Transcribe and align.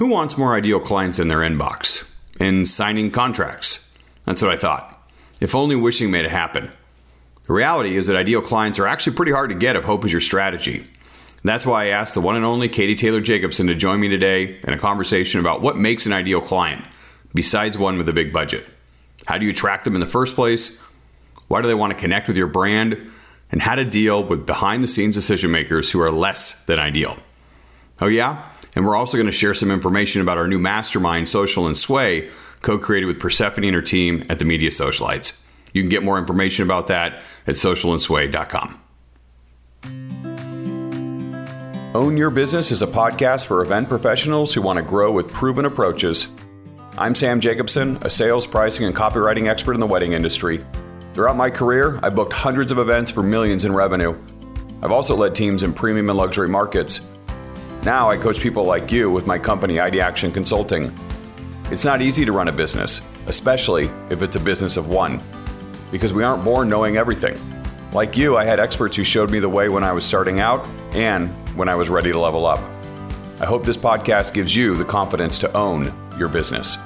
Who 0.00 0.06
wants 0.06 0.38
more 0.38 0.54
ideal 0.54 0.80
clients 0.80 1.18
in 1.18 1.28
their 1.28 1.40
inbox? 1.40 2.10
And 2.40 2.66
signing 2.66 3.10
contracts? 3.10 3.92
That's 4.24 4.40
what 4.40 4.50
I 4.50 4.56
thought. 4.56 5.06
If 5.42 5.54
only 5.54 5.76
wishing 5.76 6.10
made 6.10 6.24
it 6.24 6.30
happen. 6.30 6.72
The 7.44 7.52
reality 7.52 7.98
is 7.98 8.06
that 8.06 8.16
ideal 8.16 8.40
clients 8.40 8.78
are 8.78 8.86
actually 8.86 9.14
pretty 9.14 9.32
hard 9.32 9.50
to 9.50 9.54
get 9.54 9.76
if 9.76 9.84
hope 9.84 10.06
is 10.06 10.10
your 10.10 10.22
strategy. 10.22 10.86
That's 11.44 11.66
why 11.66 11.84
I 11.84 11.88
asked 11.88 12.14
the 12.14 12.22
one 12.22 12.34
and 12.34 12.46
only 12.46 12.66
Katie 12.66 12.96
Taylor 12.96 13.20
Jacobson 13.20 13.66
to 13.66 13.74
join 13.74 14.00
me 14.00 14.08
today 14.08 14.58
in 14.62 14.72
a 14.72 14.78
conversation 14.78 15.38
about 15.38 15.60
what 15.60 15.76
makes 15.76 16.06
an 16.06 16.14
ideal 16.14 16.40
client, 16.40 16.82
besides 17.34 17.76
one 17.76 17.98
with 17.98 18.08
a 18.08 18.14
big 18.14 18.32
budget. 18.32 18.64
How 19.26 19.36
do 19.36 19.44
you 19.44 19.50
attract 19.50 19.84
them 19.84 19.96
in 19.96 20.00
the 20.00 20.06
first 20.06 20.34
place? 20.34 20.82
Why 21.48 21.60
do 21.60 21.68
they 21.68 21.74
want 21.74 21.92
to 21.92 21.98
connect 21.98 22.26
with 22.26 22.38
your 22.38 22.46
brand? 22.46 23.12
And 23.52 23.60
how 23.60 23.74
to 23.74 23.84
deal 23.84 24.24
with 24.24 24.46
behind 24.46 24.82
the 24.82 24.88
scenes 24.88 25.14
decision 25.14 25.50
makers 25.50 25.90
who 25.90 26.00
are 26.00 26.10
less 26.10 26.64
than 26.64 26.78
ideal. 26.78 27.18
Oh, 28.00 28.06
yeah? 28.06 28.46
And 28.76 28.86
we're 28.86 28.96
also 28.96 29.16
going 29.16 29.26
to 29.26 29.32
share 29.32 29.54
some 29.54 29.70
information 29.70 30.20
about 30.20 30.38
our 30.38 30.46
new 30.46 30.58
mastermind, 30.58 31.28
Social 31.28 31.66
and 31.66 31.76
Sway, 31.76 32.30
co 32.62 32.78
created 32.78 33.06
with 33.06 33.18
Persephone 33.18 33.64
and 33.64 33.74
her 33.74 33.82
team 33.82 34.24
at 34.28 34.38
the 34.38 34.44
Media 34.44 34.70
Socialites. 34.70 35.44
You 35.72 35.82
can 35.82 35.88
get 35.88 36.02
more 36.02 36.18
information 36.18 36.64
about 36.64 36.88
that 36.88 37.22
at 37.46 37.54
socialandsway.com. 37.54 38.80
Own 41.92 42.16
Your 42.16 42.30
Business 42.30 42.70
is 42.70 42.82
a 42.82 42.86
podcast 42.86 43.46
for 43.46 43.62
event 43.62 43.88
professionals 43.88 44.54
who 44.54 44.62
want 44.62 44.76
to 44.76 44.82
grow 44.82 45.10
with 45.10 45.32
proven 45.32 45.64
approaches. 45.64 46.28
I'm 46.96 47.14
Sam 47.14 47.40
Jacobson, 47.40 47.98
a 48.02 48.10
sales, 48.10 48.46
pricing, 48.46 48.86
and 48.86 48.94
copywriting 48.94 49.48
expert 49.48 49.74
in 49.74 49.80
the 49.80 49.86
wedding 49.86 50.12
industry. 50.12 50.64
Throughout 51.14 51.36
my 51.36 51.50
career, 51.50 51.98
I've 52.02 52.14
booked 52.14 52.32
hundreds 52.32 52.70
of 52.70 52.78
events 52.78 53.10
for 53.10 53.24
millions 53.24 53.64
in 53.64 53.72
revenue. 53.72 54.16
I've 54.82 54.92
also 54.92 55.16
led 55.16 55.34
teams 55.34 55.64
in 55.64 55.72
premium 55.72 56.08
and 56.10 56.16
luxury 56.16 56.48
markets 56.48 57.00
now 57.84 58.10
I 58.10 58.16
coach 58.18 58.40
people 58.40 58.64
like 58.64 58.92
you 58.92 59.10
with 59.10 59.26
my 59.26 59.38
company, 59.38 59.80
ID 59.80 60.00
Action 60.00 60.30
Consulting. 60.30 60.92
It's 61.70 61.84
not 61.84 62.02
easy 62.02 62.24
to 62.24 62.32
run 62.32 62.48
a 62.48 62.52
business, 62.52 63.00
especially 63.26 63.90
if 64.10 64.20
it's 64.22 64.36
a 64.36 64.40
business 64.40 64.76
of 64.76 64.88
one, 64.88 65.22
because 65.90 66.12
we 66.12 66.22
aren't 66.22 66.44
born 66.44 66.68
knowing 66.68 66.96
everything. 66.98 67.40
Like 67.92 68.16
you, 68.16 68.36
I 68.36 68.44
had 68.44 68.60
experts 68.60 68.96
who 68.96 69.04
showed 69.04 69.30
me 69.30 69.38
the 69.38 69.48
way 69.48 69.68
when 69.68 69.82
I 69.82 69.92
was 69.92 70.04
starting 70.04 70.40
out 70.40 70.66
and 70.92 71.30
when 71.56 71.68
I 71.68 71.74
was 71.74 71.88
ready 71.88 72.12
to 72.12 72.18
level 72.18 72.44
up. 72.44 72.60
I 73.40 73.46
hope 73.46 73.64
this 73.64 73.76
podcast 73.76 74.34
gives 74.34 74.54
you 74.54 74.76
the 74.76 74.84
confidence 74.84 75.38
to 75.38 75.56
own 75.56 75.92
your 76.18 76.28
business. 76.28 76.76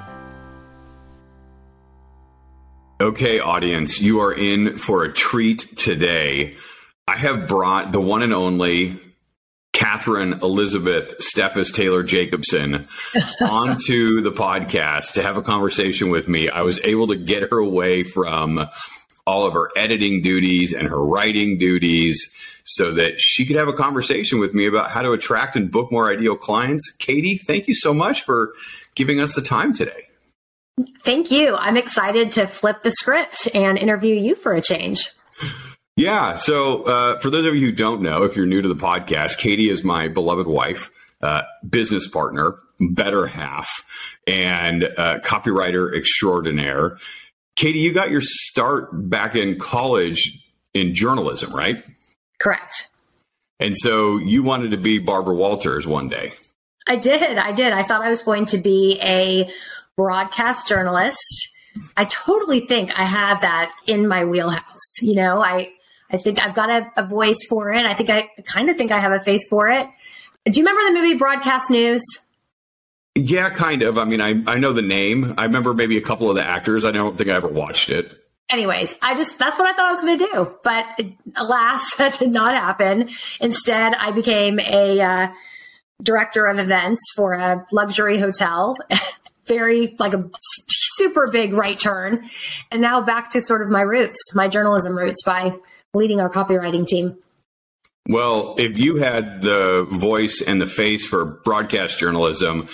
Okay, 3.00 3.40
audience, 3.40 4.00
you 4.00 4.20
are 4.20 4.32
in 4.32 4.78
for 4.78 5.02
a 5.02 5.12
treat 5.12 5.76
today. 5.76 6.56
I 7.08 7.16
have 7.16 7.48
brought 7.48 7.90
the 7.90 8.00
one 8.00 8.22
and 8.22 8.32
only 8.32 9.00
Catherine 9.84 10.32
Elizabeth 10.42 11.18
Steffes 11.18 11.70
Taylor 11.70 12.02
Jacobson 12.02 12.88
onto 13.42 14.22
the 14.22 14.32
podcast 14.32 15.12
to 15.12 15.22
have 15.22 15.36
a 15.36 15.42
conversation 15.42 16.08
with 16.08 16.26
me. 16.26 16.48
I 16.48 16.62
was 16.62 16.80
able 16.84 17.08
to 17.08 17.16
get 17.16 17.50
her 17.50 17.58
away 17.58 18.02
from 18.02 18.66
all 19.26 19.46
of 19.46 19.52
her 19.52 19.68
editing 19.76 20.22
duties 20.22 20.72
and 20.72 20.88
her 20.88 21.04
writing 21.04 21.58
duties 21.58 22.34
so 22.64 22.92
that 22.92 23.20
she 23.20 23.44
could 23.44 23.56
have 23.56 23.68
a 23.68 23.74
conversation 23.74 24.38
with 24.38 24.54
me 24.54 24.64
about 24.64 24.90
how 24.90 25.02
to 25.02 25.12
attract 25.12 25.54
and 25.54 25.70
book 25.70 25.92
more 25.92 26.10
ideal 26.10 26.34
clients. 26.34 26.90
Katie, 26.90 27.36
thank 27.36 27.68
you 27.68 27.74
so 27.74 27.92
much 27.92 28.22
for 28.22 28.54
giving 28.94 29.20
us 29.20 29.34
the 29.34 29.42
time 29.42 29.74
today. 29.74 30.08
Thank 31.02 31.30
you. 31.30 31.56
I'm 31.56 31.76
excited 31.76 32.32
to 32.32 32.46
flip 32.46 32.82
the 32.82 32.90
script 32.90 33.54
and 33.54 33.76
interview 33.76 34.14
you 34.14 34.34
for 34.34 34.54
a 34.54 34.62
change. 34.62 35.10
Yeah. 35.96 36.34
So, 36.34 36.82
uh, 36.82 37.18
for 37.20 37.30
those 37.30 37.44
of 37.44 37.54
you 37.54 37.66
who 37.66 37.72
don't 37.72 38.02
know, 38.02 38.24
if 38.24 38.36
you're 38.36 38.46
new 38.46 38.62
to 38.62 38.68
the 38.68 38.74
podcast, 38.74 39.38
Katie 39.38 39.70
is 39.70 39.84
my 39.84 40.08
beloved 40.08 40.46
wife, 40.46 40.90
uh, 41.22 41.42
business 41.68 42.08
partner, 42.08 42.56
better 42.80 43.26
half, 43.26 43.70
and 44.26 44.84
uh, 44.84 45.20
copywriter 45.20 45.96
extraordinaire. 45.96 46.98
Katie, 47.56 47.78
you 47.78 47.92
got 47.92 48.10
your 48.10 48.20
start 48.22 48.88
back 49.08 49.36
in 49.36 49.58
college 49.58 50.44
in 50.74 50.94
journalism, 50.94 51.54
right? 51.54 51.84
Correct. 52.40 52.88
And 53.60 53.76
so 53.76 54.18
you 54.18 54.42
wanted 54.42 54.72
to 54.72 54.76
be 54.76 54.98
Barbara 54.98 55.34
Walters 55.34 55.86
one 55.86 56.08
day. 56.08 56.32
I 56.88 56.96
did. 56.96 57.38
I 57.38 57.52
did. 57.52 57.72
I 57.72 57.84
thought 57.84 58.02
I 58.02 58.08
was 58.08 58.22
going 58.22 58.46
to 58.46 58.58
be 58.58 58.98
a 59.00 59.48
broadcast 59.96 60.66
journalist. 60.66 61.54
I 61.96 62.04
totally 62.04 62.60
think 62.60 62.98
I 62.98 63.04
have 63.04 63.40
that 63.42 63.72
in 63.86 64.08
my 64.08 64.24
wheelhouse. 64.24 65.00
You 65.00 65.14
know, 65.14 65.42
I 65.42 65.70
I 66.10 66.16
think 66.18 66.44
I've 66.44 66.54
got 66.54 66.70
a, 66.70 66.90
a 66.96 67.06
voice 67.06 67.44
for 67.48 67.72
it. 67.72 67.84
I 67.84 67.94
think 67.94 68.10
I 68.10 68.28
kind 68.44 68.68
of 68.68 68.76
think 68.76 68.92
I 68.92 69.00
have 69.00 69.12
a 69.12 69.20
face 69.20 69.48
for 69.48 69.68
it. 69.68 69.88
Do 70.46 70.60
you 70.60 70.66
remember 70.66 70.92
the 70.92 71.00
movie 71.00 71.18
Broadcast 71.18 71.70
News? 71.70 72.04
Yeah, 73.14 73.48
kind 73.50 73.82
of. 73.82 73.96
I 73.96 74.04
mean, 74.04 74.20
I, 74.20 74.42
I 74.46 74.58
know 74.58 74.72
the 74.72 74.82
name. 74.82 75.34
I 75.38 75.44
remember 75.44 75.72
maybe 75.72 75.96
a 75.96 76.02
couple 76.02 76.28
of 76.28 76.36
the 76.36 76.44
actors. 76.44 76.84
I 76.84 76.90
don't 76.90 77.16
think 77.16 77.30
I 77.30 77.36
ever 77.36 77.48
watched 77.48 77.88
it. 77.88 78.20
Anyways, 78.50 78.98
I 79.00 79.14
just, 79.14 79.38
that's 79.38 79.58
what 79.58 79.68
I 79.68 79.72
thought 79.72 79.86
I 79.86 79.90
was 79.90 80.00
going 80.00 80.18
to 80.18 80.26
do. 80.26 80.58
But 80.62 80.84
alas, 81.36 81.94
that 81.98 82.18
did 82.18 82.30
not 82.30 82.54
happen. 82.54 83.08
Instead, 83.40 83.94
I 83.94 84.10
became 84.10 84.60
a 84.60 85.00
uh, 85.00 85.28
director 86.02 86.46
of 86.46 86.58
events 86.58 87.00
for 87.16 87.32
a 87.32 87.64
luxury 87.72 88.18
hotel. 88.18 88.76
Very, 89.46 89.94
like 89.98 90.14
a 90.14 90.30
super 90.38 91.30
big 91.30 91.52
right 91.52 91.78
turn. 91.78 92.24
And 92.70 92.80
now 92.80 93.00
back 93.00 93.30
to 93.32 93.40
sort 93.40 93.62
of 93.62 93.68
my 93.68 93.82
roots, 93.82 94.18
my 94.34 94.48
journalism 94.48 94.96
roots 94.96 95.22
by 95.24 95.56
leading 95.92 96.20
our 96.20 96.30
copywriting 96.30 96.86
team. 96.86 97.18
Well, 98.08 98.56
if 98.58 98.78
you 98.78 98.96
had 98.96 99.42
the 99.42 99.86
voice 99.90 100.42
and 100.46 100.60
the 100.60 100.66
face 100.66 101.06
for 101.06 101.24
broadcast 101.24 101.98
journalism, 101.98 102.68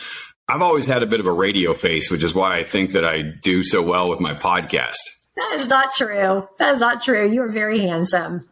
I've 0.48 0.62
always 0.62 0.88
had 0.88 1.04
a 1.04 1.06
bit 1.06 1.20
of 1.20 1.26
a 1.26 1.32
radio 1.32 1.74
face, 1.74 2.10
which 2.10 2.24
is 2.24 2.34
why 2.34 2.58
I 2.58 2.64
think 2.64 2.92
that 2.92 3.04
I 3.04 3.22
do 3.22 3.62
so 3.62 3.80
well 3.82 4.10
with 4.10 4.18
my 4.18 4.34
podcast. 4.34 4.98
That 5.36 5.52
is 5.54 5.68
not 5.68 5.90
true. 5.96 6.48
That 6.58 6.70
is 6.70 6.80
not 6.80 7.02
true. 7.02 7.30
You 7.30 7.42
are 7.42 7.48
very 7.48 7.78
handsome. 7.78 8.48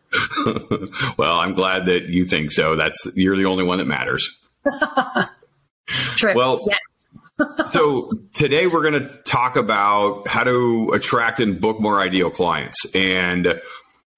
well, 1.19 1.41
I'm 1.41 1.55
glad 1.55 1.87
that 1.87 2.05
you 2.05 2.25
think 2.25 2.53
so. 2.53 2.77
That's 2.77 3.11
you're 3.17 3.37
the 3.37 3.47
only 3.47 3.65
one 3.65 3.79
that 3.79 3.87
matters. 3.87 4.39
true. 5.89 6.35
Well, 6.35 6.65
yes. 6.69 6.79
So 7.67 8.11
today 8.33 8.67
we're 8.67 8.83
going 8.83 9.03
to 9.03 9.09
talk 9.23 9.57
about 9.57 10.27
how 10.27 10.45
to 10.45 10.91
attract 10.93 11.41
and 11.41 11.61
book 11.61 11.81
more 11.81 12.01
ideal 12.01 12.31
clients. 12.31 12.87
And 12.95 13.61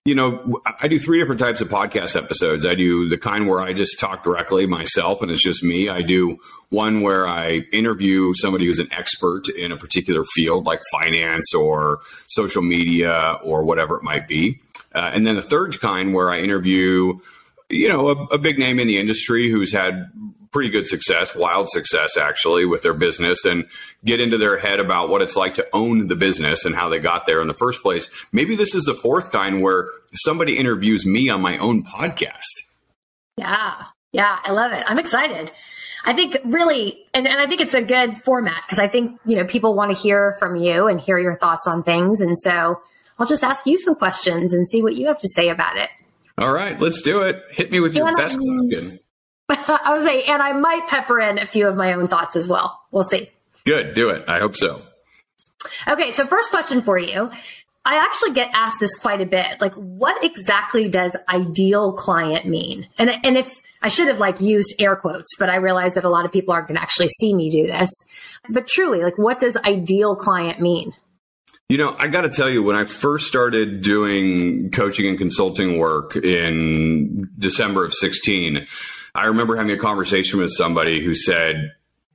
you 0.07 0.15
know, 0.15 0.61
I 0.81 0.89
do 0.89 0.99
three 0.99 1.19
different 1.19 1.41
types 1.41 1.61
of 1.61 1.69
podcast 1.69 2.17
episodes. 2.17 2.65
I 2.65 2.75
do 2.75 3.09
the 3.09 3.19
kind 3.19 3.47
where 3.47 3.61
I 3.61 3.75
just 3.75 4.01
talk 4.01 4.25
directly 4.25 4.67
myself 4.67 5.21
and 5.21 5.31
it's 5.31 5.43
just 5.43 5.63
me. 5.63 5.91
I 5.91 6.01
do 6.01 6.39
one 6.71 7.03
where 7.03 7.27
I 7.27 7.65
interview 7.71 8.33
somebody 8.35 8.65
who's 8.65 8.79
an 8.79 8.89
expert 8.93 9.49
in 9.51 9.73
a 9.73 9.77
particular 9.77 10.25
field 10.25 10.65
like 10.65 10.81
finance 10.91 11.53
or 11.53 12.01
social 12.29 12.63
media 12.63 13.39
or 13.45 13.63
whatever 13.63 13.97
it 13.99 14.03
might 14.03 14.27
be. 14.27 14.61
Uh, 14.95 15.11
and 15.13 15.27
then 15.27 15.37
the 15.37 15.43
third 15.43 15.79
kind 15.81 16.15
where 16.15 16.31
I 16.31 16.41
interview, 16.41 17.19
you 17.69 17.89
know, 17.89 18.09
a, 18.09 18.25
a 18.35 18.39
big 18.39 18.59
name 18.59 18.81
in 18.81 18.89
the 18.89 18.99
industry 18.99 19.51
who's 19.51 19.71
had 19.71 20.11
pretty 20.53 20.71
good 20.71 20.87
success, 20.87 21.35
wild 21.35 21.71
success 21.71 22.17
actually, 22.17 22.67
with 22.67 22.83
their 22.83 22.95
business 22.95 23.45
and 23.45 23.67
get 24.05 24.21
into 24.21 24.37
their 24.37 24.59
head 24.59 24.81
about 24.81 25.09
what 25.09 25.23
it's 25.23 25.37
like 25.37 25.55
to 25.55 25.67
own 25.73 26.09
the 26.09 26.17
business 26.17 26.65
and 26.65 26.75
how 26.75 26.89
they 26.89 26.99
got 26.99 27.27
there 27.27 27.41
in 27.41 27.49
the 27.49 27.55
first 27.55 27.83
place. 27.83 28.09
Maybe 28.33 28.57
this 28.57 28.75
is 28.75 28.85
the 28.85 28.95
fourth 28.95 29.31
kind 29.31 29.63
where 29.63 29.89
somebody 30.13 30.57
interviews 30.57 31.07
me 31.07 31.29
on 31.29 31.41
my 31.41 31.59
own 31.59 31.85
podcast. 31.85 32.65
Yeah. 33.37 33.75
Yeah. 34.13 34.39
I 34.45 34.53
love 34.53 34.73
it. 34.73 34.85
I'm 34.87 34.99
excited. 34.99 35.53
I 36.05 36.15
think 36.15 36.39
really, 36.45 37.07
and, 37.15 37.29
and 37.29 37.41
I 37.41 37.47
think 37.47 37.61
it's 37.61 37.75
a 37.75 37.83
good 37.83 38.17
format 38.25 38.63
because 38.63 38.79
I 38.79 38.89
think, 38.89 39.21
you 39.25 39.37
know, 39.37 39.45
people 39.45 39.75
want 39.75 39.95
to 39.95 40.03
hear 40.03 40.37
from 40.39 40.57
you 40.57 40.87
and 40.87 41.01
hear 41.01 41.19
your 41.19 41.37
thoughts 41.37 41.67
on 41.67 41.83
things. 41.83 42.21
And 42.21 42.39
so 42.39 42.81
I'll 43.19 43.27
just 43.27 43.45
ask 43.45 43.67
you 43.67 43.79
some 43.79 43.95
questions 43.95 44.55
and 44.55 44.67
see 44.67 44.83
what 44.83 44.97
you 44.97 45.07
have 45.09 45.21
to 45.21 45.29
say 45.29 45.51
about 45.51 45.77
it. 45.77 45.91
All 46.39 46.53
right, 46.55 46.81
let's 46.81 47.03
do 47.03 47.21
it. 47.21 47.43
Hit 47.51 47.71
me 47.71 47.81
with 47.81 47.95
your 47.95 48.17
best 48.17 48.39
question. 48.39 48.99
I 49.69 49.95
would 49.95 50.05
say, 50.05 50.23
and 50.25 50.43
I 50.43 50.53
might 50.53 50.87
pepper 50.87 51.21
in 51.21 51.39
a 51.39 51.47
few 51.47 51.67
of 51.67 51.77
my 51.77 51.93
own 51.93 52.09
thoughts 52.09 52.37
as 52.37 52.49
well. 52.49 52.81
We'll 52.91 53.05
see. 53.05 53.31
Good. 53.65 53.95
Do 53.95 54.11
it. 54.11 54.25
I 54.29 54.39
hope 54.39 54.57
so. 54.57 54.83
Okay. 55.87 56.13
So, 56.13 56.27
first 56.27 56.51
question 56.51 56.83
for 56.83 56.99
you. 56.99 57.31
I 57.85 57.97
actually 57.97 58.33
get 58.33 58.51
asked 58.53 58.79
this 58.79 58.99
quite 58.99 59.21
a 59.21 59.27
bit. 59.27 59.61
Like, 59.61 59.75
what 59.75 60.23
exactly 60.23 60.91
does 60.91 61.17
ideal 61.29 61.95
client 61.95 62.47
mean? 62.47 62.87
And, 62.99 63.11
and 63.25 63.39
if 63.39 63.63
I 63.83 63.89
should 63.89 64.09
have 64.09 64.19
like 64.19 64.41
used 64.41 64.75
air 64.79 64.97
quotes, 64.97 65.35
but 65.39 65.49
I 65.49 65.57
realize 65.57 65.95
that 65.95 66.05
a 66.05 66.11
lot 66.11 66.27
of 66.27 66.33
people 66.33 66.53
aren't 66.53 66.69
going 66.69 66.77
to 66.77 66.83
actually 66.83 67.09
see 67.09 67.33
me 67.33 67.49
do 67.49 67.67
this. 67.67 67.91
But 68.49 68.67
truly, 68.67 69.03
like, 69.03 69.17
what 69.17 69.41
does 69.41 69.57
ideal 69.57 70.15
client 70.15 70.61
mean? 70.61 70.93
You 71.71 71.79
know, 71.79 71.95
I 71.99 72.09
got 72.09 72.23
to 72.23 72.31
tell 72.31 72.51
you, 72.51 72.63
when 72.63 72.77
I 72.77 72.85
first 72.85 73.29
started 73.29 73.81
doing 73.81 74.73
coaching 74.73 75.07
and 75.07 75.17
consulting 75.17 75.79
work 75.79 76.17
in 76.17 77.31
December 77.39 77.85
of 77.85 77.95
16, 77.95 78.67
I 79.15 79.27
remember 79.27 79.57
having 79.57 79.73
a 79.73 79.79
conversation 79.79 80.41
with 80.41 80.51
somebody 80.51 81.05
who 81.05 81.15
said, 81.15 81.73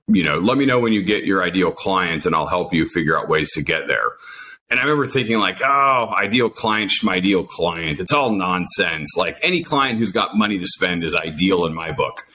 you 0.07 0.23
know, 0.23 0.39
let 0.39 0.57
me 0.57 0.65
know 0.65 0.79
when 0.79 0.93
you 0.93 1.01
get 1.03 1.25
your 1.25 1.43
ideal 1.43 1.71
client 1.71 2.25
and 2.25 2.35
I'll 2.35 2.47
help 2.47 2.73
you 2.73 2.85
figure 2.85 3.17
out 3.17 3.27
ways 3.27 3.51
to 3.53 3.63
get 3.63 3.87
there. 3.87 4.11
And 4.69 4.79
I 4.79 4.83
remember 4.83 5.07
thinking 5.07 5.37
like, 5.37 5.61
oh, 5.63 6.13
ideal 6.17 6.49
client, 6.49 6.91
my 7.03 7.15
ideal 7.15 7.43
client. 7.43 7.99
It's 7.99 8.13
all 8.13 8.31
nonsense. 8.31 9.15
Like 9.15 9.37
any 9.41 9.63
client 9.63 9.99
who's 9.99 10.11
got 10.11 10.35
money 10.35 10.57
to 10.59 10.65
spend 10.67 11.03
is 11.03 11.15
ideal 11.15 11.65
in 11.65 11.73
my 11.73 11.91
book. 11.91 12.25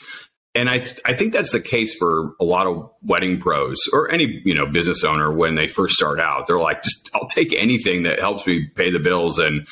and 0.55 0.69
I 0.69 0.85
I 1.05 1.15
think 1.15 1.33
that's 1.33 1.53
the 1.53 1.61
case 1.61 1.95
for 1.97 2.33
a 2.41 2.45
lot 2.45 2.67
of 2.67 2.91
wedding 3.03 3.39
pros 3.39 3.79
or 3.93 4.11
any 4.11 4.43
you 4.45 4.55
know 4.55 4.67
business 4.67 5.05
owner 5.05 5.33
when 5.33 5.55
they 5.55 5.69
first 5.69 5.95
start 5.95 6.19
out. 6.19 6.47
They're 6.47 6.59
like, 6.59 6.83
just 6.83 7.11
I'll 7.15 7.29
take 7.29 7.53
anything 7.53 8.03
that 8.03 8.19
helps 8.21 8.47
me 8.47 8.67
pay 8.67 8.91
the 8.91 8.99
bills 8.99 9.39
and 9.39 9.67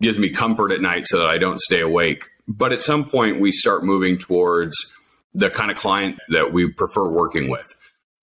gives 0.00 0.18
me 0.18 0.30
comfort 0.30 0.72
at 0.72 0.80
night 0.80 1.06
so 1.06 1.18
that 1.18 1.30
I 1.30 1.38
don't 1.38 1.60
stay 1.60 1.80
awake. 1.80 2.24
But 2.46 2.72
at 2.72 2.82
some 2.82 3.04
point, 3.04 3.40
we 3.40 3.52
start 3.52 3.84
moving 3.84 4.18
towards 4.18 4.76
the 5.34 5.50
kind 5.50 5.70
of 5.70 5.76
client 5.76 6.18
that 6.28 6.52
we 6.52 6.70
prefer 6.70 7.08
working 7.08 7.48
with. 7.48 7.74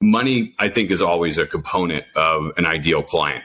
Money, 0.01 0.55
I 0.57 0.69
think, 0.69 0.91
is 0.91 1.01
always 1.01 1.37
a 1.37 1.45
component 1.45 2.05
of 2.15 2.51
an 2.57 2.65
ideal 2.65 3.03
client. 3.03 3.43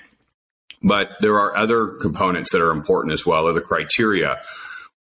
But 0.83 1.11
there 1.21 1.39
are 1.41 1.57
other 1.57 1.89
components 1.89 2.53
that 2.53 2.63
are 2.63 2.71
important 2.71 3.13
as 3.13 3.27
well, 3.27 3.47
other 3.47 3.61
criteria. 3.61 4.41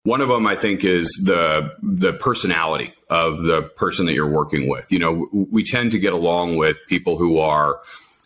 One 0.02 0.20
of 0.20 0.28
them, 0.28 0.46
I 0.46 0.56
think, 0.56 0.84
is 0.84 1.08
the 1.24 1.72
the 1.82 2.12
personality 2.12 2.92
of 3.08 3.42
the 3.42 3.62
person 3.62 4.06
that 4.06 4.14
you're 4.14 4.30
working 4.30 4.68
with. 4.68 4.90
You 4.90 4.98
know, 4.98 5.28
we 5.32 5.64
tend 5.64 5.92
to 5.92 5.98
get 5.98 6.12
along 6.12 6.56
with 6.56 6.76
people 6.88 7.16
who 7.16 7.38
are 7.38 7.80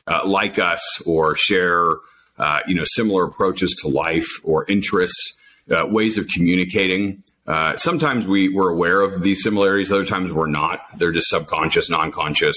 uh, 0.06 0.22
like 0.24 0.58
us 0.58 1.02
or 1.06 1.34
share, 1.34 1.94
uh, 2.38 2.60
you 2.66 2.74
know, 2.74 2.84
similar 2.84 3.24
approaches 3.24 3.74
to 3.82 3.88
life 3.88 4.28
or 4.42 4.64
interests, 4.68 5.38
uh, 5.70 5.86
ways 5.86 6.18
of 6.18 6.28
communicating. 6.28 7.22
Uh, 7.50 7.76
sometimes 7.76 8.28
we, 8.28 8.48
we're 8.48 8.70
aware 8.70 9.00
of 9.00 9.22
these 9.22 9.42
similarities, 9.42 9.90
other 9.90 10.06
times 10.06 10.32
we're 10.32 10.46
not. 10.46 10.82
They're 10.96 11.10
just 11.10 11.30
subconscious, 11.30 11.90
non 11.90 12.12
conscious. 12.12 12.54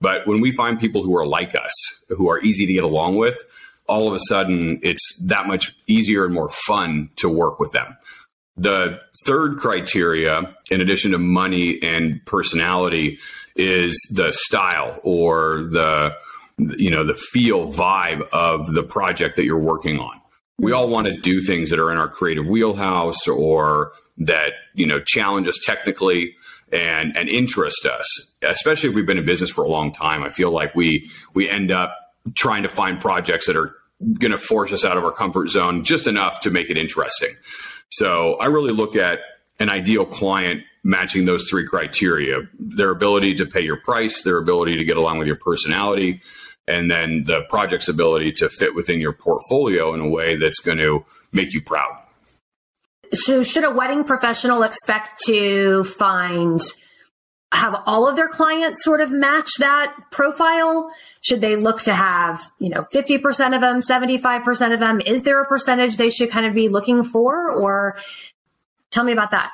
But 0.00 0.28
when 0.28 0.40
we 0.40 0.52
find 0.52 0.78
people 0.78 1.02
who 1.02 1.16
are 1.16 1.26
like 1.26 1.56
us, 1.56 1.72
who 2.10 2.30
are 2.30 2.40
easy 2.40 2.64
to 2.64 2.72
get 2.72 2.84
along 2.84 3.16
with, 3.16 3.36
all 3.88 4.06
of 4.06 4.14
a 4.14 4.20
sudden 4.28 4.78
it's 4.80 5.18
that 5.24 5.48
much 5.48 5.74
easier 5.88 6.24
and 6.24 6.32
more 6.32 6.50
fun 6.50 7.10
to 7.16 7.28
work 7.28 7.58
with 7.58 7.72
them. 7.72 7.96
The 8.56 9.00
third 9.24 9.58
criteria, 9.58 10.54
in 10.70 10.80
addition 10.80 11.10
to 11.12 11.18
money 11.18 11.82
and 11.82 12.24
personality, 12.24 13.18
is 13.56 13.98
the 14.14 14.32
style 14.32 15.00
or 15.02 15.62
the 15.62 16.14
you 16.76 16.90
know 16.90 17.02
the 17.02 17.14
feel 17.14 17.72
vibe 17.72 18.22
of 18.32 18.72
the 18.72 18.84
project 18.84 19.34
that 19.34 19.44
you're 19.44 19.58
working 19.58 19.98
on. 19.98 20.20
We 20.60 20.70
all 20.70 20.88
want 20.88 21.08
to 21.08 21.16
do 21.16 21.40
things 21.40 21.70
that 21.70 21.80
are 21.80 21.90
in 21.90 21.98
our 21.98 22.08
creative 22.08 22.46
wheelhouse 22.46 23.26
or 23.26 23.92
that 24.18 24.52
you 24.74 24.86
know 24.86 25.00
challenge 25.00 25.48
us 25.48 25.58
technically 25.64 26.34
and 26.72 27.16
and 27.16 27.28
interest 27.28 27.86
us. 27.86 28.36
Especially 28.42 28.90
if 28.90 28.94
we've 28.94 29.06
been 29.06 29.18
in 29.18 29.26
business 29.26 29.50
for 29.50 29.64
a 29.64 29.68
long 29.68 29.92
time, 29.92 30.22
I 30.22 30.30
feel 30.30 30.50
like 30.50 30.74
we 30.74 31.08
we 31.34 31.48
end 31.48 31.70
up 31.70 31.96
trying 32.34 32.62
to 32.62 32.68
find 32.68 33.00
projects 33.00 33.46
that 33.46 33.56
are 33.56 33.74
going 34.18 34.32
to 34.32 34.38
force 34.38 34.72
us 34.72 34.84
out 34.84 34.96
of 34.96 35.04
our 35.04 35.12
comfort 35.12 35.48
zone 35.48 35.82
just 35.82 36.06
enough 36.06 36.40
to 36.40 36.50
make 36.50 36.70
it 36.70 36.76
interesting. 36.76 37.30
So 37.90 38.34
I 38.34 38.46
really 38.46 38.72
look 38.72 38.94
at 38.96 39.20
an 39.58 39.70
ideal 39.70 40.04
client 40.04 40.62
matching 40.84 41.24
those 41.24 41.48
three 41.50 41.66
criteria 41.66 42.42
their 42.58 42.90
ability 42.90 43.34
to 43.34 43.46
pay 43.46 43.60
your 43.60 43.76
price, 43.76 44.22
their 44.22 44.38
ability 44.38 44.76
to 44.76 44.84
get 44.84 44.96
along 44.96 45.18
with 45.18 45.26
your 45.26 45.36
personality, 45.36 46.20
and 46.66 46.90
then 46.90 47.24
the 47.24 47.42
project's 47.48 47.88
ability 47.88 48.32
to 48.32 48.48
fit 48.48 48.74
within 48.74 49.00
your 49.00 49.12
portfolio 49.12 49.94
in 49.94 50.00
a 50.00 50.08
way 50.08 50.36
that's 50.36 50.60
going 50.60 50.78
to 50.78 51.04
make 51.32 51.52
you 51.52 51.60
proud. 51.60 51.98
So, 53.12 53.42
should 53.42 53.64
a 53.64 53.70
wedding 53.70 54.04
professional 54.04 54.62
expect 54.62 55.20
to 55.26 55.84
find 55.84 56.60
have 57.52 57.82
all 57.86 58.06
of 58.06 58.16
their 58.16 58.28
clients 58.28 58.84
sort 58.84 59.00
of 59.00 59.10
match 59.10 59.50
that 59.58 59.94
profile? 60.10 60.90
Should 61.22 61.40
they 61.40 61.56
look 61.56 61.80
to 61.82 61.94
have, 61.94 62.42
you 62.58 62.68
know, 62.68 62.84
50% 62.92 63.54
of 63.54 63.60
them, 63.60 63.80
75% 63.80 64.74
of 64.74 64.80
them? 64.80 65.00
Is 65.00 65.22
there 65.22 65.40
a 65.40 65.46
percentage 65.46 65.96
they 65.96 66.10
should 66.10 66.30
kind 66.30 66.46
of 66.46 66.54
be 66.54 66.68
looking 66.68 67.04
for? 67.04 67.50
Or 67.50 67.96
tell 68.90 69.04
me 69.04 69.12
about 69.12 69.30
that. 69.30 69.52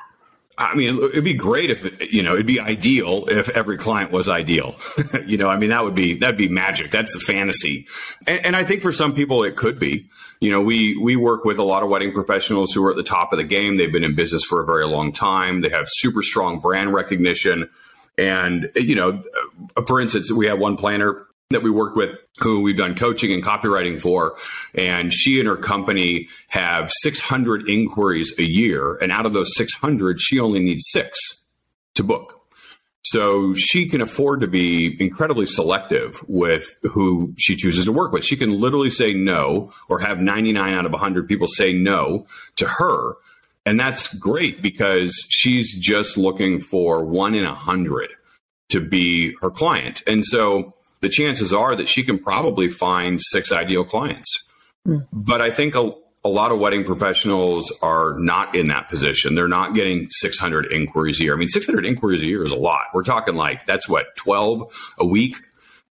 I 0.57 0.73
mean, 0.73 0.97
it'd 1.03 1.23
be 1.23 1.33
great 1.33 1.69
if 1.69 2.13
you 2.13 2.23
know, 2.23 2.33
it'd 2.33 2.45
be 2.45 2.59
ideal 2.59 3.25
if 3.27 3.49
every 3.49 3.77
client 3.77 4.11
was 4.11 4.29
ideal. 4.29 4.75
you 5.25 5.37
know, 5.37 5.49
I 5.49 5.57
mean, 5.57 5.69
that 5.69 5.83
would 5.83 5.95
be 5.95 6.15
that'd 6.15 6.37
be 6.37 6.47
magic. 6.47 6.91
That's 6.91 7.13
the 7.13 7.19
fantasy, 7.19 7.87
and, 8.25 8.45
and, 8.45 8.55
I 8.55 8.63
think 8.63 8.81
for 8.81 8.93
some 8.93 9.13
people 9.13 9.43
it 9.43 9.57
could 9.57 9.79
be. 9.79 10.07
You 10.39 10.51
know, 10.51 10.61
we 10.61 10.97
we 10.97 11.17
work 11.17 11.43
with 11.43 11.57
a 11.57 11.63
lot 11.63 11.83
of 11.83 11.89
wedding 11.89 12.13
professionals 12.13 12.71
who 12.71 12.85
are 12.85 12.91
at 12.91 12.95
the 12.95 13.03
top 13.03 13.33
of 13.33 13.37
the 13.37 13.43
game. 13.43 13.75
They've 13.75 13.91
been 13.91 14.03
in 14.03 14.15
business 14.15 14.45
for 14.45 14.61
a 14.61 14.65
very 14.65 14.85
long 14.85 15.11
time. 15.11 15.61
They 15.61 15.69
have 15.69 15.87
super 15.89 16.21
strong 16.21 16.59
brand 16.59 16.93
recognition, 16.93 17.69
and 18.17 18.71
you 18.75 18.95
know, 18.95 19.23
for 19.87 19.99
instance, 19.99 20.31
we 20.31 20.47
have 20.47 20.59
one 20.59 20.77
planner 20.77 21.27
that 21.51 21.63
we 21.63 21.69
work 21.69 21.95
with 21.95 22.11
who 22.39 22.61
we've 22.61 22.77
done 22.77 22.95
coaching 22.95 23.31
and 23.31 23.43
copywriting 23.43 24.01
for. 24.01 24.35
And 24.73 25.13
she 25.13 25.39
and 25.39 25.47
her 25.47 25.57
company 25.57 26.27
have 26.49 26.91
600 26.91 27.69
inquiries 27.69 28.33
a 28.39 28.43
year. 28.43 28.95
And 28.95 29.11
out 29.11 29.25
of 29.25 29.33
those 29.33 29.55
600, 29.55 30.19
she 30.19 30.39
only 30.39 30.59
needs 30.59 30.85
six 30.89 31.51
to 31.93 32.03
book. 32.03 32.41
So 33.03 33.53
she 33.53 33.87
can 33.87 34.01
afford 34.01 34.41
to 34.41 34.47
be 34.47 34.97
incredibly 34.99 35.45
selective 35.45 36.25
with 36.27 36.79
who 36.81 37.35
she 37.37 37.55
chooses 37.55 37.85
to 37.85 37.91
work 37.91 38.11
with. 38.11 38.25
She 38.25 38.35
can 38.35 38.59
literally 38.59 38.89
say 38.89 39.13
no 39.13 39.71
or 39.87 39.99
have 39.99 40.19
99 40.19 40.73
out 40.73 40.87
of 40.87 40.91
100 40.91 41.27
people 41.27 41.47
say 41.47 41.71
no 41.71 42.25
to 42.55 42.67
her. 42.67 43.13
And 43.67 43.79
that's 43.79 44.11
great 44.15 44.63
because 44.63 45.13
she's 45.29 45.75
just 45.75 46.17
looking 46.17 46.59
for 46.59 47.05
one 47.05 47.35
in 47.35 47.45
a 47.45 47.53
hundred 47.53 48.09
to 48.69 48.79
be 48.79 49.35
her 49.41 49.51
client. 49.51 50.01
And 50.07 50.25
so 50.25 50.73
the 51.05 51.09
chances 51.09 51.53
are 51.53 51.75
that 51.75 51.87
she 51.87 52.01
can 52.01 52.17
probably 52.17 52.67
find 52.67 53.21
six 53.21 53.51
ideal 53.51 53.83
clients. 53.85 54.43
Mm. 54.87 55.07
But 55.13 55.39
I 55.39 55.51
think 55.51 55.75
a, 55.75 55.93
a 56.23 56.29
lot 56.29 56.51
of 56.51 56.57
wedding 56.57 56.83
professionals 56.83 57.71
are 57.83 58.17
not 58.17 58.55
in 58.55 58.69
that 58.69 58.89
position. 58.89 59.35
They're 59.35 59.47
not 59.47 59.75
getting 59.75 60.07
600 60.09 60.73
inquiries 60.73 61.19
a 61.19 61.25
year. 61.25 61.35
I 61.35 61.37
mean, 61.37 61.47
600 61.47 61.85
inquiries 61.85 62.23
a 62.23 62.25
year 62.25 62.43
is 62.43 62.51
a 62.51 62.55
lot. 62.55 62.85
We're 62.91 63.03
talking 63.03 63.35
like 63.35 63.67
that's 63.67 63.87
what 63.87 64.15
12 64.15 64.95
a 64.97 65.05
week, 65.05 65.35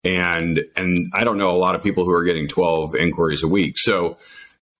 and 0.03 0.65
and 0.75 1.13
I 1.15 1.23
don't 1.23 1.39
know 1.39 1.53
a 1.53 1.59
lot 1.59 1.77
of 1.77 1.83
people 1.85 2.05
who 2.05 2.11
are 2.11 2.25
getting 2.25 2.49
12 2.49 2.97
inquiries 2.97 3.45
a 3.45 3.49
week. 3.49 3.79
So 3.79 4.17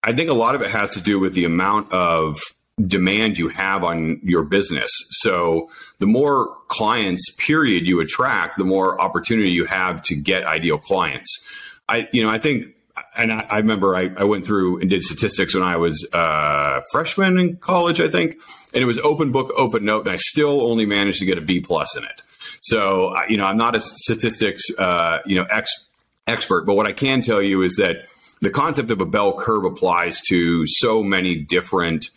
I 0.03 0.15
think 0.15 0.31
a 0.31 0.35
lot 0.35 0.57
of 0.57 0.63
it 0.63 0.71
has 0.71 0.95
to 0.95 1.01
do 1.01 1.21
with 1.21 1.35
the 1.35 1.45
amount 1.45 1.93
of 1.93 2.41
demand 2.85 3.39
you 3.39 3.51
have 3.51 3.85
on 3.85 4.19
your 4.25 4.43
business. 4.43 4.91
So 5.11 5.71
the 6.01 6.07
more 6.07 6.57
clients 6.75 7.35
period 7.39 7.87
you 7.87 8.01
attract, 8.01 8.57
the 8.57 8.65
more 8.65 9.01
opportunity 9.01 9.51
you 9.51 9.65
have 9.65 10.03
to 10.03 10.17
get 10.17 10.45
ideal 10.45 10.79
clients. 10.79 11.47
I, 11.89 12.09
you 12.13 12.23
know, 12.23 12.31
I 12.31 12.39
think, 12.39 12.75
and 13.17 13.33
I, 13.33 13.47
I 13.49 13.59
remember 13.59 13.95
I, 13.95 14.11
I, 14.17 14.25
went 14.25 14.45
through 14.45 14.81
and 14.81 14.91
did 14.91 15.03
statistics 15.03 15.55
when 15.55 15.63
I 15.63 15.77
was 15.77 16.09
a 16.13 16.19
uh, 16.19 16.81
freshman 16.91 17.39
in 17.39 17.57
college, 17.57 18.01
I 18.01 18.09
think, 18.09 18.37
and 18.73 18.83
it 18.83 18.87
was 18.87 18.99
open 18.99 19.31
book, 19.31 19.53
open 19.57 19.85
note, 19.85 20.07
and 20.07 20.11
I 20.11 20.17
still 20.17 20.63
only 20.63 20.87
managed 20.87 21.21
to 21.21 21.27
get 21.27 21.39
a 21.39 21.41
B 21.41 21.61
plus 21.61 21.97
in 21.97 22.05
it. 22.05 22.23
So, 22.61 23.15
you 23.29 23.37
know, 23.37 23.45
I'm 23.45 23.59
not 23.59 23.77
a 23.77 23.81
statistics, 23.81 24.65
uh, 24.79 25.19
you 25.27 25.37
know, 25.37 25.45
ex- 25.45 25.87
expert, 26.27 26.65
but 26.67 26.75
what 26.75 26.87
I 26.87 26.93
can 26.93 27.21
tell 27.21 27.43
you 27.43 27.63
is 27.63 27.77
that 27.77 28.09
the 28.41 28.51
concept 28.51 28.91
of 28.91 29.01
a 29.01 29.07
bell 29.07 29.39
curve 29.39 29.65
applies 29.65 30.21
to 30.29 30.67
so 30.67 31.03
many 31.03 31.37
different 31.37 32.09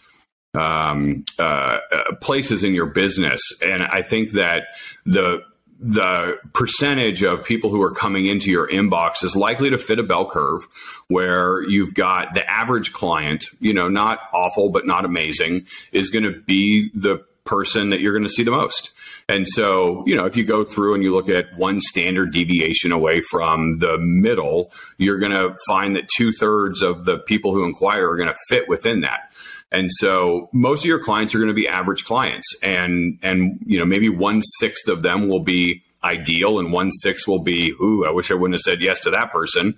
um, 0.54 1.24
uh, 1.38 1.80
uh, 1.92 2.16
places 2.22 2.64
in 2.64 2.74
your 2.74 2.88
business. 2.88 3.42
And 3.64 3.84
I 3.84 4.02
think 4.02 4.32
that 4.32 4.64
the 5.06 5.44
the 5.80 6.40
percentage 6.54 7.22
of 7.22 7.44
people 7.46 7.70
who 7.70 7.84
are 7.84 7.92
coming 7.92 8.26
into 8.26 8.50
your 8.50 8.68
inbox 8.68 9.24
is 9.24 9.36
likely 9.36 9.70
to 9.70 9.78
fit 9.78 10.00
a 10.00 10.04
bell 10.04 10.28
curve 10.28 10.66
where 11.08 11.62
you've 11.70 11.94
got 11.94 12.34
the 12.34 12.50
average 12.50 12.94
client, 12.94 13.46
you 13.60 13.74
know, 13.74 13.88
not 13.88 14.22
awful, 14.34 14.70
but 14.70 14.88
not 14.88 15.06
amazing, 15.06 15.68
is 15.92 16.10
going 16.10 16.24
to 16.24 16.32
be 16.32 16.90
the 16.96 17.24
person 17.46 17.92
that 17.92 18.00
you're 18.02 18.14
going 18.14 18.24
to 18.24 18.30
see 18.30 18.44
the 18.44 18.50
most. 18.50 18.92
And 19.30 19.46
so, 19.46 20.04
you 20.08 20.16
know, 20.16 20.26
if 20.26 20.38
you 20.38 20.46
go 20.46 20.64
through 20.64 20.94
and 20.94 21.04
you 21.04 21.14
look 21.14 21.30
at 21.30 21.46
one 21.58 21.82
standard 21.82 22.32
deviation 22.32 22.94
away 22.94 23.20
from 23.20 23.80
the 23.80 23.98
middle, 23.98 24.72
you're 24.98 25.20
going 25.20 25.34
to 25.34 25.56
find 25.68 25.96
that 25.98 26.08
two 26.08 26.32
thirds 26.32 26.82
of 26.82 27.06
the 27.06 27.18
people 27.20 27.54
who 27.54 27.66
inquire 27.66 28.10
are 28.10 28.16
going 28.16 28.30
to 28.30 28.40
fit 28.48 28.70
within 28.70 29.02
that. 29.02 29.32
And 29.72 29.92
so 29.92 30.50
most 30.54 30.82
of 30.82 30.86
your 30.86 31.04
clients 31.04 31.36
are 31.36 31.40
going 31.40 31.50
to 31.50 31.54
be 31.54 31.68
average 31.68 32.06
clients 32.06 32.56
and, 32.64 33.20
and, 33.22 33.60
you 33.66 33.78
know, 33.78 33.86
maybe 33.86 34.08
one 34.10 34.42
sixth 34.42 34.88
of 34.88 35.02
them 35.02 35.28
will 35.28 35.42
be 35.42 35.84
ideal 36.04 36.60
and 36.60 36.72
one 36.72 36.92
sixth 36.92 37.28
will 37.28 37.40
be, 37.40 37.72
ooh, 37.82 38.06
I 38.06 38.12
wish 38.12 38.32
I 38.32 38.36
wouldn't 38.36 38.56
have 38.56 38.62
said 38.62 38.82
yes 38.82 39.02
to 39.02 39.10
that 39.12 39.32
person. 39.32 39.76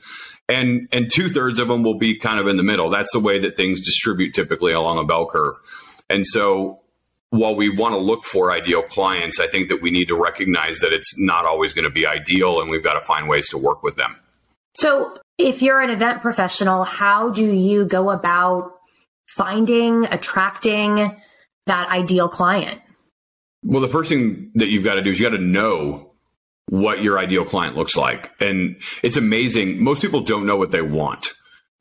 And, 0.48 0.88
and 0.92 1.12
two 1.12 1.30
thirds 1.30 1.60
of 1.60 1.68
them 1.68 1.84
will 1.84 1.98
be 1.98 2.16
kind 2.16 2.40
of 2.40 2.48
in 2.48 2.58
the 2.58 2.64
middle. 2.64 2.90
That's 2.90 3.12
the 3.14 3.20
way 3.20 3.40
that 3.40 3.56
things 3.56 3.82
distribute 3.82 4.34
typically 4.34 4.74
along 4.74 5.00
a 5.00 5.06
bell 5.06 5.26
curve. 5.26 5.56
And 6.10 6.26
so 6.26 6.82
while 7.32 7.56
we 7.56 7.70
want 7.70 7.94
to 7.94 8.00
look 8.00 8.24
for 8.24 8.52
ideal 8.52 8.82
clients, 8.82 9.40
I 9.40 9.48
think 9.48 9.70
that 9.70 9.82
we 9.82 9.92
need 9.92 10.08
to 10.08 10.16
recognize 10.16 10.80
that 10.80 10.92
it's 10.92 11.20
not 11.20 11.46
always 11.46 11.74
going 11.74 11.84
to 11.84 11.92
be 11.92 12.06
ideal 12.06 12.62
and 12.62 12.70
we've 12.70 12.84
got 12.84 12.94
to 12.94 13.02
find 13.02 13.28
ways 13.28 13.50
to 13.50 13.58
work 13.58 13.84
with 13.84 13.96
them. 13.96 14.16
So, 14.76 15.18
if 15.38 15.62
you're 15.62 15.80
an 15.80 15.90
event 15.90 16.22
professional, 16.22 16.84
how 16.84 17.30
do 17.30 17.50
you 17.50 17.86
go 17.86 18.10
about 18.10 18.79
finding, 19.36 20.06
attracting 20.06 21.16
that 21.66 21.90
ideal 21.90 22.30
client? 22.30 22.82
Well, 23.64 23.82
the 23.82 23.90
first 23.90 24.10
thing 24.10 24.52
that 24.56 24.70
you've 24.70 24.84
got 24.84 24.96
to 24.96 25.02
do 25.02 25.10
is 25.10 25.20
you 25.20 25.30
got 25.30 25.36
to 25.36 25.44
know 25.44 26.14
what 26.70 27.02
your 27.02 27.18
ideal 27.18 27.46
client 27.46 27.76
looks 27.76 27.98
like. 27.98 28.32
And 28.40 28.80
it's 29.02 29.18
amazing. 29.18 29.84
Most 29.84 30.02
people 30.02 30.22
don't 30.22 30.46
know 30.46 30.56
what 30.56 30.72
they 30.72 30.82
want. 30.82 31.30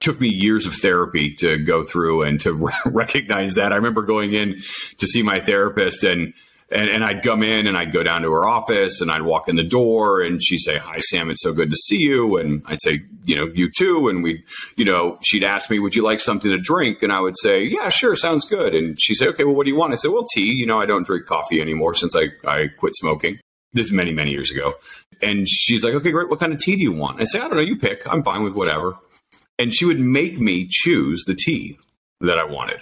took 0.00 0.21
me 0.21 0.28
years 0.28 0.64
of 0.64 0.75
therapy 0.75 1.35
to 1.35 1.59
go 1.59 1.85
through 1.85 2.23
and 2.23 2.40
to 2.40 2.52
recognize 2.87 3.57
that. 3.57 3.73
I 3.73 3.76
remember 3.76 4.02
going 4.02 4.33
in 4.33 4.57
to 4.99 5.07
see 5.07 5.23
my 5.23 5.40
therapist 5.40 6.05
and 6.05 6.33
and, 6.70 6.90
and 6.90 7.04
I'd 7.04 7.22
come 7.22 7.42
in 7.42 7.66
and 7.66 7.78
I'd 7.78 7.92
go 7.92 8.02
down 8.02 8.22
to 8.22 8.32
her 8.32 8.46
office 8.46 9.00
and 9.00 9.10
I'd 9.10 9.22
walk 9.22 9.48
in 9.48 9.56
the 9.56 9.64
door 9.64 10.20
and 10.20 10.42
she'd 10.42 10.58
say, 10.58 10.76
Hi, 10.76 10.98
Sam, 10.98 11.30
it's 11.30 11.42
so 11.42 11.52
good 11.52 11.70
to 11.70 11.76
see 11.76 11.98
you. 11.98 12.37
And 12.37 12.62
I'd 12.66 12.82
say, 12.82 13.00
You 13.25 13.37
know, 13.37 13.46
you 13.54 13.70
too. 13.70 14.08
And 14.08 14.22
we, 14.22 14.44
you 14.76 14.84
know, 14.84 15.18
she'd 15.22 15.44
ask 15.44 15.70
me, 15.70 15.78
Would 15.78 15.94
you 15.94 16.02
like 16.02 16.20
something 16.20 16.50
to 16.50 16.58
drink? 16.58 17.02
And 17.02 17.12
I 17.12 17.20
would 17.20 17.38
say, 17.38 17.62
Yeah, 17.62 17.88
sure, 17.88 18.16
sounds 18.16 18.44
good. 18.44 18.75
And 18.75 19.00
she'd 19.00 19.14
say, 19.14 19.28
Okay, 19.28 19.44
well, 19.44 19.54
what 19.54 19.64
do 19.64 19.70
you 19.70 19.76
want? 19.76 19.92
I 19.92 19.96
said, 19.96 20.10
Well, 20.10 20.26
tea. 20.26 20.52
You 20.52 20.66
know, 20.66 20.78
I 20.78 20.87
don't 20.87 21.06
drink 21.06 21.26
coffee 21.26 21.60
anymore 21.60 21.94
since 21.94 22.14
I, 22.14 22.28
I 22.46 22.68
quit 22.68 22.94
smoking. 22.94 23.40
This 23.72 23.87
is 23.87 23.92
many, 23.92 24.12
many 24.12 24.30
years 24.30 24.50
ago. 24.50 24.75
And 25.22 25.48
she's 25.48 25.82
like, 25.82 25.94
Okay, 25.94 26.10
great. 26.10 26.28
What 26.28 26.40
kind 26.40 26.52
of 26.52 26.58
tea 26.58 26.76
do 26.76 26.82
you 26.82 26.92
want? 26.92 27.20
I 27.20 27.25
say, 27.25 27.38
I 27.38 27.42
don't 27.48 27.56
know, 27.56 27.60
you 27.60 27.78
pick. 27.78 28.10
I'm 28.12 28.22
fine 28.22 28.44
with 28.44 28.52
whatever. 28.52 28.98
And 29.58 29.75
she 29.75 29.87
would 29.87 29.98
make 30.00 30.38
me 30.38 30.68
choose 30.70 31.25
the 31.25 31.34
tea 31.34 31.78
that 32.20 32.38
I 32.38 32.44
wanted. 32.44 32.80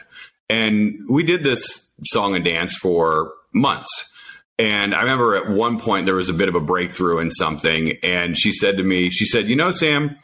And 0.49 0.99
we 1.09 1.23
did 1.23 1.43
this 1.43 1.93
song 2.05 2.35
and 2.35 2.45
dance 2.45 2.75
for 2.75 3.33
months. 3.57 4.13
And 4.59 4.95
I 4.95 5.01
remember 5.01 5.37
at 5.37 5.51
one 5.51 5.79
point 5.79 6.07
there 6.07 6.15
was 6.15 6.31
a 6.31 6.35
bit 6.35 6.49
of 6.49 6.55
a 6.55 6.61
breakthrough 6.61 7.19
in 7.19 7.31
something. 7.31 7.93
And 8.03 8.39
she 8.39 8.53
said 8.53 8.79
to 8.79 8.85
me, 8.85 9.11
she 9.11 9.25
said, 9.25 9.47
You 9.47 9.57
know, 9.57 9.71
Sam, 9.71 10.17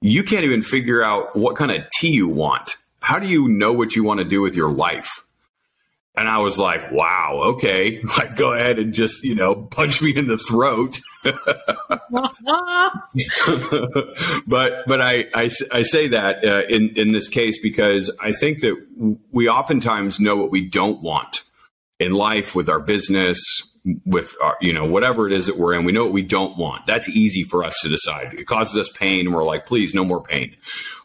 you 0.00 0.22
can't 0.22 0.44
even 0.44 0.62
figure 0.62 1.02
out 1.02 1.34
what 1.36 1.56
kind 1.56 1.70
of 1.70 1.88
tea 1.90 2.12
you 2.12 2.28
want. 2.28 2.76
How 3.00 3.18
do 3.18 3.26
you 3.26 3.48
know 3.48 3.72
what 3.72 3.96
you 3.96 4.04
want 4.04 4.18
to 4.18 4.24
do 4.24 4.40
with 4.40 4.54
your 4.54 4.70
life? 4.70 5.24
And 6.16 6.28
I 6.28 6.38
was 6.38 6.58
like, 6.58 6.90
wow, 6.90 7.40
okay. 7.54 8.02
Like, 8.18 8.34
go 8.36 8.52
ahead 8.52 8.80
and 8.80 8.92
just, 8.92 9.22
you 9.22 9.36
know, 9.36 9.54
punch 9.54 10.02
me 10.02 10.14
in 10.14 10.26
the 10.26 10.36
throat. 10.36 11.00
but 14.46 14.86
but 14.86 15.00
I, 15.00 15.26
I, 15.34 15.50
I 15.72 15.82
say 15.82 16.08
that 16.08 16.44
uh, 16.44 16.62
in, 16.68 16.90
in 16.96 17.12
this 17.12 17.28
case 17.28 17.60
because 17.60 18.10
I 18.20 18.32
think 18.32 18.60
that 18.60 18.76
we 19.30 19.48
oftentimes 19.48 20.18
know 20.18 20.36
what 20.36 20.50
we 20.50 20.62
don't 20.62 21.00
want 21.02 21.42
in 21.98 22.12
life 22.12 22.54
with 22.54 22.68
our 22.68 22.80
business, 22.80 23.40
with 24.04 24.34
our, 24.42 24.56
you 24.60 24.72
know, 24.72 24.84
whatever 24.84 25.26
it 25.26 25.32
is 25.32 25.46
that 25.46 25.56
we're 25.56 25.74
in, 25.74 25.84
we 25.84 25.92
know 25.92 26.04
what 26.04 26.12
we 26.12 26.22
don't 26.22 26.56
want. 26.56 26.86
That's 26.86 27.08
easy 27.08 27.42
for 27.42 27.64
us 27.64 27.78
to 27.82 27.88
decide. 27.88 28.34
It 28.34 28.46
causes 28.46 28.78
us 28.78 28.88
pain 28.90 29.26
and 29.26 29.34
we're 29.34 29.44
like, 29.44 29.66
please, 29.66 29.94
no 29.94 30.04
more 30.04 30.22
pain. 30.22 30.56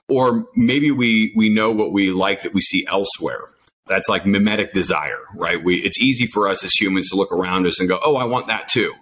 Or 0.07 0.45
maybe 0.55 0.91
we, 0.91 1.33
we 1.35 1.49
know 1.49 1.71
what 1.71 1.91
we 1.91 2.11
like 2.11 2.43
that 2.43 2.53
we 2.53 2.61
see 2.61 2.85
elsewhere. 2.87 3.49
That's 3.87 4.09
like 4.09 4.25
mimetic 4.25 4.73
desire, 4.73 5.21
right? 5.35 5.61
We, 5.63 5.77
it's 5.77 5.99
easy 5.99 6.25
for 6.25 6.47
us 6.47 6.63
as 6.63 6.71
humans 6.73 7.09
to 7.09 7.15
look 7.15 7.31
around 7.31 7.65
us 7.67 7.79
and 7.79 7.89
go, 7.89 7.99
oh, 8.03 8.15
I 8.15 8.25
want 8.25 8.47
that 8.47 8.67
too. 8.67 8.93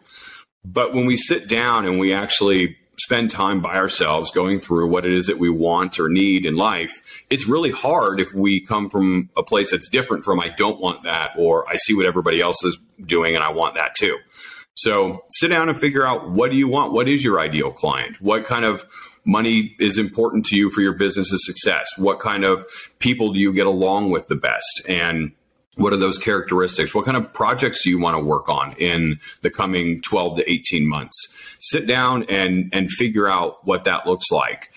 But 0.63 0.93
when 0.93 1.05
we 1.05 1.17
sit 1.17 1.47
down 1.47 1.85
and 1.85 1.99
we 1.99 2.13
actually 2.13 2.77
spend 3.11 3.29
time 3.29 3.59
by 3.59 3.75
ourselves 3.75 4.31
going 4.31 4.57
through 4.57 4.87
what 4.87 5.05
it 5.05 5.11
is 5.11 5.27
that 5.27 5.37
we 5.37 5.49
want 5.49 5.99
or 5.99 6.07
need 6.07 6.45
in 6.45 6.55
life, 6.55 7.25
it's 7.29 7.45
really 7.45 7.69
hard 7.69 8.21
if 8.21 8.33
we 8.33 8.61
come 8.61 8.89
from 8.89 9.29
a 9.35 9.43
place 9.43 9.71
that's 9.71 9.89
different 9.89 10.23
from 10.23 10.39
I 10.39 10.47
don't 10.47 10.79
want 10.79 11.03
that 11.03 11.33
or 11.37 11.69
I 11.69 11.75
see 11.75 11.93
what 11.93 12.05
everybody 12.05 12.39
else 12.39 12.63
is 12.63 12.79
doing 13.05 13.35
and 13.35 13.43
I 13.43 13.49
want 13.49 13.75
that 13.75 13.95
too. 13.95 14.17
So 14.75 15.25
sit 15.29 15.49
down 15.49 15.67
and 15.67 15.77
figure 15.77 16.07
out 16.07 16.29
what 16.29 16.51
do 16.51 16.57
you 16.57 16.69
want? 16.69 16.93
What 16.93 17.09
is 17.09 17.21
your 17.21 17.37
ideal 17.37 17.69
client? 17.69 18.15
What 18.21 18.45
kind 18.45 18.63
of 18.63 18.85
money 19.25 19.75
is 19.77 19.97
important 19.97 20.45
to 20.45 20.55
you 20.55 20.69
for 20.69 20.79
your 20.79 20.93
business's 20.93 21.45
success? 21.45 21.89
What 21.97 22.21
kind 22.21 22.45
of 22.45 22.65
people 22.99 23.33
do 23.33 23.39
you 23.41 23.51
get 23.51 23.67
along 23.67 24.11
with 24.11 24.29
the 24.29 24.35
best? 24.35 24.83
And 24.87 25.33
what 25.75 25.93
are 25.93 25.97
those 25.97 26.17
characteristics? 26.17 26.93
What 26.93 27.05
kind 27.05 27.17
of 27.17 27.31
projects 27.33 27.83
do 27.83 27.89
you 27.89 27.99
want 27.99 28.17
to 28.17 28.23
work 28.23 28.49
on 28.49 28.73
in 28.73 29.19
the 29.41 29.49
coming 29.49 30.01
12 30.01 30.37
to 30.39 30.51
18 30.51 30.87
months? 30.87 31.37
Sit 31.59 31.87
down 31.87 32.25
and, 32.29 32.69
and 32.73 32.89
figure 32.89 33.27
out 33.27 33.65
what 33.65 33.85
that 33.85 34.05
looks 34.05 34.31
like. 34.31 34.71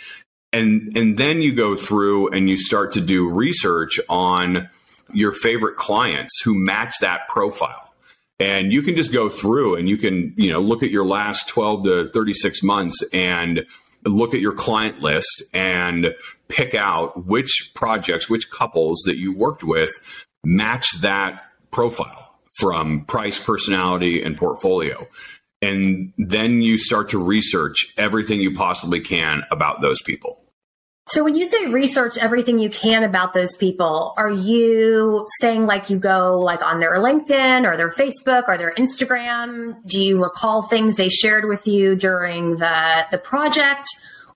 And, 0.52 0.96
and 0.96 1.16
then 1.16 1.42
you 1.42 1.52
go 1.52 1.74
through 1.74 2.28
and 2.28 2.48
you 2.48 2.56
start 2.56 2.92
to 2.92 3.00
do 3.00 3.28
research 3.28 3.98
on 4.08 4.68
your 5.12 5.32
favorite 5.32 5.76
clients 5.76 6.40
who 6.42 6.54
match 6.54 6.94
that 7.00 7.26
profile. 7.26 7.92
And 8.38 8.72
you 8.72 8.82
can 8.82 8.94
just 8.94 9.12
go 9.12 9.28
through 9.28 9.76
and 9.76 9.88
you 9.88 9.96
can, 9.96 10.32
you 10.36 10.50
know, 10.50 10.60
look 10.60 10.82
at 10.82 10.90
your 10.90 11.04
last 11.04 11.48
12 11.48 11.84
to 11.84 12.08
36 12.10 12.62
months 12.62 13.02
and 13.12 13.66
look 14.04 14.34
at 14.34 14.40
your 14.40 14.52
client 14.52 15.00
list 15.00 15.42
and 15.52 16.14
pick 16.48 16.74
out 16.74 17.26
which 17.26 17.72
projects, 17.74 18.28
which 18.28 18.50
couples 18.50 19.02
that 19.06 19.16
you 19.16 19.32
worked 19.32 19.64
with 19.64 19.92
match 20.44 21.00
that 21.00 21.42
profile 21.70 22.38
from 22.58 23.04
price, 23.06 23.40
personality, 23.40 24.22
and 24.22 24.36
portfolio. 24.36 25.06
And 25.60 26.12
then 26.18 26.62
you 26.62 26.78
start 26.78 27.08
to 27.10 27.18
research 27.18 27.86
everything 27.96 28.40
you 28.40 28.54
possibly 28.54 29.00
can 29.00 29.42
about 29.50 29.80
those 29.80 30.02
people. 30.02 30.44
So 31.06 31.22
when 31.22 31.34
you 31.34 31.44
say 31.44 31.66
research 31.66 32.16
everything 32.16 32.58
you 32.58 32.70
can 32.70 33.04
about 33.04 33.34
those 33.34 33.54
people, 33.56 34.14
are 34.16 34.30
you 34.30 35.26
saying 35.40 35.66
like 35.66 35.90
you 35.90 35.98
go 35.98 36.40
like 36.40 36.62
on 36.62 36.80
their 36.80 36.94
LinkedIn 36.94 37.70
or 37.70 37.76
their 37.76 37.90
Facebook 37.90 38.44
or 38.48 38.56
their 38.56 38.72
Instagram? 38.72 39.76
Do 39.86 40.02
you 40.02 40.22
recall 40.22 40.62
things 40.62 40.96
they 40.96 41.10
shared 41.10 41.46
with 41.46 41.66
you 41.66 41.94
during 41.94 42.56
the 42.56 43.06
the 43.10 43.18
project? 43.18 43.88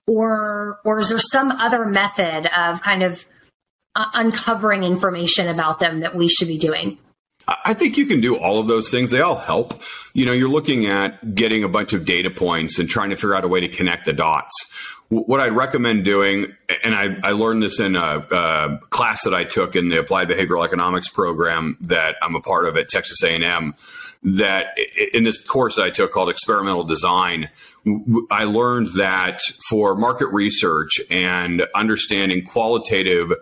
Or 0.05 0.79
or 0.85 0.99
is 0.99 1.09
there 1.09 1.19
some 1.19 1.51
other 1.51 1.85
method 1.85 2.45
of 2.55 2.81
kind 2.83 3.01
of 3.01 3.25
uh, 3.95 4.05
uncovering 4.13 4.83
information 4.83 5.47
about 5.47 5.79
them 5.79 5.99
that 6.01 6.15
we 6.15 6.27
should 6.27 6.47
be 6.47 6.57
doing? 6.57 6.97
I 7.65 7.73
think 7.73 7.97
you 7.97 8.05
can 8.05 8.21
do 8.21 8.37
all 8.37 8.59
of 8.59 8.67
those 8.67 8.91
things. 8.91 9.11
They 9.11 9.21
all 9.21 9.35
help. 9.35 9.81
You 10.13 10.25
know, 10.25 10.31
you're 10.31 10.49
looking 10.49 10.87
at 10.87 11.33
getting 11.35 11.63
a 11.63 11.69
bunch 11.69 11.93
of 11.93 12.05
data 12.05 12.29
points 12.29 12.77
and 12.77 12.87
trying 12.87 13.09
to 13.09 13.15
figure 13.15 13.35
out 13.35 13.43
a 13.43 13.47
way 13.47 13.59
to 13.59 13.67
connect 13.67 14.05
the 14.05 14.13
dots. 14.13 14.71
What 15.09 15.39
I'd 15.39 15.53
recommend 15.53 16.05
doing, 16.05 16.53
and 16.83 16.93
I, 16.93 17.17
I 17.23 17.31
learned 17.31 17.63
this 17.63 17.79
in 17.79 17.95
a, 17.95 18.27
a, 18.29 18.79
class 18.91 19.23
that 19.23 19.33
I 19.33 19.43
took 19.43 19.75
in 19.75 19.89
the 19.89 19.99
Applied 19.99 20.29
Behavioral 20.29 20.63
Economics 20.63 21.09
program 21.09 21.77
that 21.81 22.15
I'm 22.21 22.35
a 22.35 22.41
part 22.41 22.65
of 22.65 22.77
at 22.77 22.89
Texas 22.89 23.23
A&M, 23.23 23.73
that 24.21 24.77
in 25.11 25.23
this 25.23 25.43
course 25.43 25.79
I 25.79 25.89
took 25.89 26.11
called 26.11 26.29
Experimental 26.29 26.83
Design, 26.83 27.49
I 28.29 28.43
learned 28.43 28.89
that 28.97 29.41
for 29.67 29.95
market 29.95 30.27
research 30.27 30.99
and 31.09 31.65
understanding 31.73 32.45
qualitative 32.45 33.33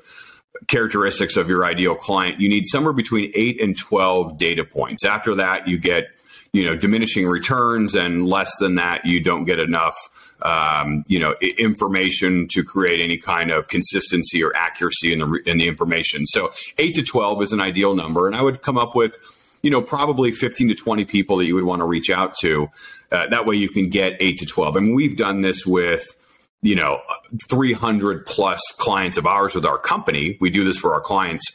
characteristics 0.68 1.38
of 1.38 1.48
your 1.48 1.66
ideal 1.66 1.96
client, 1.96 2.40
you 2.40 2.50
need 2.50 2.66
somewhere 2.66 2.94
between 2.94 3.32
eight 3.36 3.62
and 3.62 3.78
12 3.78 4.38
data 4.38 4.64
points. 4.64 5.06
After 5.06 5.36
that, 5.36 5.68
you 5.68 5.78
get 5.78 6.10
you 6.54 6.66
know 6.66 6.76
diminishing 6.76 7.28
returns 7.28 7.96
and 7.96 8.28
less 8.28 8.52
than 8.60 8.76
that 8.76 9.06
you 9.06 9.20
don't 9.20 9.46
get 9.46 9.60
enough 9.60 9.96
um, 10.42 11.04
you 11.08 11.20
know 11.20 11.36
information 11.58 12.48
to 12.50 12.64
create 12.64 13.00
any 13.00 13.18
kind 13.18 13.52
of 13.52 13.68
consistency 13.68 14.44
or 14.44 14.56
accuracy 14.56 15.14
in 15.14 15.20
the 15.20 15.42
in 15.46 15.58
the 15.58 15.68
information. 15.68 16.26
So 16.26 16.52
8 16.78 16.96
to 16.96 17.04
12 17.04 17.42
is 17.44 17.52
an 17.52 17.62
ideal 17.62 17.96
number 17.96 18.28
and 18.28 18.36
i 18.36 18.42
would 18.42 18.62
come 18.62 18.78
up 18.78 18.96
with 18.96 19.18
you 19.62 19.70
know 19.70 19.82
probably 19.82 20.32
15 20.32 20.70
to 20.70 20.76
20 20.76 21.06
people 21.06 21.38
that 21.38 21.46
you 21.46 21.56
would 21.56 21.66
want 21.66 21.82
to 21.82 21.86
reach 21.86 22.10
out 22.10 22.36
to. 22.42 22.70
Uh, 23.12 23.28
that 23.28 23.46
way 23.46 23.56
you 23.56 23.70
can 23.70 23.90
get 23.90 24.18
8 24.20 24.38
to 24.38 24.46
12 24.46 24.78
I 24.78 24.80
mean 24.80 24.96
we've 24.96 25.18
done 25.18 25.42
this 25.42 25.66
with 25.66 26.16
you 26.62 26.76
know 26.76 27.02
300 27.50 28.26
plus 28.26 28.62
clients 28.78 29.18
of 29.18 29.26
ours 29.26 29.56
with 29.56 29.66
our 29.66 29.78
company. 29.78 30.38
We 30.40 30.50
do 30.50 30.64
this 30.64 30.78
for 30.78 30.94
our 30.94 31.02
clients. 31.02 31.46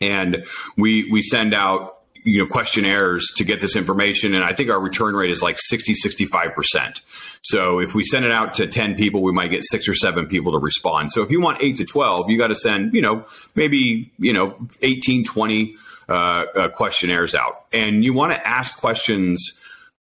And 0.00 0.44
we 0.76 1.10
we 1.10 1.22
send 1.22 1.54
out 1.54 1.98
you 2.24 2.38
know 2.38 2.46
questionnaires 2.46 3.32
to 3.36 3.44
get 3.44 3.60
this 3.60 3.76
information. 3.76 4.34
And 4.34 4.42
i 4.42 4.52
think 4.52 4.70
our 4.70 4.80
return 4.80 5.14
rate 5.14 5.30
is 5.30 5.42
like 5.42 5.58
60 5.58 5.94
65% 5.94 7.00
so 7.42 7.78
if 7.78 7.94
we 7.94 8.02
send 8.02 8.24
it 8.24 8.30
out 8.30 8.54
to 8.54 8.66
10 8.66 8.96
people 8.96 9.22
we 9.22 9.32
might 9.32 9.50
get 9.50 9.62
6 9.64 9.88
or 9.88 9.94
7 9.94 10.26
people 10.26 10.52
to 10.52 10.58
respond. 10.58 11.12
So 11.12 11.22
if 11.22 11.30
you 11.30 11.40
want 11.40 11.62
8 11.62 11.76
to 11.76 11.84
12 11.84 12.30
you 12.30 12.38
got 12.38 12.48
to 12.48 12.54
send 12.54 12.94
you 12.94 13.02
know 13.02 13.24
maybe 13.54 14.10
you 14.18 14.32
know 14.32 14.56
18 14.82 15.24
20 15.24 15.76
uh, 16.08 16.12
uh, 16.12 16.68
questionnaires 16.68 17.34
out. 17.34 17.64
And 17.72 18.04
you 18.04 18.12
want 18.12 18.32
to 18.32 18.46
ask 18.46 18.78
questions 18.78 19.58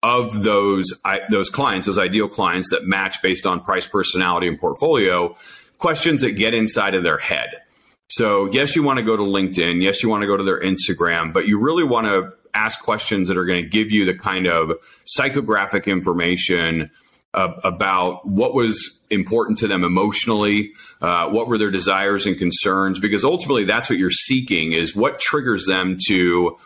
of 0.03 0.43
those 0.43 0.85
I, 1.05 1.21
those 1.29 1.49
clients, 1.49 1.87
those 1.87 1.97
ideal 1.97 2.29
clients 2.29 2.69
that 2.71 2.85
match 2.85 3.21
based 3.21 3.45
on 3.45 3.61
price, 3.61 3.87
personality, 3.87 4.47
and 4.47 4.59
portfolio, 4.59 5.35
questions 5.77 6.21
that 6.21 6.31
get 6.31 6.53
inside 6.53 6.93
of 6.95 7.03
their 7.03 7.17
head. 7.17 7.49
So, 8.09 8.49
yes, 8.51 8.75
you 8.75 8.83
want 8.83 8.99
to 8.99 9.05
go 9.05 9.17
to 9.17 9.23
LinkedIn. 9.23 9.81
Yes, 9.81 10.01
you 10.01 10.09
want 10.09 10.21
to 10.21 10.27
go 10.27 10.37
to 10.37 10.43
their 10.43 10.61
Instagram, 10.61 11.33
but 11.33 11.45
you 11.45 11.59
really 11.59 11.83
want 11.83 12.07
to 12.07 12.31
ask 12.53 12.81
questions 12.81 13.27
that 13.27 13.37
are 13.37 13.45
going 13.45 13.61
to 13.61 13.69
give 13.69 13.91
you 13.91 14.05
the 14.05 14.13
kind 14.13 14.47
of 14.47 14.71
psychographic 15.05 15.85
information 15.85 16.89
uh, 17.33 17.53
about 17.63 18.25
what 18.27 18.53
was 18.53 19.05
important 19.09 19.59
to 19.59 19.67
them 19.67 19.83
emotionally, 19.83 20.71
uh, 21.01 21.29
what 21.29 21.47
were 21.47 21.57
their 21.57 21.69
desires 21.69 22.25
and 22.25 22.37
concerns, 22.37 22.99
because 22.99 23.23
ultimately 23.23 23.65
that's 23.65 23.89
what 23.89 23.99
you're 23.99 24.09
seeking 24.09 24.71
is 24.71 24.95
what 24.95 25.19
triggers 25.19 25.65
them 25.65 25.97
to 26.07 26.57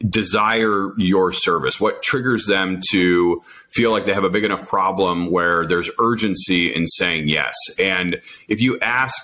desire 0.00 0.92
your 0.96 1.32
service? 1.32 1.80
What 1.80 2.02
triggers 2.02 2.46
them 2.46 2.80
to 2.90 3.42
feel 3.70 3.90
like 3.90 4.04
they 4.04 4.14
have 4.14 4.24
a 4.24 4.30
big 4.30 4.44
enough 4.44 4.68
problem 4.68 5.30
where 5.30 5.66
there's 5.66 5.90
urgency 5.98 6.72
in 6.74 6.86
saying 6.86 7.28
yes? 7.28 7.54
And 7.78 8.20
if 8.48 8.60
you 8.60 8.78
ask, 8.80 9.16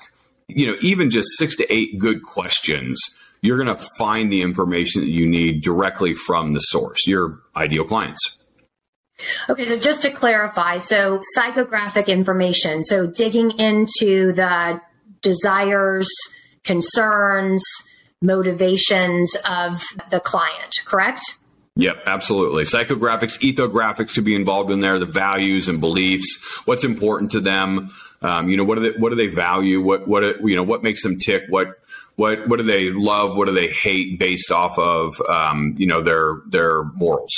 you 0.49 0.67
know, 0.67 0.77
even 0.81 1.11
just 1.11 1.29
six 1.37 1.57
to 1.57 1.73
eight 1.73 1.99
good 1.99 2.23
questions, 2.23 3.01
you're 3.43 3.63
going 3.63 3.77
to 3.77 3.85
find 3.99 4.31
the 4.31 4.41
information 4.41 5.03
that 5.03 5.11
you 5.11 5.27
need 5.27 5.63
directly 5.63 6.15
from 6.15 6.53
the 6.53 6.61
source, 6.61 7.07
your 7.07 7.41
ideal 7.57 7.85
clients. 7.85 8.39
Okay, 9.49 9.65
so 9.65 9.79
just 9.79 10.03
to 10.03 10.11
clarify, 10.11 10.79
so 10.79 11.21
psychographic 11.37 12.07
information, 12.07 12.85
so 12.85 13.07
digging 13.07 13.51
into 13.59 14.33
the 14.33 14.81
desires, 15.21 16.09
concerns, 16.65 17.63
motivations 18.23 19.35
of 19.49 19.83
the 20.11 20.21
client, 20.21 20.77
correct? 20.85 21.39
Yep, 21.77 22.03
absolutely. 22.07 22.65
Psychographics, 22.65 23.39
ethographics 23.41 24.11
should 24.11 24.25
be 24.25 24.35
involved 24.35 24.71
in 24.71 24.81
there. 24.81 24.99
The 24.99 25.07
values 25.07 25.69
and 25.69 25.81
beliefs, 25.81 26.63
what's 26.67 26.85
important 26.85 27.31
to 27.33 27.41
them. 27.41 27.91
Um, 28.21 28.49
you 28.49 28.57
know, 28.57 28.65
what 28.65 28.77
do 28.77 28.93
they 28.93 28.99
what 28.99 29.09
do 29.09 29.17
they 29.17 29.27
value? 29.27 29.81
What 29.81 30.07
what 30.07 30.23
you 30.43 30.55
know 30.55 30.63
what 30.63 30.83
makes 30.83 31.03
them 31.03 31.19
tick? 31.19 31.45
What 31.49 31.81
what 32.17 32.47
what 32.47 32.59
do 32.59 32.63
they 32.63 32.91
love? 32.91 33.37
What 33.37 33.47
do 33.47 33.53
they 33.53 33.69
hate 33.69 34.19
based 34.19 34.53
off 34.53 34.79
of 34.79 35.19
um, 35.29 35.75
you 35.79 35.87
know 35.87 36.03
their 36.03 36.43
their 36.47 36.85
morals? 36.85 37.33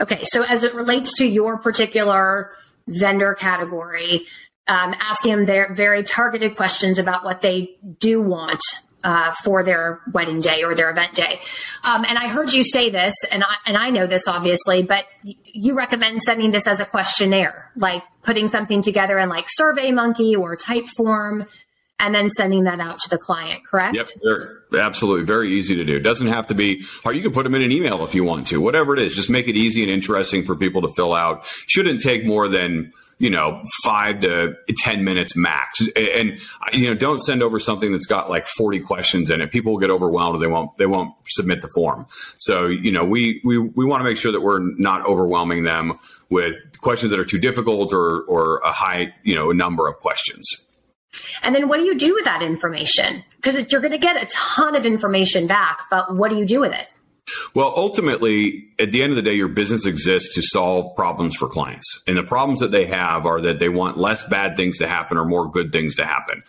Okay, 0.00 0.24
so 0.24 0.42
as 0.42 0.64
it 0.64 0.74
relates 0.74 1.14
to 1.18 1.26
your 1.26 1.58
particular 1.58 2.52
vendor 2.86 3.34
category, 3.34 4.26
um, 4.68 4.94
asking 5.00 5.32
them 5.32 5.46
their 5.46 5.74
very 5.74 6.02
targeted 6.02 6.56
questions 6.56 6.98
about 6.98 7.24
what 7.24 7.42
they 7.42 7.76
do 7.98 8.22
want 8.22 8.62
uh, 9.04 9.32
for 9.44 9.62
their 9.62 10.00
wedding 10.12 10.40
day 10.40 10.62
or 10.64 10.74
their 10.74 10.90
event 10.90 11.14
day. 11.14 11.40
Um, 11.84 12.04
and 12.04 12.18
I 12.18 12.28
heard 12.28 12.52
you 12.52 12.64
say 12.64 12.90
this, 12.90 13.14
and 13.30 13.44
I, 13.44 13.54
and 13.66 13.76
I 13.76 13.90
know 13.90 14.06
this 14.06 14.26
obviously, 14.26 14.82
but 14.82 15.04
you 15.44 15.76
recommend 15.76 16.22
sending 16.22 16.50
this 16.50 16.66
as 16.66 16.80
a 16.80 16.84
questionnaire, 16.84 17.70
like 17.76 18.02
putting 18.22 18.48
something 18.48 18.82
together 18.82 19.18
in 19.18 19.28
like 19.28 19.46
SurveyMonkey 19.46 20.36
or 20.38 20.56
Typeform, 20.56 21.48
and 22.00 22.14
then 22.14 22.30
sending 22.30 22.64
that 22.64 22.80
out 22.80 23.00
to 23.00 23.08
the 23.08 23.18
client. 23.18 23.64
Correct? 23.66 23.96
Yep, 23.96 24.08
absolutely, 24.78 25.24
very 25.24 25.52
easy 25.52 25.74
to 25.76 25.84
do. 25.84 25.96
It 25.96 26.00
doesn't 26.00 26.28
have 26.28 26.46
to 26.48 26.54
be, 26.54 26.84
or 27.04 27.12
you 27.12 27.22
can 27.22 27.32
put 27.32 27.44
them 27.44 27.54
in 27.54 27.62
an 27.62 27.72
email 27.72 28.04
if 28.04 28.14
you 28.14 28.24
want 28.24 28.46
to. 28.48 28.60
Whatever 28.60 28.94
it 28.94 29.00
is, 29.00 29.14
just 29.16 29.30
make 29.30 29.48
it 29.48 29.56
easy 29.56 29.82
and 29.82 29.90
interesting 29.90 30.44
for 30.44 30.54
people 30.54 30.82
to 30.82 30.92
fill 30.94 31.12
out. 31.12 31.44
Shouldn't 31.66 32.00
take 32.00 32.24
more 32.24 32.48
than 32.48 32.92
you 33.18 33.30
know, 33.30 33.62
five 33.82 34.20
to 34.20 34.54
10 34.76 35.04
minutes 35.04 35.36
max. 35.36 35.80
And, 35.96 36.38
you 36.72 36.86
know, 36.86 36.94
don't 36.94 37.18
send 37.20 37.42
over 37.42 37.58
something 37.58 37.90
that's 37.90 38.06
got 38.06 38.30
like 38.30 38.46
40 38.46 38.80
questions 38.80 39.28
in 39.28 39.40
it. 39.40 39.50
People 39.50 39.72
will 39.72 39.80
get 39.80 39.90
overwhelmed 39.90 40.40
they 40.40 40.46
won't, 40.46 40.76
they 40.78 40.86
won't 40.86 41.14
submit 41.26 41.62
the 41.62 41.68
form. 41.74 42.06
So, 42.38 42.66
you 42.66 42.92
know, 42.92 43.04
we, 43.04 43.40
we, 43.44 43.58
we 43.58 43.84
want 43.84 44.00
to 44.00 44.04
make 44.04 44.18
sure 44.18 44.30
that 44.30 44.40
we're 44.40 44.60
not 44.76 45.04
overwhelming 45.04 45.64
them 45.64 45.98
with 46.30 46.56
questions 46.80 47.10
that 47.10 47.18
are 47.18 47.24
too 47.24 47.40
difficult 47.40 47.92
or, 47.92 48.22
or 48.22 48.58
a 48.58 48.70
high, 48.70 49.14
you 49.24 49.34
know, 49.34 49.50
number 49.50 49.88
of 49.88 49.96
questions. 49.98 50.68
And 51.42 51.54
then 51.54 51.68
what 51.68 51.78
do 51.78 51.84
you 51.84 51.98
do 51.98 52.14
with 52.14 52.24
that 52.24 52.42
information? 52.42 53.24
Because 53.36 53.70
you're 53.72 53.80
going 53.80 53.92
to 53.92 53.98
get 53.98 54.22
a 54.22 54.26
ton 54.26 54.76
of 54.76 54.86
information 54.86 55.46
back, 55.46 55.80
but 55.90 56.14
what 56.14 56.30
do 56.30 56.36
you 56.36 56.46
do 56.46 56.60
with 56.60 56.72
it? 56.72 56.86
Well, 57.54 57.72
ultimately, 57.76 58.68
at 58.78 58.92
the 58.92 59.02
end 59.02 59.12
of 59.12 59.16
the 59.16 59.22
day, 59.22 59.34
your 59.34 59.48
business 59.48 59.86
exists 59.86 60.34
to 60.34 60.42
solve 60.42 60.94
problems 60.96 61.36
for 61.36 61.48
clients. 61.48 62.02
And 62.06 62.16
the 62.16 62.22
problems 62.22 62.60
that 62.60 62.70
they 62.70 62.86
have 62.86 63.26
are 63.26 63.40
that 63.40 63.58
they 63.58 63.68
want 63.68 63.98
less 63.98 64.26
bad 64.26 64.56
things 64.56 64.78
to 64.78 64.88
happen 64.88 65.16
or 65.16 65.24
more 65.24 65.50
good 65.50 65.72
things 65.72 65.96
to 65.96 66.04
happen. 66.04 66.42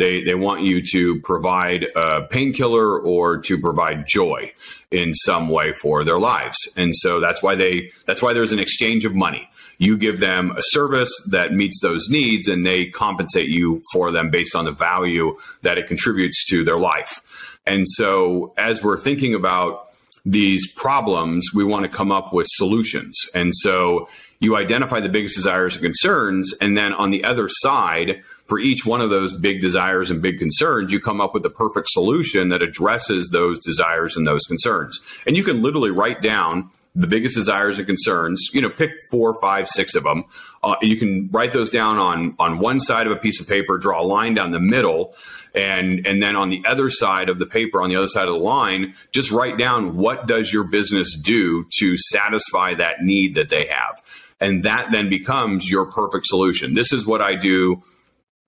They, 0.00 0.22
they 0.22 0.34
want 0.34 0.62
you 0.62 0.82
to 0.92 1.20
provide 1.20 1.88
a 1.94 2.22
painkiller 2.22 2.98
or 2.98 3.36
to 3.42 3.60
provide 3.60 4.06
joy 4.06 4.50
in 4.90 5.14
some 5.14 5.50
way 5.50 5.74
for 5.74 6.04
their 6.04 6.18
lives. 6.18 6.56
And 6.74 6.96
so 6.96 7.20
that's 7.20 7.42
why 7.42 7.54
they, 7.54 7.92
that's 8.06 8.22
why 8.22 8.32
there's 8.32 8.52
an 8.52 8.58
exchange 8.58 9.04
of 9.04 9.14
money. 9.14 9.50
You 9.76 9.98
give 9.98 10.18
them 10.18 10.52
a 10.56 10.62
service 10.62 11.12
that 11.30 11.52
meets 11.52 11.80
those 11.82 12.08
needs 12.08 12.48
and 12.48 12.66
they 12.66 12.86
compensate 12.86 13.50
you 13.50 13.82
for 13.92 14.10
them 14.10 14.30
based 14.30 14.56
on 14.56 14.64
the 14.64 14.72
value 14.72 15.36
that 15.62 15.76
it 15.76 15.86
contributes 15.86 16.46
to 16.46 16.64
their 16.64 16.78
life. 16.78 17.58
And 17.66 17.86
so 17.86 18.54
as 18.56 18.82
we're 18.82 18.96
thinking 18.96 19.34
about 19.34 19.89
these 20.24 20.70
problems, 20.72 21.50
we 21.54 21.64
want 21.64 21.84
to 21.84 21.88
come 21.88 22.12
up 22.12 22.32
with 22.32 22.46
solutions. 22.48 23.18
And 23.34 23.54
so 23.54 24.08
you 24.40 24.56
identify 24.56 25.00
the 25.00 25.08
biggest 25.08 25.36
desires 25.36 25.74
and 25.74 25.82
concerns. 25.82 26.54
And 26.60 26.76
then 26.76 26.92
on 26.94 27.10
the 27.10 27.24
other 27.24 27.48
side, 27.48 28.22
for 28.46 28.58
each 28.58 28.84
one 28.84 29.00
of 29.00 29.10
those 29.10 29.32
big 29.32 29.60
desires 29.60 30.10
and 30.10 30.20
big 30.20 30.38
concerns, 30.38 30.92
you 30.92 31.00
come 31.00 31.20
up 31.20 31.34
with 31.34 31.42
the 31.42 31.50
perfect 31.50 31.88
solution 31.90 32.48
that 32.48 32.62
addresses 32.62 33.28
those 33.28 33.60
desires 33.60 34.16
and 34.16 34.26
those 34.26 34.42
concerns. 34.46 34.98
And 35.26 35.36
you 35.36 35.44
can 35.44 35.62
literally 35.62 35.90
write 35.90 36.22
down 36.22 36.70
the 37.00 37.06
biggest 37.06 37.34
desires 37.34 37.78
and 37.78 37.86
concerns. 37.86 38.50
You 38.52 38.60
know, 38.60 38.70
pick 38.70 38.92
four, 39.10 39.40
five, 39.40 39.68
six 39.68 39.94
of 39.94 40.04
them. 40.04 40.24
Uh, 40.62 40.76
you 40.82 40.96
can 40.96 41.28
write 41.32 41.52
those 41.52 41.70
down 41.70 41.98
on 41.98 42.34
on 42.38 42.58
one 42.58 42.80
side 42.80 43.06
of 43.06 43.12
a 43.12 43.16
piece 43.16 43.40
of 43.40 43.48
paper, 43.48 43.78
draw 43.78 44.00
a 44.00 44.04
line 44.04 44.34
down 44.34 44.50
the 44.50 44.60
middle, 44.60 45.14
and 45.54 46.06
and 46.06 46.22
then 46.22 46.36
on 46.36 46.50
the 46.50 46.62
other 46.66 46.90
side 46.90 47.28
of 47.28 47.38
the 47.38 47.46
paper, 47.46 47.82
on 47.82 47.88
the 47.88 47.96
other 47.96 48.08
side 48.08 48.28
of 48.28 48.34
the 48.34 48.40
line, 48.40 48.94
just 49.12 49.30
write 49.30 49.56
down 49.56 49.96
what 49.96 50.26
does 50.26 50.52
your 50.52 50.64
business 50.64 51.16
do 51.16 51.66
to 51.78 51.96
satisfy 51.96 52.74
that 52.74 53.02
need 53.02 53.34
that 53.34 53.48
they 53.48 53.66
have, 53.66 54.02
and 54.38 54.62
that 54.64 54.90
then 54.90 55.08
becomes 55.08 55.70
your 55.70 55.86
perfect 55.86 56.26
solution. 56.26 56.74
This 56.74 56.92
is 56.92 57.06
what 57.06 57.22
I 57.22 57.34
do 57.34 57.82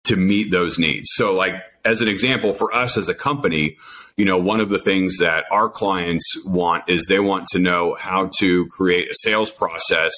to 0.05 0.17
meet 0.17 0.51
those 0.51 0.79
needs. 0.79 1.09
So, 1.15 1.33
like 1.33 1.55
as 1.85 2.01
an 2.01 2.09
example, 2.09 2.55
for 2.55 2.75
us 2.75 2.97
as 2.97 3.09
a 3.09 3.15
company 3.15 3.77
you 4.17 4.25
know, 4.25 4.39
one 4.39 4.61
of 4.61 4.69
the 4.69 4.79
things 4.79 5.19
that 5.19 5.45
our 5.51 5.69
clients 5.69 6.27
want 6.47 6.89
is 6.89 7.07
they 7.07 7.21
want 7.21 7.47
to 7.49 7.59
know 7.59 7.95
how 7.95 8.31
to 8.39 8.67
create 8.67 9.11
a 9.11 9.15
sales 9.15 9.51
process 9.51 10.13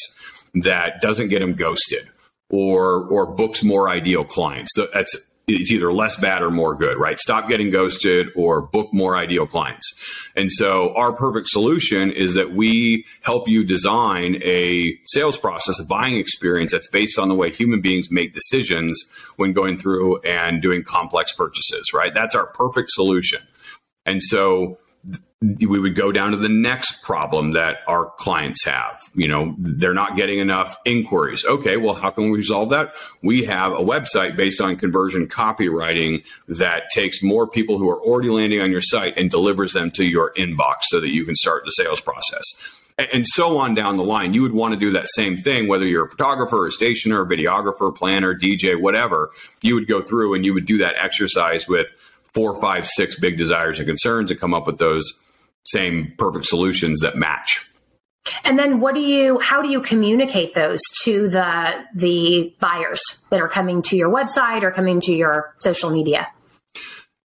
that 0.55 1.01
doesn't 1.01 1.29
get 1.29 1.41
them 1.41 1.55
ghosted 1.55 2.09
or 2.51 3.09
or 3.09 3.27
books 3.27 3.63
more 3.63 3.89
ideal 3.89 4.25
clients. 4.25 4.73
That's 4.93 5.17
it's 5.47 5.71
either 5.71 5.93
less 5.93 6.19
bad 6.19 6.43
or 6.43 6.51
more 6.51 6.75
good, 6.75 6.97
right? 6.97 7.19
Stop 7.19 7.49
getting 7.49 7.71
ghosted 7.71 8.29
or 8.35 8.63
book 8.63 8.93
more 8.95 9.15
ideal 9.15 9.47
clients. 9.47 9.93
And 10.35 10.51
so 10.51 10.95
our 10.95 11.13
perfect 11.13 11.49
solution 11.49 12.11
is 12.11 12.35
that 12.35 12.53
we 12.53 13.05
help 13.21 13.47
you 13.47 13.63
design 13.63 14.41
a 14.43 14.99
sales 15.05 15.37
process, 15.37 15.79
a 15.79 15.85
buying 15.85 16.17
experience 16.17 16.73
that's 16.73 16.89
based 16.89 17.19
on 17.19 17.29
the 17.29 17.35
way 17.35 17.51
human 17.51 17.83
beings 17.83 18.11
make 18.11 18.33
decisions 18.33 18.99
when 19.37 19.53
going 19.53 19.77
through 19.77 20.21
and 20.23 20.63
doing 20.63 20.83
complex 20.83 21.33
purchases, 21.33 21.93
right? 21.93 22.15
That's 22.15 22.35
our 22.35 22.47
perfect 22.47 22.91
solution. 22.91 23.41
And 24.07 24.23
so 24.23 24.79
we 25.61 25.79
would 25.79 25.95
go 25.95 26.11
down 26.11 26.31
to 26.31 26.37
the 26.37 26.49
next 26.49 27.03
problem 27.03 27.53
that 27.53 27.79
our 27.87 28.11
clients 28.17 28.65
have. 28.65 29.01
You 29.15 29.29
know, 29.29 29.55
they're 29.59 29.95
not 29.95 30.17
getting 30.17 30.39
enough 30.39 30.79
inquiries. 30.85 31.45
Okay, 31.45 31.77
well, 31.77 31.95
how 31.95 32.11
can 32.11 32.31
we 32.31 32.39
resolve 32.39 32.71
that? 32.71 32.95
We 33.23 33.45
have 33.45 33.73
a 33.73 33.81
website 33.81 34.37
based 34.37 34.61
on 34.61 34.77
conversion 34.77 35.27
copywriting 35.27 36.25
that 36.49 36.85
takes 36.95 37.23
more 37.23 37.47
people 37.47 37.79
who 37.79 37.91
are 37.91 38.01
already 38.01 38.31
landing 38.31 38.61
on 38.61 38.71
your 38.71 38.81
site 38.81 39.19
and 39.19 39.31
delivers 39.31 39.75
them 39.75 39.91
to 39.93 40.05
your 40.05 40.33
inbox 40.35 40.85
so 40.85 41.01
that 41.01 41.13
you 41.13 41.25
can 41.25 41.35
start 41.35 41.65
the 41.65 41.73
sales 41.73 42.01
process. 42.01 42.45
And 42.97 43.27
so 43.27 43.59
on 43.59 43.75
down 43.75 43.97
the 43.97 44.05
line, 44.05 44.35
you 44.35 44.43
would 44.43 44.53
want 44.53 44.73
to 44.73 44.79
do 44.79 44.93
that 44.93 45.09
same 45.09 45.37
thing, 45.37 45.67
whether 45.67 45.85
you're 45.85 46.07
a 46.07 46.11
photographer, 46.11 46.65
a 46.65 46.71
stationer, 46.71 47.23
a 47.23 47.27
videographer, 47.27 47.95
planner, 47.95 48.39
DJ, 48.39 48.81
whatever. 48.81 49.31
You 49.63 49.75
would 49.75 49.89
go 49.89 50.01
through 50.01 50.35
and 50.35 50.47
you 50.47 50.55
would 50.55 50.65
do 50.65 50.79
that 50.79 50.95
exercise 50.97 51.67
with 51.67 51.93
four, 52.35 52.61
five, 52.61 52.87
six 52.87 53.19
big 53.19 53.39
desires 53.39 53.79
and 53.79 53.87
concerns 53.87 54.31
and 54.31 54.39
come 54.39 54.53
up 54.53 54.67
with 54.67 54.79
those 54.79 55.21
same 55.65 56.13
perfect 56.19 56.45
solutions 56.45 57.01
that 57.01 57.17
match. 57.17 57.71
And 58.45 58.59
then 58.59 58.81
what 58.81 58.95
do 58.95 59.01
you 59.01 59.39
how 59.39 59.63
do 59.63 59.69
you 59.69 59.81
communicate 59.81 60.55
those 60.55 60.81
to 61.03 61.29
the 61.29 61.85
the 61.95 62.55
buyers 62.59 63.03
that 63.31 63.41
are 63.41 63.49
coming 63.49 63.83
to 63.83 63.97
your 63.97 64.11
website 64.11 64.63
or 64.63 64.71
coming 64.71 65.01
to 65.03 65.13
your 65.13 65.55
social 65.61 65.91
media? 65.91 66.29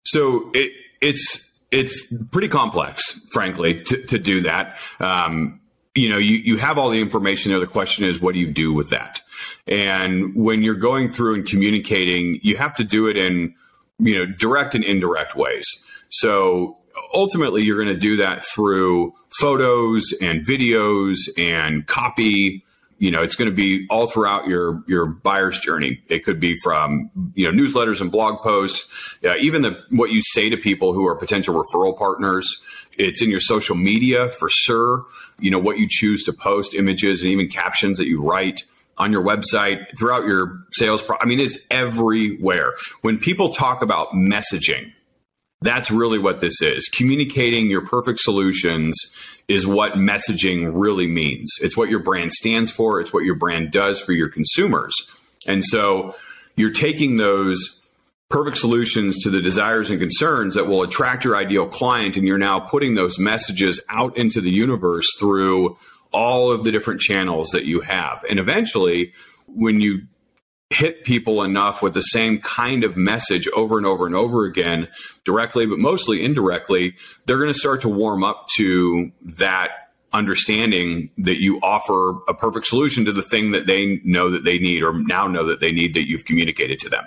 So 0.05 0.51
it, 0.53 0.73
it's 1.01 1.49
it's 1.71 2.11
pretty 2.31 2.49
complex, 2.49 3.27
frankly, 3.31 3.81
to, 3.83 4.03
to 4.07 4.19
do 4.19 4.41
that. 4.41 4.77
Um, 4.99 5.61
you 5.95 6.09
know, 6.09 6.17
you, 6.17 6.37
you 6.37 6.57
have 6.57 6.77
all 6.77 6.89
the 6.89 7.01
information 7.01 7.51
there. 7.51 7.59
The 7.59 7.67
question 7.67 8.05
is, 8.05 8.19
what 8.19 8.33
do 8.33 8.39
you 8.39 8.51
do 8.51 8.73
with 8.73 8.89
that? 8.89 9.21
And 9.67 10.35
when 10.35 10.63
you're 10.63 10.75
going 10.75 11.09
through 11.09 11.35
and 11.35 11.45
communicating, 11.45 12.39
you 12.41 12.57
have 12.57 12.75
to 12.75 12.83
do 12.83 13.07
it 13.07 13.17
in 13.17 13.55
you 13.99 14.17
know, 14.17 14.25
direct 14.25 14.75
and 14.75 14.83
indirect 14.83 15.35
ways. 15.35 15.85
So 16.09 16.77
ultimately, 17.13 17.63
you're 17.63 17.81
going 17.81 17.93
to 17.93 17.99
do 17.99 18.17
that 18.17 18.43
through 18.45 19.13
photos 19.39 20.13
and 20.21 20.45
videos 20.45 21.17
and 21.37 21.85
copy. 21.87 22.63
You 22.97 23.11
know, 23.11 23.21
it's 23.21 23.35
going 23.35 23.49
to 23.49 23.55
be 23.55 23.87
all 23.89 24.07
throughout 24.07 24.47
your 24.47 24.83
your 24.87 25.05
buyer's 25.05 25.59
journey. 25.59 26.01
It 26.07 26.25
could 26.25 26.39
be 26.39 26.57
from 26.57 27.09
you 27.35 27.49
know 27.49 27.57
newsletters 27.57 28.01
and 28.01 28.11
blog 28.11 28.41
posts, 28.41 28.89
even 29.23 29.61
the 29.61 29.81
what 29.91 30.11
you 30.11 30.21
say 30.21 30.49
to 30.49 30.57
people 30.57 30.93
who 30.93 31.07
are 31.07 31.15
potential 31.15 31.55
referral 31.55 31.97
partners. 31.97 32.61
It's 32.97 33.21
in 33.21 33.29
your 33.29 33.39
social 33.39 33.75
media 33.77 34.27
for 34.29 34.49
sure. 34.51 35.05
You 35.39 35.51
know 35.51 35.59
what 35.59 35.77
you 35.77 35.87
choose 35.89 36.23
to 36.25 36.33
post, 36.33 36.73
images, 36.73 37.21
and 37.21 37.31
even 37.31 37.47
captions 37.47 37.97
that 37.97 38.07
you 38.07 38.21
write 38.21 38.63
on 38.99 39.11
your 39.11 39.23
website, 39.23 39.97
throughout 39.97 40.25
your 40.25 40.59
sales. 40.71 41.01
Pro- 41.01 41.17
I 41.21 41.25
mean, 41.25 41.39
it's 41.39 41.57
everywhere. 41.71 42.73
When 43.01 43.17
people 43.17 43.49
talk 43.49 43.81
about 43.81 44.09
messaging, 44.09 44.91
that's 45.61 45.89
really 45.89 46.19
what 46.19 46.39
this 46.39 46.61
is. 46.61 46.87
Communicating 46.89 47.67
your 47.69 47.85
perfect 47.85 48.19
solutions 48.19 48.95
is 49.47 49.65
what 49.65 49.93
messaging 49.93 50.71
really 50.73 51.07
means. 51.07 51.57
It's 51.61 51.75
what 51.75 51.89
your 51.89 51.99
brand 51.99 52.33
stands 52.33 52.71
for, 52.71 53.01
it's 53.01 53.13
what 53.13 53.23
your 53.23 53.35
brand 53.35 53.71
does 53.71 53.99
for 53.99 54.13
your 54.13 54.29
consumers. 54.29 54.93
And 55.47 55.63
so 55.63 56.15
you're 56.55 56.71
taking 56.71 57.17
those 57.17 57.79
perfect 58.29 58.57
solutions 58.57 59.17
to 59.23 59.29
the 59.29 59.41
desires 59.41 59.89
and 59.89 59.99
concerns 59.99 60.53
that 60.53 60.67
will 60.67 60.83
attract 60.83 61.25
your 61.25 61.35
ideal 61.35 61.67
client, 61.67 62.15
and 62.15 62.27
you're 62.27 62.37
now 62.37 62.59
putting 62.59 62.93
those 62.93 63.17
messages 63.17 63.83
out 63.89 64.15
into 64.17 64.39
the 64.39 64.51
universe 64.51 65.07
through 65.17 65.75
all 66.11 66.51
of 66.51 66.63
the 66.63 66.71
different 66.71 67.01
channels 67.01 67.49
that 67.51 67.65
you 67.65 67.81
have. 67.81 68.23
And 68.29 68.39
eventually, 68.39 69.13
when 69.47 69.79
you 69.79 70.01
hit 70.69 71.03
people 71.03 71.41
enough 71.43 71.81
with 71.81 71.93
the 71.93 72.01
same 72.01 72.39
kind 72.39 72.83
of 72.83 72.95
message 72.95 73.47
over 73.55 73.77
and 73.77 73.87
over 73.87 74.05
and 74.05 74.15
over 74.15 74.45
again, 74.45 74.87
directly, 75.23 75.65
but 75.65 75.79
mostly 75.79 76.23
indirectly, 76.23 76.95
they're 77.25 77.39
going 77.39 77.51
to 77.51 77.59
start 77.59 77.81
to 77.81 77.89
warm 77.89 78.23
up 78.23 78.45
to 78.55 79.11
that 79.23 79.89
understanding 80.13 81.09
that 81.17 81.41
you 81.41 81.59
offer 81.61 82.19
a 82.27 82.33
perfect 82.33 82.65
solution 82.65 83.05
to 83.05 83.11
the 83.11 83.21
thing 83.21 83.51
that 83.51 83.65
they 83.65 84.01
know 84.03 84.29
that 84.29 84.43
they 84.43 84.57
need 84.57 84.83
or 84.83 84.93
now 84.93 85.27
know 85.27 85.45
that 85.45 85.59
they 85.59 85.71
need 85.71 85.93
that 85.93 86.07
you've 86.07 86.25
communicated 86.25 86.79
to 86.79 86.89
them. 86.89 87.05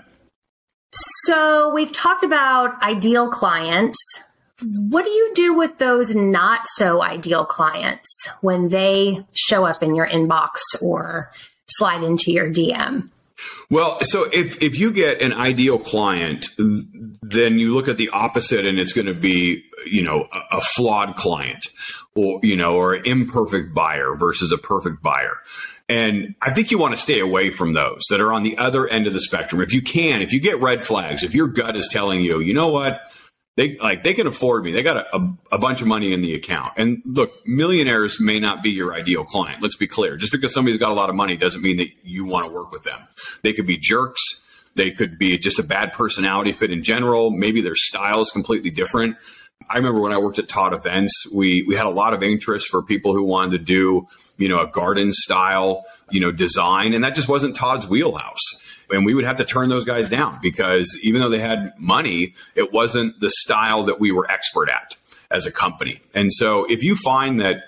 So 1.24 1.70
we've 1.72 1.92
talked 1.92 2.22
about 2.22 2.80
ideal 2.82 3.28
clients. 3.28 3.98
What 4.62 5.04
do 5.04 5.10
you 5.10 5.32
do 5.34 5.54
with 5.54 5.78
those 5.78 6.14
not 6.14 6.66
so 6.74 7.02
ideal 7.02 7.44
clients 7.44 8.08
when 8.40 8.68
they 8.68 9.24
show 9.32 9.64
up 9.64 9.82
in 9.82 9.94
your 9.94 10.06
inbox 10.06 10.58
or 10.80 11.30
slide 11.66 12.02
into 12.02 12.32
your 12.32 12.50
DM? 12.52 13.10
Well, 13.70 13.98
so 14.02 14.28
if, 14.32 14.62
if 14.62 14.78
you 14.78 14.92
get 14.92 15.22
an 15.22 15.32
ideal 15.32 15.78
client, 15.78 16.48
then 16.58 17.58
you 17.58 17.74
look 17.74 17.88
at 17.88 17.96
the 17.96 18.10
opposite 18.10 18.66
and 18.66 18.78
it's 18.78 18.92
going 18.92 19.06
to 19.06 19.14
be, 19.14 19.64
you 19.86 20.02
know, 20.02 20.26
a, 20.32 20.58
a 20.58 20.60
flawed 20.60 21.16
client 21.16 21.66
or, 22.14 22.38
you 22.42 22.56
know, 22.56 22.76
or 22.76 22.94
an 22.94 23.06
imperfect 23.06 23.74
buyer 23.74 24.14
versus 24.14 24.52
a 24.52 24.58
perfect 24.58 25.02
buyer. 25.02 25.36
And 25.88 26.34
I 26.40 26.50
think 26.50 26.70
you 26.70 26.78
want 26.78 26.94
to 26.94 27.00
stay 27.00 27.18
away 27.18 27.50
from 27.50 27.72
those 27.72 28.02
that 28.10 28.20
are 28.20 28.32
on 28.32 28.42
the 28.42 28.56
other 28.58 28.86
end 28.86 29.06
of 29.06 29.12
the 29.12 29.20
spectrum. 29.20 29.60
If 29.60 29.72
you 29.72 29.82
can, 29.82 30.22
if 30.22 30.32
you 30.32 30.40
get 30.40 30.60
red 30.60 30.82
flags, 30.82 31.22
if 31.22 31.34
your 31.34 31.48
gut 31.48 31.76
is 31.76 31.88
telling 31.90 32.22
you, 32.22 32.40
you 32.40 32.54
know 32.54 32.68
what, 32.68 33.02
they 33.56 33.76
like 33.78 34.02
they 34.02 34.14
can 34.14 34.26
afford 34.26 34.64
me. 34.64 34.72
They 34.72 34.82
got 34.82 34.96
a, 34.96 35.16
a, 35.16 35.34
a, 35.52 35.58
bunch 35.58 35.82
of 35.82 35.86
money 35.86 36.12
in 36.12 36.22
the 36.22 36.34
account. 36.34 36.72
And 36.76 37.02
look, 37.04 37.32
millionaires 37.46 38.18
may 38.18 38.40
not 38.40 38.62
be 38.62 38.70
your 38.70 38.94
ideal 38.94 39.24
client. 39.24 39.62
Let's 39.62 39.76
be 39.76 39.86
clear. 39.86 40.16
Just 40.16 40.32
because 40.32 40.54
somebody's 40.54 40.80
got 40.80 40.90
a 40.90 40.94
lot 40.94 41.10
of 41.10 41.14
money 41.14 41.36
doesn't 41.36 41.60
mean 41.60 41.76
that 41.76 41.88
you 42.02 42.24
want 42.24 42.46
to 42.46 42.52
work 42.52 42.72
with 42.72 42.84
them. 42.84 43.00
They 43.42 43.52
could 43.52 43.66
be 43.66 43.76
jerks. 43.76 44.22
They 44.74 44.90
could 44.90 45.18
be 45.18 45.36
just 45.36 45.58
a 45.58 45.62
bad 45.62 45.92
personality 45.92 46.52
fit 46.52 46.70
in 46.70 46.82
general. 46.82 47.30
Maybe 47.30 47.60
their 47.60 47.74
style 47.74 48.22
is 48.22 48.30
completely 48.30 48.70
different. 48.70 49.16
I 49.68 49.76
remember 49.76 50.00
when 50.00 50.12
I 50.12 50.18
worked 50.18 50.38
at 50.38 50.48
Todd 50.48 50.72
Events, 50.72 51.30
we 51.34 51.62
we 51.64 51.74
had 51.74 51.86
a 51.86 51.90
lot 51.90 52.14
of 52.14 52.22
interest 52.22 52.68
for 52.68 52.82
people 52.82 53.12
who 53.12 53.22
wanted 53.22 53.52
to 53.52 53.58
do, 53.58 54.08
you 54.38 54.48
know, 54.48 54.60
a 54.60 54.66
garden 54.66 55.12
style, 55.12 55.84
you 56.10 56.20
know, 56.20 56.32
design, 56.32 56.94
and 56.94 57.04
that 57.04 57.14
just 57.14 57.28
wasn't 57.28 57.54
Todd's 57.54 57.86
wheelhouse 57.86 58.62
and 58.90 59.04
we 59.04 59.14
would 59.14 59.24
have 59.24 59.36
to 59.38 59.44
turn 59.44 59.68
those 59.68 59.84
guys 59.84 60.08
down 60.08 60.38
because 60.42 60.98
even 61.02 61.20
though 61.20 61.28
they 61.28 61.38
had 61.38 61.72
money, 61.78 62.34
it 62.54 62.72
wasn't 62.72 63.18
the 63.20 63.30
style 63.30 63.84
that 63.84 64.00
we 64.00 64.12
were 64.12 64.30
expert 64.30 64.68
at 64.68 64.96
as 65.30 65.46
a 65.46 65.52
company. 65.52 66.00
And 66.14 66.32
so 66.32 66.64
if 66.70 66.82
you 66.82 66.96
find 66.96 67.40
that 67.40 67.64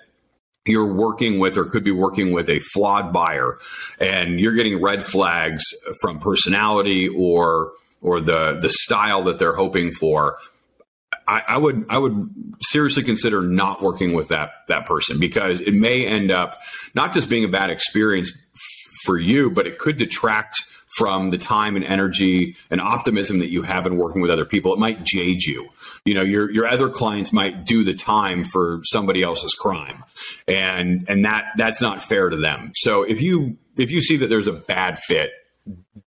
you're 0.66 0.92
working 0.92 1.38
with 1.38 1.58
or 1.58 1.64
could 1.64 1.84
be 1.84 1.90
working 1.90 2.32
with 2.32 2.48
a 2.48 2.58
flawed 2.58 3.12
buyer 3.12 3.58
and 4.00 4.40
you're 4.40 4.54
getting 4.54 4.80
red 4.80 5.04
flags 5.04 5.62
from 6.00 6.18
personality 6.18 7.08
or 7.08 7.72
or 8.00 8.20
the 8.20 8.58
the 8.60 8.70
style 8.70 9.22
that 9.22 9.38
they're 9.38 9.54
hoping 9.54 9.92
for 9.92 10.38
I, 11.26 11.42
I, 11.48 11.58
would 11.58 11.86
I 11.88 11.98
would 11.98 12.28
seriously 12.60 13.02
consider 13.02 13.40
not 13.40 13.82
working 13.82 14.12
with 14.12 14.28
that 14.28 14.50
that 14.68 14.86
person 14.86 15.18
because 15.18 15.60
it 15.60 15.72
may 15.72 16.06
end 16.06 16.30
up 16.30 16.60
not 16.94 17.14
just 17.14 17.28
being 17.28 17.44
a 17.44 17.48
bad 17.48 17.70
experience 17.70 18.32
for 19.04 19.18
you, 19.18 19.50
but 19.50 19.66
it 19.66 19.78
could 19.78 19.96
detract 19.96 20.62
from 20.94 21.30
the 21.30 21.38
time 21.38 21.76
and 21.76 21.84
energy 21.84 22.56
and 22.70 22.80
optimism 22.80 23.38
that 23.38 23.50
you 23.50 23.62
have 23.62 23.86
in 23.86 23.96
working 23.96 24.22
with 24.22 24.30
other 24.30 24.44
people. 24.44 24.72
It 24.72 24.78
might 24.78 25.02
jade 25.02 25.42
you. 25.42 25.68
You 26.04 26.14
know, 26.14 26.22
your 26.22 26.50
your 26.50 26.66
other 26.66 26.88
clients 26.88 27.32
might 27.32 27.64
do 27.64 27.82
the 27.84 27.94
time 27.94 28.44
for 28.44 28.80
somebody 28.84 29.22
else's 29.22 29.54
crime. 29.54 30.04
And 30.46 31.04
and 31.08 31.24
that 31.24 31.46
that's 31.56 31.80
not 31.80 32.02
fair 32.02 32.30
to 32.30 32.36
them. 32.36 32.72
So 32.74 33.02
if 33.02 33.20
you 33.20 33.58
if 33.76 33.90
you 33.90 34.00
see 34.00 34.16
that 34.18 34.28
there's 34.28 34.46
a 34.46 34.52
bad 34.52 34.98
fit, 34.98 35.32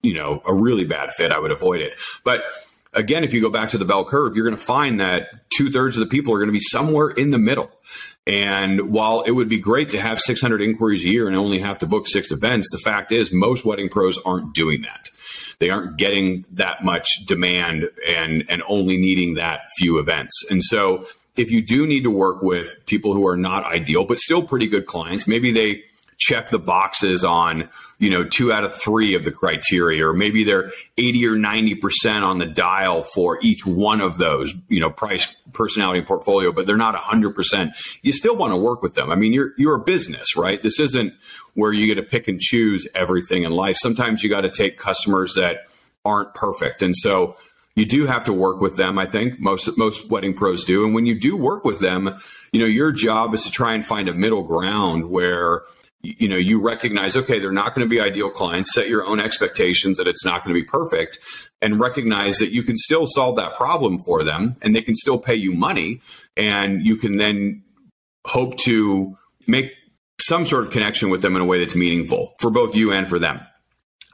you 0.02 0.14
know, 0.14 0.42
a 0.46 0.54
really 0.54 0.84
bad 0.84 1.12
fit, 1.12 1.32
I 1.32 1.38
would 1.38 1.50
avoid 1.50 1.80
it. 1.80 1.94
But 2.24 2.44
again, 2.92 3.24
if 3.24 3.32
you 3.32 3.40
go 3.40 3.50
back 3.50 3.70
to 3.70 3.78
the 3.78 3.84
bell 3.84 4.04
curve, 4.04 4.36
you're 4.36 4.46
going 4.46 4.56
to 4.56 4.62
find 4.62 5.00
that 5.00 5.50
two 5.50 5.70
thirds 5.70 5.96
of 5.96 6.00
the 6.00 6.10
people 6.10 6.34
are 6.34 6.38
going 6.38 6.48
to 6.48 6.52
be 6.52 6.60
somewhere 6.60 7.10
in 7.10 7.30
the 7.30 7.38
middle. 7.38 7.70
And 8.26 8.90
while 8.90 9.22
it 9.22 9.32
would 9.32 9.48
be 9.48 9.58
great 9.58 9.90
to 9.90 10.00
have 10.00 10.20
600 10.20 10.62
inquiries 10.62 11.04
a 11.04 11.10
year 11.10 11.26
and 11.26 11.36
only 11.36 11.58
have 11.58 11.78
to 11.80 11.86
book 11.86 12.08
six 12.08 12.30
events, 12.30 12.70
the 12.72 12.78
fact 12.78 13.12
is 13.12 13.32
most 13.32 13.64
wedding 13.64 13.88
pros 13.88 14.18
aren't 14.24 14.54
doing 14.54 14.82
that. 14.82 15.10
They 15.58 15.70
aren't 15.70 15.98
getting 15.98 16.44
that 16.52 16.84
much 16.84 17.06
demand 17.26 17.90
and, 18.06 18.44
and 18.48 18.62
only 18.66 18.96
needing 18.96 19.34
that 19.34 19.62
few 19.78 19.98
events. 19.98 20.44
And 20.50 20.62
so 20.62 21.06
if 21.36 21.50
you 21.50 21.62
do 21.62 21.86
need 21.86 22.04
to 22.04 22.10
work 22.10 22.42
with 22.42 22.74
people 22.86 23.12
who 23.12 23.26
are 23.26 23.36
not 23.36 23.64
ideal, 23.64 24.04
but 24.04 24.18
still 24.18 24.42
pretty 24.42 24.68
good 24.68 24.86
clients, 24.86 25.28
maybe 25.28 25.50
they 25.50 25.84
check 26.24 26.48
the 26.48 26.58
boxes 26.58 27.22
on, 27.22 27.68
you 27.98 28.08
know, 28.08 28.24
two 28.24 28.50
out 28.50 28.64
of 28.64 28.72
three 28.72 29.14
of 29.14 29.24
the 29.24 29.30
criteria, 29.30 30.08
or 30.08 30.14
maybe 30.14 30.42
they're 30.42 30.70
80 30.96 31.26
or 31.26 31.34
90% 31.34 32.22
on 32.22 32.38
the 32.38 32.46
dial 32.46 33.02
for 33.02 33.38
each 33.42 33.66
one 33.66 34.00
of 34.00 34.16
those, 34.16 34.54
you 34.68 34.80
know, 34.80 34.88
price, 34.88 35.26
personality, 35.52 35.98
and 35.98 36.08
portfolio, 36.08 36.50
but 36.50 36.66
they're 36.66 36.78
not 36.78 36.94
100%. 36.94 37.72
You 38.00 38.12
still 38.12 38.36
want 38.36 38.52
to 38.52 38.56
work 38.56 38.80
with 38.80 38.94
them. 38.94 39.10
I 39.10 39.16
mean, 39.16 39.34
you're, 39.34 39.52
you're 39.58 39.74
a 39.74 39.84
business, 39.84 40.34
right? 40.34 40.62
This 40.62 40.80
isn't 40.80 41.12
where 41.52 41.74
you 41.74 41.86
get 41.86 41.96
to 41.96 42.02
pick 42.02 42.26
and 42.26 42.40
choose 42.40 42.88
everything 42.94 43.44
in 43.44 43.52
life. 43.52 43.76
Sometimes 43.76 44.22
you 44.22 44.30
got 44.30 44.42
to 44.42 44.50
take 44.50 44.78
customers 44.78 45.34
that 45.34 45.66
aren't 46.06 46.32
perfect. 46.32 46.80
And 46.80 46.96
so, 46.96 47.36
you 47.76 47.84
do 47.84 48.06
have 48.06 48.24
to 48.26 48.32
work 48.32 48.60
with 48.60 48.76
them. 48.76 49.00
I 49.00 49.06
think 49.06 49.40
most 49.40 49.76
most 49.76 50.08
wedding 50.08 50.32
pros 50.32 50.62
do, 50.62 50.84
and 50.84 50.94
when 50.94 51.06
you 51.06 51.18
do 51.18 51.36
work 51.36 51.64
with 51.64 51.80
them, 51.80 52.14
you 52.52 52.60
know 52.60 52.66
your 52.66 52.92
job 52.92 53.34
is 53.34 53.42
to 53.42 53.50
try 53.50 53.74
and 53.74 53.84
find 53.84 54.08
a 54.08 54.14
middle 54.14 54.44
ground 54.44 55.10
where 55.10 55.62
you 56.04 56.28
know 56.28 56.36
you 56.36 56.60
recognize 56.60 57.16
okay 57.16 57.38
they're 57.38 57.50
not 57.50 57.74
going 57.74 57.84
to 57.84 57.88
be 57.88 58.00
ideal 58.00 58.30
clients 58.30 58.74
set 58.74 58.88
your 58.88 59.04
own 59.06 59.18
expectations 59.18 59.98
that 59.98 60.06
it's 60.06 60.24
not 60.24 60.44
going 60.44 60.54
to 60.54 60.60
be 60.60 60.66
perfect 60.66 61.18
and 61.62 61.80
recognize 61.80 62.38
that 62.38 62.52
you 62.52 62.62
can 62.62 62.76
still 62.76 63.06
solve 63.06 63.36
that 63.36 63.54
problem 63.54 63.98
for 63.98 64.22
them 64.22 64.54
and 64.62 64.76
they 64.76 64.82
can 64.82 64.94
still 64.94 65.18
pay 65.18 65.34
you 65.34 65.52
money 65.52 66.00
and 66.36 66.84
you 66.84 66.96
can 66.96 67.16
then 67.16 67.62
hope 68.26 68.56
to 68.58 69.16
make 69.46 69.72
some 70.20 70.46
sort 70.46 70.64
of 70.64 70.70
connection 70.70 71.10
with 71.10 71.22
them 71.22 71.36
in 71.36 71.42
a 71.42 71.44
way 71.44 71.58
that's 71.58 71.74
meaningful 71.74 72.34
for 72.38 72.50
both 72.50 72.74
you 72.74 72.92
and 72.92 73.08
for 73.08 73.18
them. 73.18 73.40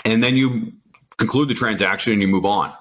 And 0.05 0.23
then 0.23 0.37
you 0.37 0.73
conclude 1.19 1.49
the 1.49 1.55
transaction 1.55 2.13
and 2.13 2.23
you 2.23 2.29
move 2.29 2.47
on 2.47 2.73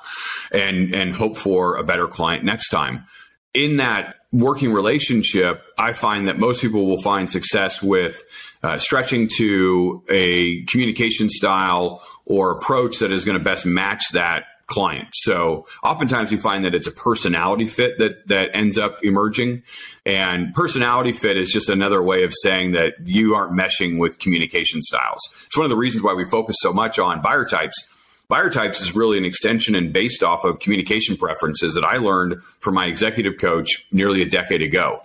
and 0.52 0.95
and 0.95 1.13
hope 1.13 1.38
for 1.38 1.76
a 1.76 1.84
better 1.84 2.08
client 2.08 2.43
next 2.43 2.69
time. 2.69 3.06
In 3.54 3.78
that 3.78 4.15
working 4.32 4.72
relationship 4.72 5.63
i 5.78 5.92
find 5.94 6.28
that 6.28 6.38
most 6.38 6.62
people 6.62 6.86
will 6.86 7.02
find 7.02 7.32
success 7.32 7.82
with 7.82 8.24
uh, 8.62 8.78
stretching 8.78 9.30
to 9.38 10.04
a 10.10 10.63
communication 10.65 11.30
style 11.30 12.04
or 12.26 12.52
approach 12.52 13.00
that 13.00 13.12
is 13.12 13.26
going 13.26 13.38
to 13.38 13.44
best 13.44 13.65
match 13.65 14.04
that 14.13 14.46
client. 14.70 15.08
So 15.13 15.65
oftentimes 15.84 16.32
you 16.32 16.38
find 16.38 16.63
that 16.63 16.74
it's 16.74 16.88
a 16.88 16.92
personality 16.92 17.65
fit 17.65 17.98
that 17.98 18.28
that 18.28 18.56
ends 18.56 18.78
up 18.78 19.04
emerging 19.04 19.63
and 20.06 20.54
personality 20.54 21.12
fit 21.12 21.38
is 21.38 21.52
just 21.52 21.70
another 21.70 22.02
way 22.02 22.24
of 22.24 22.34
saying 22.44 22.72
that 22.74 22.94
you 23.04 23.36
aren't 23.36 23.52
meshing 23.52 23.98
with 24.00 24.20
communication 24.20 24.82
styles. 24.82 25.20
It's 25.48 25.58
one 25.58 25.65
of 25.65 25.72
the 25.72 25.78
reasons 25.78 26.04
why 26.04 26.13
we 26.13 26.24
focus 26.26 26.56
so 26.60 26.72
much 26.72 27.00
on 27.00 27.22
buyer 27.22 27.46
types. 27.46 27.94
Buyer 28.30 28.52
types 28.52 28.80
is 28.80 28.96
really 28.96 29.18
an 29.18 29.26
extension 29.26 29.74
and 29.74 29.92
based 29.92 30.22
off 30.22 30.46
of 30.46 30.60
communication 30.60 31.18
preferences 31.18 31.74
that 31.74 31.84
I 31.84 31.98
learned 31.98 32.44
from 32.60 32.76
my 32.76 32.86
executive 32.86 33.39
coach 33.39 33.88
nearly 33.92 34.22
a 34.22 34.30
decade 34.30 34.62
ago. 34.62 35.02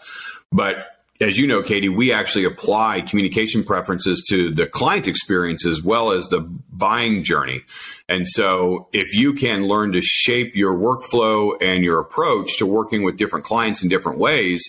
But 0.52 0.76
as 1.22 1.38
you 1.38 1.46
know, 1.46 1.62
Katie, 1.62 1.88
we 1.88 2.12
actually 2.12 2.44
apply 2.44 3.00
communication 3.00 3.64
preferences 3.64 4.22
to 4.28 4.50
the 4.50 4.66
client 4.66 5.08
experience 5.08 5.64
as 5.64 5.82
well 5.82 6.10
as 6.10 6.28
the 6.28 6.40
buying 6.70 7.24
journey. 7.24 7.62
And 8.10 8.28
so 8.28 8.88
if 8.92 9.14
you 9.14 9.32
can 9.32 9.66
learn 9.68 9.92
to 9.92 10.02
shape 10.02 10.54
your 10.54 10.74
workflow 10.74 11.56
and 11.62 11.82
your 11.82 12.00
approach 12.00 12.58
to 12.58 12.66
working 12.66 13.04
with 13.04 13.16
different 13.16 13.46
clients 13.46 13.82
in 13.82 13.88
different 13.88 14.18
ways, 14.18 14.62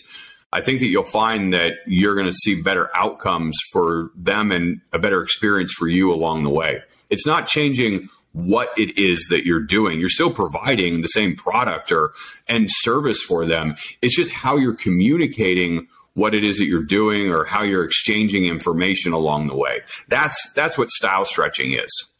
I 0.50 0.62
think 0.62 0.80
that 0.80 0.86
you'll 0.86 1.02
find 1.02 1.52
that 1.52 1.74
you're 1.86 2.14
going 2.14 2.26
to 2.26 2.32
see 2.32 2.62
better 2.62 2.88
outcomes 2.96 3.58
for 3.70 4.12
them 4.16 4.50
and 4.50 4.80
a 4.94 4.98
better 4.98 5.22
experience 5.22 5.72
for 5.72 5.88
you 5.88 6.10
along 6.10 6.44
the 6.44 6.50
way. 6.50 6.82
It's 7.10 7.26
not 7.26 7.46
changing 7.46 8.08
what 8.36 8.70
it 8.78 8.98
is 8.98 9.28
that 9.30 9.46
you're 9.46 9.60
doing. 9.60 9.98
You're 9.98 10.10
still 10.10 10.30
providing 10.30 11.00
the 11.00 11.08
same 11.08 11.34
product 11.34 11.90
or 11.90 12.12
and 12.46 12.68
service 12.70 13.22
for 13.22 13.46
them. 13.46 13.76
It's 14.02 14.14
just 14.14 14.30
how 14.30 14.56
you're 14.56 14.74
communicating 14.74 15.88
what 16.12 16.34
it 16.34 16.44
is 16.44 16.58
that 16.58 16.66
you're 16.66 16.82
doing 16.82 17.30
or 17.30 17.44
how 17.44 17.62
you're 17.62 17.84
exchanging 17.84 18.44
information 18.44 19.12
along 19.12 19.46
the 19.46 19.56
way. 19.56 19.80
That's 20.08 20.52
that's 20.54 20.76
what 20.76 20.90
style 20.90 21.24
stretching 21.24 21.72
is. 21.72 22.14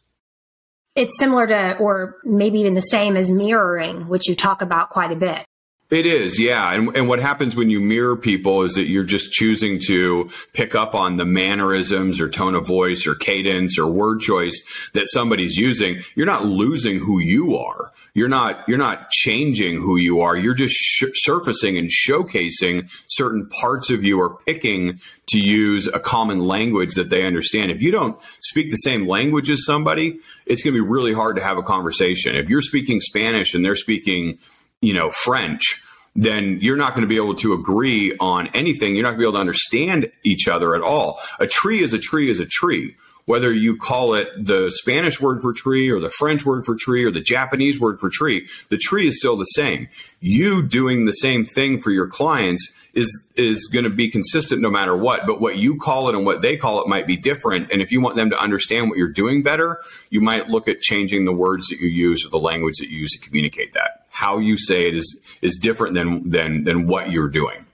It's 0.95 1.17
similar 1.19 1.45
to 1.45 1.77
or 1.77 2.15
maybe 2.23 2.59
even 2.61 2.73
the 2.73 2.81
same 2.81 3.15
as 3.15 3.29
mirroring, 3.29 4.07
which 4.07 4.27
you 4.27 4.35
talk 4.35 4.63
about 4.63 4.89
quite 4.89 5.11
a 5.11 5.15
bit. 5.15 5.45
It 5.89 6.05
is, 6.05 6.37
yeah. 6.37 6.73
And, 6.73 6.93
and 6.97 7.07
what 7.07 7.19
happens 7.19 7.55
when 7.55 7.69
you 7.69 7.79
mirror 7.79 8.17
people 8.17 8.63
is 8.63 8.73
that 8.73 8.87
you're 8.87 9.05
just 9.05 9.31
choosing 9.31 9.79
to 9.87 10.29
pick 10.51 10.75
up 10.75 10.93
on 10.93 11.15
the 11.15 11.23
mannerisms 11.23 12.19
or 12.19 12.27
tone 12.27 12.55
of 12.55 12.67
voice 12.67 13.07
or 13.07 13.15
cadence 13.15 13.79
or 13.79 13.87
word 13.87 14.19
choice 14.19 14.61
that 14.93 15.07
somebody's 15.07 15.55
using. 15.55 16.01
You're 16.13 16.25
not 16.25 16.43
losing 16.43 16.99
who 16.99 17.19
you 17.19 17.55
are. 17.55 17.93
You're 18.13 18.27
not, 18.27 18.67
you're 18.67 18.77
not 18.77 19.11
changing 19.11 19.77
who 19.77 19.95
you 19.95 20.19
are. 20.19 20.35
You're 20.35 20.55
just 20.55 20.75
sh- 20.75 21.05
surfacing 21.13 21.77
and 21.77 21.87
showcasing 21.87 22.89
certain 23.07 23.47
parts 23.47 23.89
of 23.89 24.03
you 24.03 24.19
or 24.19 24.39
picking 24.39 24.99
to 25.27 25.39
use 25.39 25.87
a 25.87 25.99
common 25.99 26.41
language 26.41 26.95
that 26.95 27.09
they 27.09 27.25
understand. 27.25 27.71
If 27.71 27.81
you 27.81 27.91
don't 27.91 28.19
speak 28.41 28.71
the 28.71 28.75
same 28.77 29.07
language 29.07 29.49
as 29.49 29.63
somebody, 29.65 30.19
it's 30.45 30.63
going 30.63 30.73
to 30.73 30.83
be 30.83 30.85
really 30.85 31.13
hard 31.13 31.37
to 31.37 31.43
have 31.43 31.57
a 31.57 31.63
conversation. 31.63 32.35
If 32.35 32.49
you're 32.49 32.61
speaking 32.61 32.99
Spanish 32.99 33.53
and 33.53 33.63
they're 33.63 33.75
speaking 33.75 34.39
you 34.81 34.93
know, 34.93 35.09
French, 35.11 35.83
then 36.15 36.59
you're 36.61 36.77
not 36.77 36.93
going 36.93 37.01
to 37.01 37.07
be 37.07 37.17
able 37.17 37.35
to 37.35 37.53
agree 37.53 38.15
on 38.19 38.47
anything. 38.47 38.95
You're 38.95 39.03
not 39.03 39.11
going 39.11 39.19
to 39.19 39.23
be 39.23 39.25
able 39.25 39.33
to 39.33 39.39
understand 39.39 40.11
each 40.23 40.47
other 40.47 40.75
at 40.75 40.81
all. 40.81 41.19
A 41.39 41.47
tree 41.47 41.81
is 41.81 41.93
a 41.93 41.99
tree 41.99 42.29
is 42.29 42.39
a 42.39 42.45
tree 42.45 42.95
whether 43.27 43.51
you 43.51 43.75
call 43.75 44.13
it 44.13 44.29
the 44.37 44.71
Spanish 44.71 45.19
word 45.19 45.41
for 45.41 45.51
tree 45.51 45.91
or 45.91 45.99
the 45.99 46.09
French 46.09 46.45
word 46.45 46.63
for 46.63 46.75
tree 46.75 47.03
or 47.03 47.11
the 47.11 47.21
Japanese 47.21 47.77
word 47.77 47.99
for 47.99 48.09
tree, 48.09 48.47
the 48.69 48.77
tree 48.77 49.05
is 49.05 49.19
still 49.19 49.35
the 49.35 49.43
same. 49.45 49.89
You 50.21 50.63
doing 50.63 51.03
the 51.03 51.11
same 51.11 51.43
thing 51.45 51.81
for 51.81 51.91
your 51.91 52.07
clients 52.07 52.73
is 52.93 53.27
is 53.35 53.67
going 53.67 53.83
to 53.83 53.91
be 53.91 54.09
consistent 54.09 54.61
no 54.61 54.71
matter 54.71 54.95
what. 54.95 55.27
But 55.27 55.41
what 55.41 55.57
you 55.57 55.77
call 55.77 56.07
it 56.07 56.15
and 56.15 56.25
what 56.25 56.41
they 56.41 56.55
call 56.55 56.81
it 56.81 56.87
might 56.87 57.05
be 57.05 57.17
different. 57.17 57.69
And 57.69 57.81
if 57.81 57.91
you 57.91 57.99
want 57.99 58.15
them 58.15 58.29
to 58.29 58.39
understand 58.39 58.89
what 58.89 58.97
you're 58.97 59.09
doing 59.09 59.43
better, 59.43 59.81
you 60.09 60.21
might 60.21 60.47
look 60.47 60.69
at 60.69 60.79
changing 60.79 61.25
the 61.25 61.33
words 61.33 61.67
that 61.67 61.81
you 61.81 61.89
use 61.89 62.25
or 62.25 62.29
the 62.29 62.39
language 62.39 62.77
that 62.77 62.89
you 62.89 62.99
use 62.99 63.11
to 63.11 63.19
communicate 63.19 63.73
that. 63.73 63.96
How 64.17 64.39
you 64.39 64.57
say 64.57 64.87
it 64.87 64.95
is 64.95 65.21
is 65.43 65.59
different 65.61 65.93
than 65.93 66.31
than 66.31 66.63
than 66.63 66.87
what 66.87 67.11
you're 67.11 67.29
doing. 67.29 67.67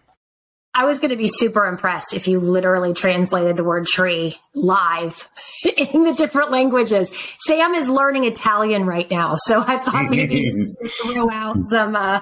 I 0.75 0.83
was 0.83 0.99
going 0.99 1.11
to 1.11 1.15
be 1.15 1.29
super 1.29 1.67
impressed 1.67 2.13
if 2.13 2.27
you 2.27 2.37
literally 2.39 2.93
translated 2.93 3.55
the 3.55 3.63
word 3.63 3.85
tree 3.85 4.35
live 4.53 5.29
in 5.77 6.03
the 6.03 6.13
different 6.13 6.51
languages. 6.51 7.11
Sam 7.45 7.75
is 7.75 7.87
learning 7.87 8.25
Italian 8.25 8.85
right 8.85 9.09
now, 9.09 9.35
so 9.37 9.61
I 9.65 9.77
thought 9.77 10.09
maybe 10.09 10.73
throw 11.03 11.29
out 11.31 11.57
some 11.67 11.95
uh, 11.95 12.21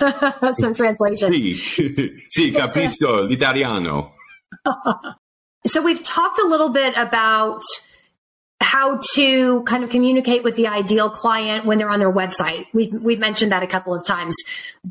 some 0.58 0.74
translation. 0.74 1.32
Sì, 1.32 1.56
sì, 2.28 2.50
capisco 2.50 3.26
l'italiano. 3.26 4.12
so 5.64 5.80
we've 5.80 6.02
talked 6.02 6.38
a 6.38 6.46
little 6.46 6.68
bit 6.68 6.92
about 6.98 7.62
how 8.64 8.98
to 9.14 9.62
kind 9.64 9.84
of 9.84 9.90
communicate 9.90 10.42
with 10.42 10.56
the 10.56 10.66
ideal 10.66 11.10
client 11.10 11.66
when 11.66 11.78
they're 11.78 11.90
on 11.90 12.00
their 12.00 12.12
website. 12.12 12.66
We've 12.72 12.92
we've 12.94 13.18
mentioned 13.18 13.52
that 13.52 13.62
a 13.62 13.66
couple 13.66 13.94
of 13.94 14.04
times. 14.04 14.34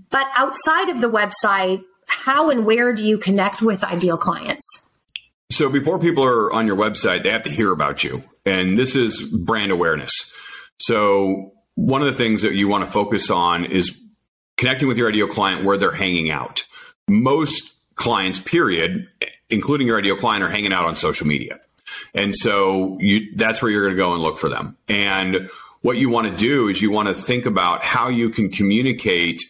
But 0.09 0.27
outside 0.35 0.89
of 0.89 1.01
the 1.01 1.09
website, 1.09 1.83
how 2.05 2.49
and 2.49 2.65
where 2.65 2.93
do 2.93 3.03
you 3.03 3.17
connect 3.17 3.61
with 3.61 3.83
ideal 3.83 4.17
clients? 4.17 4.65
So 5.51 5.69
before 5.69 5.99
people 5.99 6.23
are 6.23 6.51
on 6.53 6.67
your 6.67 6.75
website, 6.75 7.23
they 7.23 7.29
have 7.29 7.43
to 7.43 7.49
hear 7.49 7.71
about 7.71 8.03
you. 8.03 8.23
And 8.45 8.77
this 8.77 8.95
is 8.95 9.21
brand 9.21 9.71
awareness. 9.71 10.33
So 10.79 11.53
one 11.75 12.01
of 12.01 12.07
the 12.07 12.13
things 12.13 12.41
that 12.43 12.53
you 12.53 12.67
want 12.67 12.85
to 12.85 12.89
focus 12.89 13.29
on 13.29 13.65
is 13.65 13.99
connecting 14.57 14.87
with 14.87 14.97
your 14.97 15.09
ideal 15.09 15.27
client 15.27 15.63
where 15.63 15.77
they're 15.77 15.91
hanging 15.91 16.31
out. 16.31 16.63
Most 17.07 17.73
clients, 17.95 18.39
period, 18.39 19.07
including 19.49 19.87
your 19.87 19.97
ideal 19.97 20.15
client, 20.15 20.43
are 20.43 20.49
hanging 20.49 20.73
out 20.73 20.85
on 20.85 20.95
social 20.95 21.27
media. 21.27 21.59
And 22.13 22.35
so 22.35 22.97
you, 22.99 23.35
that's 23.35 23.61
where 23.61 23.71
you're 23.71 23.83
going 23.83 23.95
to 23.95 24.01
go 24.01 24.13
and 24.13 24.21
look 24.21 24.37
for 24.37 24.49
them. 24.49 24.77
And 24.87 25.49
what 25.81 25.97
you 25.97 26.09
want 26.09 26.27
to 26.27 26.35
do 26.35 26.69
is 26.69 26.81
you 26.81 26.91
want 26.91 27.09
to 27.09 27.13
think 27.13 27.45
about 27.45 27.83
how 27.83 28.09
you 28.09 28.29
can 28.29 28.49
communicate 28.49 29.41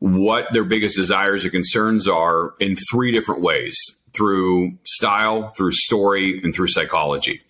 what 0.00 0.52
their 0.52 0.64
biggest 0.64 0.96
desires 0.96 1.44
or 1.44 1.50
concerns 1.50 2.06
are 2.06 2.54
in 2.60 2.76
three 2.90 3.12
different 3.12 3.42
ways 3.42 3.76
through 4.12 4.76
style, 4.84 5.50
through 5.50 5.72
story, 5.72 6.40
and 6.42 6.54
through 6.54 6.68
psychology. 6.68 7.42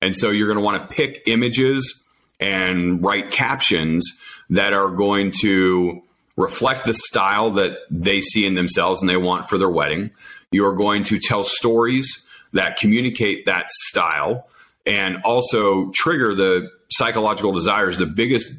And 0.00 0.14
so 0.14 0.30
you're 0.30 0.46
going 0.46 0.58
to 0.58 0.64
want 0.64 0.82
to 0.82 0.94
pick 0.94 1.22
images 1.26 2.02
and 2.40 3.02
write 3.02 3.30
captions 3.30 4.06
that 4.50 4.72
are 4.72 4.90
going 4.90 5.32
to 5.40 6.02
reflect 6.36 6.84
the 6.84 6.94
style 6.94 7.50
that 7.52 7.78
they 7.90 8.20
see 8.20 8.44
in 8.46 8.54
themselves 8.54 9.00
and 9.00 9.08
they 9.08 9.16
want 9.16 9.48
for 9.48 9.56
their 9.56 9.70
wedding. 9.70 10.10
You 10.50 10.66
are 10.66 10.74
going 10.74 11.04
to 11.04 11.18
tell 11.18 11.44
stories 11.44 12.23
that 12.54 12.78
communicate 12.78 13.44
that 13.46 13.68
style 13.68 14.48
and 14.86 15.18
also 15.24 15.90
trigger 15.94 16.34
the 16.34 16.70
psychological 16.90 17.52
desires, 17.52 17.98
the 17.98 18.06
biggest 18.06 18.50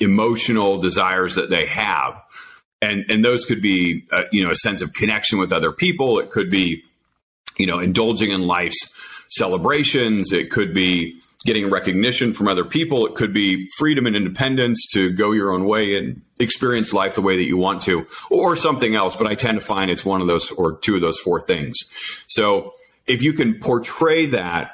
emotional 0.00 0.78
desires 0.78 1.36
that 1.36 1.50
they 1.50 1.66
have. 1.66 2.20
And 2.82 3.04
and 3.08 3.24
those 3.24 3.44
could 3.44 3.62
be 3.62 4.04
uh, 4.12 4.24
you 4.30 4.44
know 4.44 4.50
a 4.50 4.56
sense 4.56 4.82
of 4.82 4.92
connection 4.92 5.38
with 5.38 5.52
other 5.52 5.72
people. 5.72 6.18
It 6.18 6.30
could 6.30 6.50
be 6.50 6.82
you 7.56 7.66
know 7.66 7.78
indulging 7.78 8.30
in 8.30 8.46
life's 8.46 8.92
celebrations. 9.30 10.32
It 10.32 10.50
could 10.50 10.74
be 10.74 11.18
getting 11.46 11.70
recognition 11.70 12.32
from 12.32 12.48
other 12.48 12.64
people. 12.64 13.06
It 13.06 13.14
could 13.14 13.32
be 13.32 13.68
freedom 13.76 14.06
and 14.06 14.16
independence 14.16 14.86
to 14.92 15.10
go 15.10 15.32
your 15.32 15.52
own 15.52 15.64
way 15.64 15.96
and 15.96 16.22
experience 16.40 16.92
life 16.92 17.14
the 17.14 17.22
way 17.22 17.36
that 17.36 17.44
you 17.44 17.56
want 17.56 17.82
to 17.82 18.06
or 18.30 18.56
something 18.56 18.94
else. 18.94 19.14
But 19.14 19.26
i 19.26 19.34
tend 19.34 19.60
to 19.60 19.64
find 19.64 19.90
it's 19.90 20.04
one 20.04 20.20
of 20.20 20.26
those 20.26 20.50
or 20.52 20.78
two 20.78 20.96
of 20.96 21.00
those 21.00 21.18
four 21.20 21.40
things. 21.40 21.78
So 22.26 22.74
if 23.06 23.22
you 23.22 23.32
can 23.32 23.58
portray 23.58 24.26
that 24.26 24.72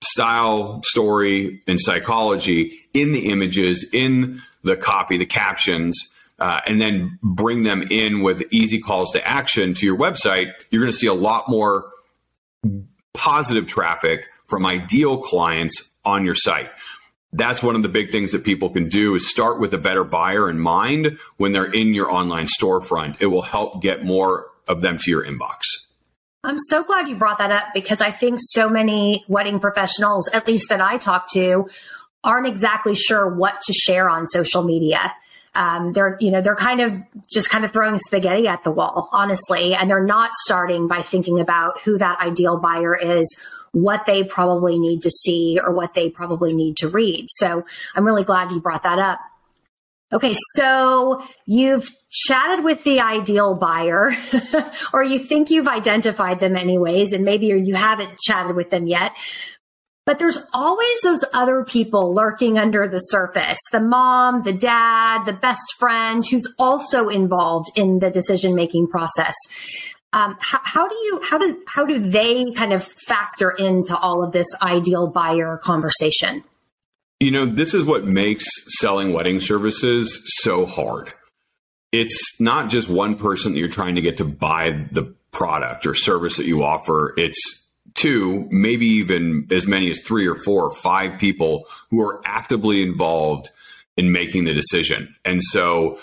style 0.00 0.80
story 0.84 1.60
and 1.66 1.80
psychology 1.80 2.72
in 2.94 3.12
the 3.12 3.30
images 3.30 3.88
in 3.92 4.40
the 4.62 4.76
copy 4.76 5.16
the 5.16 5.26
captions 5.26 6.10
uh, 6.38 6.60
and 6.66 6.80
then 6.80 7.18
bring 7.22 7.64
them 7.64 7.82
in 7.90 8.20
with 8.22 8.42
easy 8.52 8.78
calls 8.78 9.12
to 9.12 9.26
action 9.26 9.74
to 9.74 9.84
your 9.84 9.96
website, 9.96 10.52
you're 10.70 10.80
going 10.80 10.92
to 10.92 10.96
see 10.96 11.08
a 11.08 11.14
lot 11.14 11.48
more 11.48 11.90
positive 13.12 13.66
traffic 13.66 14.28
from 14.46 14.64
ideal 14.64 15.18
clients 15.18 15.98
on 16.04 16.24
your 16.24 16.36
site. 16.36 16.70
That's 17.32 17.62
one 17.62 17.74
of 17.74 17.82
the 17.82 17.88
big 17.88 18.10
things 18.10 18.32
that 18.32 18.44
people 18.44 18.70
can 18.70 18.88
do 18.88 19.14
is 19.14 19.28
start 19.28 19.60
with 19.60 19.74
a 19.74 19.78
better 19.78 20.04
buyer 20.04 20.48
in 20.48 20.58
mind 20.58 21.18
when 21.36 21.52
they're 21.52 21.70
in 21.70 21.92
your 21.92 22.10
online 22.10 22.46
storefront. 22.46 23.16
It 23.20 23.26
will 23.26 23.42
help 23.42 23.82
get 23.82 24.04
more 24.04 24.46
of 24.66 24.80
them 24.80 24.96
to 24.98 25.10
your 25.10 25.24
inbox. 25.24 25.87
I'm 26.44 26.58
so 26.58 26.84
glad 26.84 27.08
you 27.08 27.16
brought 27.16 27.38
that 27.38 27.50
up 27.50 27.68
because 27.74 28.00
I 28.00 28.12
think 28.12 28.38
so 28.40 28.68
many 28.68 29.24
wedding 29.26 29.58
professionals, 29.58 30.28
at 30.28 30.46
least 30.46 30.68
that 30.68 30.80
I 30.80 30.96
talk 30.96 31.30
to, 31.32 31.68
aren't 32.22 32.46
exactly 32.46 32.94
sure 32.94 33.28
what 33.28 33.60
to 33.62 33.72
share 33.72 34.08
on 34.08 34.26
social 34.28 34.62
media. 34.62 35.14
Um, 35.54 35.92
they're 35.92 36.16
you 36.20 36.30
know 36.30 36.40
they're 36.40 36.54
kind 36.54 36.80
of 36.80 36.94
just 37.32 37.50
kind 37.50 37.64
of 37.64 37.72
throwing 37.72 37.98
spaghetti 37.98 38.46
at 38.46 38.62
the 38.62 38.70
wall 38.70 39.08
honestly 39.12 39.74
and 39.74 39.90
they're 39.90 40.04
not 40.04 40.32
starting 40.34 40.86
by 40.86 41.02
thinking 41.02 41.40
about 41.40 41.80
who 41.80 41.98
that 41.98 42.20
ideal 42.20 42.58
buyer 42.58 42.94
is 42.94 43.34
what 43.72 44.06
they 44.06 44.22
probably 44.22 44.78
need 44.78 45.02
to 45.02 45.10
see 45.10 45.58
or 45.60 45.72
what 45.72 45.94
they 45.94 46.10
probably 46.10 46.54
need 46.54 46.76
to 46.76 46.88
read. 46.88 47.26
So 47.28 47.64
i'm 47.96 48.04
really 48.04 48.24
glad 48.24 48.52
you 48.52 48.60
brought 48.60 48.84
that 48.84 48.98
up 48.98 49.20
okay 50.12 50.34
so 50.54 51.22
you've 51.46 51.90
chatted 52.10 52.64
with 52.64 52.82
the 52.84 53.00
ideal 53.00 53.54
buyer 53.54 54.12
or 54.92 55.02
you 55.02 55.18
think 55.18 55.50
you've 55.50 55.68
identified 55.68 56.40
them 56.40 56.56
anyways 56.56 57.12
and 57.12 57.24
maybe 57.24 57.46
you 57.46 57.74
haven't 57.74 58.18
chatted 58.18 58.56
with 58.56 58.70
them 58.70 58.86
yet 58.86 59.12
but 60.08 60.18
there's 60.18 60.38
always 60.54 61.02
those 61.02 61.22
other 61.34 61.64
people 61.64 62.14
lurking 62.14 62.58
under 62.58 62.88
the 62.88 62.98
surface 62.98 63.58
the 63.72 63.80
mom, 63.80 64.42
the 64.42 64.54
dad, 64.54 65.26
the 65.26 65.34
best 65.34 65.74
friend 65.78 66.24
who's 66.26 66.50
also 66.58 67.10
involved 67.10 67.70
in 67.76 67.98
the 67.98 68.10
decision 68.10 68.54
making 68.54 68.88
process. 68.88 69.34
Um, 70.14 70.38
how, 70.40 70.60
how, 70.62 70.88
do 70.88 70.94
you 70.94 71.20
how 71.22 71.36
do 71.36 71.62
how 71.66 71.84
do 71.84 71.98
they 71.98 72.50
kind 72.52 72.72
of 72.72 72.82
factor 72.82 73.50
into 73.50 73.94
all 73.94 74.24
of 74.24 74.32
this 74.32 74.46
ideal 74.62 75.08
buyer 75.08 75.58
conversation? 75.58 76.42
You 77.20 77.32
know, 77.32 77.46
this 77.46 77.74
is 77.74 77.84
what 77.84 78.04
makes 78.04 78.46
selling 78.80 79.12
wedding 79.12 79.40
services 79.40 80.22
so 80.40 80.66
hard. 80.66 81.12
It's 81.90 82.40
not 82.40 82.70
just 82.70 82.88
one 82.88 83.16
person 83.16 83.52
that 83.52 83.58
you're 83.58 83.68
trying 83.68 83.96
to 83.96 84.00
get 84.00 84.18
to 84.18 84.24
buy 84.24 84.86
the 84.92 85.02
product 85.32 85.86
or 85.86 85.94
service 85.94 86.36
that 86.36 86.46
you 86.46 86.62
offer. 86.62 87.14
It's 87.16 87.74
two, 87.94 88.46
maybe 88.50 88.86
even 88.86 89.48
as 89.50 89.66
many 89.66 89.90
as 89.90 90.00
three 90.00 90.26
or 90.26 90.36
four 90.36 90.64
or 90.64 90.74
five 90.74 91.18
people 91.18 91.66
who 91.90 92.00
are 92.00 92.20
actively 92.24 92.82
involved 92.82 93.50
in 93.96 94.12
making 94.12 94.44
the 94.44 94.54
decision. 94.54 95.14
And 95.24 95.42
so 95.42 95.98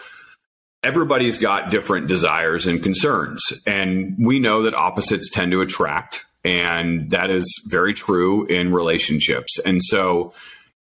everybody's 0.83 1.37
got 1.37 1.71
different 1.71 2.07
desires 2.07 2.67
and 2.67 2.83
concerns. 2.83 3.41
And 3.65 4.15
we 4.19 4.39
know 4.39 4.63
that 4.63 4.73
opposites 4.73 5.29
tend 5.29 5.51
to 5.53 5.61
attract. 5.61 6.25
And 6.43 7.09
that 7.11 7.31
is 7.31 7.45
very 7.67 7.93
true 7.93 8.45
in 8.45 8.73
relationships. 8.73 9.57
And 9.65 9.81
so 9.81 10.33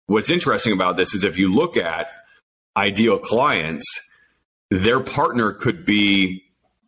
what's 0.07 0.31
interesting 0.31 0.73
about 0.73 0.97
this 0.97 1.15
is 1.15 1.25
if 1.25 1.38
you 1.38 1.53
look 1.53 1.77
at 1.77 2.09
ideal 2.77 3.19
clients, 3.19 3.87
their 4.71 5.01
partner 5.01 5.53
could 5.53 5.85
be 5.85 6.45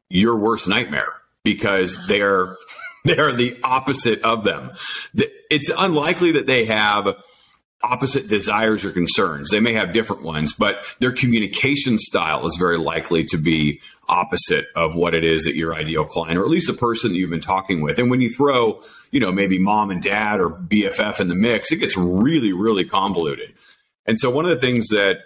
your 0.09 0.37
worst 0.37 0.69
nightmare 0.69 1.13
because 1.45 2.07
they're 2.07 2.57
they 3.05 3.19
are 3.19 3.33
the 3.33 3.59
opposite 3.63 4.23
of 4.23 4.45
them. 4.45 4.73
It's 5.51 5.71
unlikely 5.77 6.33
that 6.33 6.47
they 6.47 6.65
have 6.65 7.17
opposite 7.83 8.29
desires 8.29 8.85
or 8.85 8.91
concerns. 8.91 9.51
They 9.51 9.61
may 9.61 9.75
have 9.75 9.93
different 9.93 10.23
ones, 10.23 10.55
but 10.55 10.85
their 11.01 11.13
communication 11.13 11.99
style 11.99 12.47
is 12.47 12.57
very 12.57 12.79
likely 12.79 13.25
to 13.25 13.37
be 13.37 13.81
opposite 14.09 14.65
of 14.75 14.95
what 14.95 15.15
it 15.15 15.23
is 15.23 15.45
that 15.45 15.55
your 15.55 15.75
ideal 15.75 16.05
client, 16.05 16.39
or 16.39 16.45
at 16.45 16.51
least 16.51 16.67
the 16.67 16.73
person 16.79 17.13
that 17.13 17.19
you've 17.19 17.31
been 17.31 17.41
talking 17.41 17.83
with. 17.83 17.99
And 17.99 18.11
when 18.11 18.23
you 18.23 18.31
throw, 18.31 18.81
you 19.15 19.21
know, 19.21 19.31
maybe 19.31 19.61
mom 19.61 19.93
and 19.93 20.03
dad 20.03 20.41
or 20.41 20.51
BFF 20.51 21.21
in 21.21 21.29
the 21.29 21.37
mix, 21.37 21.71
it 21.71 21.77
gets 21.77 21.97
really, 21.97 22.53
really 22.53 22.85
convoluted. 22.85 23.55
And 24.07 24.19
so 24.19 24.29
one 24.29 24.45
of 24.45 24.51
the 24.51 24.59
things 24.59 24.89
that 24.89 25.19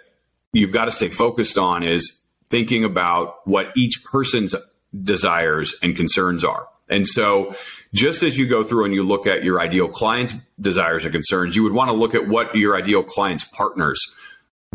you've 0.53 0.71
got 0.71 0.85
to 0.85 0.91
stay 0.91 1.09
focused 1.09 1.57
on 1.57 1.81
is 1.81 2.23
thinking 2.49 2.83
about 2.83 3.47
what 3.47 3.75
each 3.75 4.03
person's 4.03 4.53
desires 5.03 5.73
and 5.81 5.95
concerns 5.95 6.43
are. 6.43 6.67
And 6.87 7.07
so, 7.07 7.55
just 7.91 8.21
as 8.21 8.37
you 8.37 8.47
go 8.47 8.63
through 8.63 8.85
and 8.85 8.93
you 8.93 9.01
look 9.01 9.25
at 9.25 9.43
your 9.43 9.59
ideal 9.59 9.87
client's 9.87 10.35
desires 10.61 11.03
and 11.03 11.11
concerns, 11.11 11.55
you 11.55 11.63
would 11.63 11.73
want 11.73 11.89
to 11.89 11.95
look 11.95 12.13
at 12.13 12.27
what 12.27 12.55
your 12.55 12.75
ideal 12.75 13.01
client's 13.01 13.43
partners' 13.43 14.03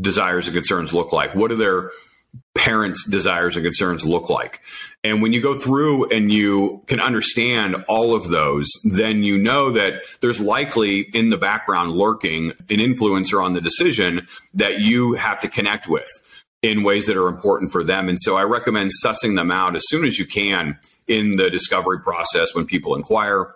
desires 0.01 0.49
and 0.49 0.55
concerns 0.55 0.93
look 0.93 1.13
like. 1.13 1.35
What 1.37 1.51
do 1.51 1.57
their 1.57 1.91
parents' 2.55 3.05
desires 3.05 3.57
and 3.57 3.65
concerns 3.65 4.05
look 4.05 4.29
like. 4.29 4.61
And 5.05 5.21
when 5.21 5.35
you 5.35 5.43
go 5.43 5.55
through 5.55 6.09
and 6.09 6.33
you 6.33 6.83
can 6.87 6.99
understand 6.99 7.77
all 7.89 8.15
of 8.15 8.29
those, 8.29 8.67
then 8.85 9.23
you 9.23 9.37
know 9.37 9.71
that 9.71 10.03
there's 10.23 10.41
likely 10.41 11.01
in 11.13 11.29
the 11.29 11.37
background 11.37 11.93
lurking 11.93 12.53
an 12.71 12.79
influencer 12.79 13.43
on 13.45 13.53
the 13.53 13.61
decision 13.61 14.27
that 14.55 14.81
you 14.81 15.13
have 15.13 15.39
to 15.41 15.49
connect 15.49 15.89
with 15.89 16.09
in 16.63 16.83
ways 16.83 17.07
that 17.07 17.19
are 17.19 17.29
important 17.29 17.71
for 17.71 17.85
them. 17.85 18.09
And 18.09 18.19
so 18.19 18.37
I 18.37 18.45
recommend 18.45 18.91
sussing 19.05 19.37
them 19.37 19.51
out 19.51 19.77
as 19.77 19.83
soon 19.89 20.07
as 20.07 20.19
you 20.19 20.25
can 20.25 20.79
in 21.07 21.37
the 21.37 21.51
discovery 21.51 22.01
process 22.01 22.55
when 22.55 22.65
people 22.65 22.95
inquire 22.95 23.55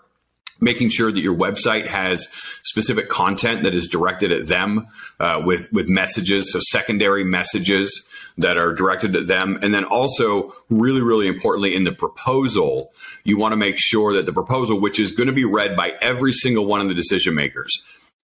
making 0.60 0.88
sure 0.88 1.12
that 1.12 1.20
your 1.20 1.36
website 1.36 1.86
has 1.86 2.26
specific 2.62 3.08
content 3.08 3.62
that 3.62 3.74
is 3.74 3.88
directed 3.88 4.32
at 4.32 4.48
them 4.48 4.86
uh, 5.20 5.40
with 5.44 5.72
with 5.72 5.88
messages 5.88 6.52
so 6.52 6.60
secondary 6.60 7.24
messages 7.24 8.08
that 8.38 8.56
are 8.56 8.72
directed 8.72 9.16
at 9.16 9.26
them. 9.26 9.58
And 9.62 9.74
then 9.74 9.84
also, 9.84 10.52
really, 10.70 11.02
really 11.02 11.26
importantly, 11.26 11.74
in 11.74 11.84
the 11.84 11.92
proposal, 11.92 12.92
you 13.24 13.36
want 13.36 13.52
to 13.52 13.56
make 13.56 13.76
sure 13.78 14.12
that 14.14 14.26
the 14.26 14.32
proposal, 14.32 14.80
which 14.80 14.98
is 15.00 15.10
going 15.10 15.26
to 15.26 15.32
be 15.32 15.44
read 15.44 15.76
by 15.76 15.94
every 16.00 16.32
single 16.32 16.64
one 16.64 16.80
of 16.80 16.88
the 16.88 16.94
decision 16.94 17.34
makers, 17.34 17.76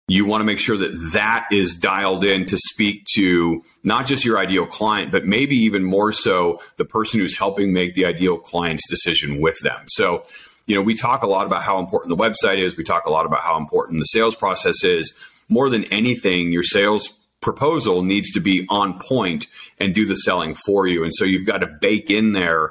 you 0.09 0.25
want 0.25 0.40
to 0.40 0.45
make 0.45 0.59
sure 0.59 0.77
that 0.77 1.11
that 1.12 1.47
is 1.53 1.77
dialed 1.77 2.25
in 2.25 2.45
to 2.47 2.57
speak 2.59 3.05
to 3.14 3.62
not 3.85 4.07
just 4.07 4.25
your 4.25 4.38
ideal 4.38 4.66
client, 4.66 5.12
but 5.12 5.25
maybe 5.25 5.57
even 5.57 5.85
more 5.85 6.11
so 6.11 6.61
the 6.79 6.85
person 6.85 7.21
who's 7.21 7.38
helping 7.38 7.73
make 7.73 7.95
the 7.95 8.05
ideal 8.05 8.37
client's 8.37 8.88
decision 8.90 9.40
with 9.40 9.61
them. 9.61 9.85
So, 9.87 10.25
you 10.70 10.76
know, 10.76 10.83
we 10.83 10.94
talk 10.94 11.24
a 11.24 11.26
lot 11.26 11.46
about 11.46 11.64
how 11.64 11.80
important 11.80 12.16
the 12.16 12.22
website 12.22 12.59
is. 12.59 12.76
We 12.76 12.85
talk 12.85 13.04
a 13.06 13.11
lot 13.11 13.26
about 13.26 13.40
how 13.40 13.56
important 13.56 13.98
the 13.98 14.04
sales 14.04 14.37
process 14.37 14.85
is. 14.85 15.18
More 15.48 15.68
than 15.68 15.83
anything, 15.87 16.52
your 16.52 16.62
sales 16.62 17.20
proposal 17.40 18.04
needs 18.04 18.30
to 18.30 18.40
be 18.40 18.68
on 18.70 18.96
point 19.00 19.48
and 19.78 19.92
do 19.92 20.06
the 20.06 20.14
selling 20.14 20.54
for 20.54 20.87
you. 20.87 21.02
And 21.02 21.12
so 21.12 21.24
you've 21.24 21.44
got 21.44 21.59
to 21.59 21.66
bake 21.66 22.09
in 22.09 22.35
there 22.35 22.70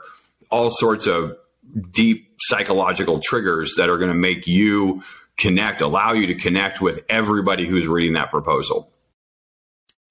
all 0.50 0.72
sorts 0.72 1.08
of 1.08 1.36
deep 1.92 2.30
psychological 2.40 3.20
triggers 3.20 3.76
that 3.76 3.90
are 3.90 3.98
going 3.98 4.12
to 4.12 4.18
make 4.18 4.48
you 4.48 5.04
connect, 5.36 5.82
allow 5.82 6.14
you 6.14 6.28
to 6.28 6.36
connect 6.36 6.80
with 6.80 7.04
everybody 7.10 7.68
who's 7.68 7.86
reading 7.86 8.14
that 8.14 8.32
proposal. 8.32 8.94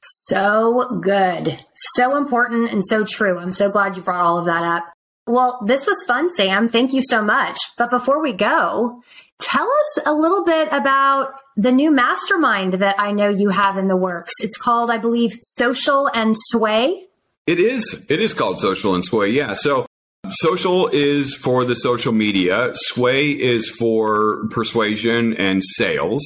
So 0.02 1.00
good. 1.02 1.64
So 1.94 2.18
important 2.18 2.70
and 2.70 2.84
so 2.84 3.06
true. 3.06 3.38
I'm 3.38 3.50
so 3.50 3.70
glad 3.70 3.96
you 3.96 4.02
brought 4.02 4.20
all 4.20 4.38
of 4.38 4.44
that 4.44 4.62
up. 4.62 4.92
Well, 5.28 5.60
this 5.64 5.86
was 5.86 6.02
fun, 6.06 6.28
Sam. 6.34 6.68
Thank 6.68 6.92
you 6.92 7.02
so 7.02 7.22
much. 7.22 7.58
But 7.76 7.90
before 7.90 8.22
we 8.22 8.32
go, 8.32 9.02
tell 9.38 9.66
us 9.70 9.98
a 10.06 10.14
little 10.14 10.42
bit 10.42 10.68
about 10.72 11.34
the 11.56 11.70
new 11.70 11.90
mastermind 11.90 12.74
that 12.74 12.98
I 12.98 13.12
know 13.12 13.28
you 13.28 13.50
have 13.50 13.76
in 13.76 13.88
the 13.88 13.96
works. 13.96 14.32
It's 14.40 14.56
called, 14.56 14.90
I 14.90 14.96
believe, 14.98 15.38
Social 15.42 16.08
and 16.14 16.34
Sway. 16.36 17.06
It 17.46 17.60
is. 17.60 18.06
It 18.08 18.20
is 18.20 18.32
called 18.32 18.58
Social 18.58 18.94
and 18.94 19.04
Sway. 19.04 19.30
Yeah. 19.30 19.54
So 19.54 19.86
social 20.30 20.88
is 20.88 21.34
for 21.34 21.64
the 21.64 21.74
social 21.74 22.12
media. 22.12 22.70
Sway 22.74 23.30
is 23.30 23.68
for 23.68 24.46
persuasion 24.48 25.34
and 25.34 25.62
sales. 25.62 26.22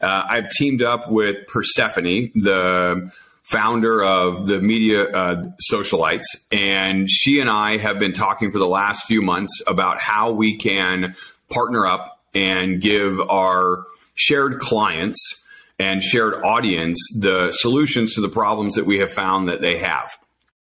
Uh, 0.00 0.26
I've 0.28 0.50
teamed 0.50 0.82
up 0.82 1.10
with 1.10 1.46
Persephone, 1.46 2.30
the 2.34 3.10
founder 3.44 4.02
of 4.02 4.46
the 4.46 4.60
media 4.60 5.04
uh, 5.04 5.42
socialites, 5.70 6.24
and 6.50 7.08
she 7.08 7.40
and 7.40 7.48
I 7.48 7.76
have 7.76 7.98
been 7.98 8.12
talking 8.12 8.50
for 8.50 8.58
the 8.58 8.66
last 8.66 9.06
few 9.06 9.22
months 9.22 9.62
about 9.66 10.00
how 10.00 10.32
we 10.32 10.56
can 10.56 11.14
partner 11.50 11.86
up 11.86 12.20
and 12.34 12.80
give 12.80 13.20
our 13.20 13.84
shared 14.14 14.58
clients 14.60 15.44
and 15.78 16.02
shared 16.02 16.34
audience 16.42 16.98
the 17.20 17.52
solutions 17.52 18.14
to 18.14 18.20
the 18.20 18.28
problems 18.28 18.74
that 18.74 18.86
we 18.86 18.98
have 18.98 19.12
found 19.12 19.48
that 19.48 19.60
they 19.60 19.78
have. 19.78 20.16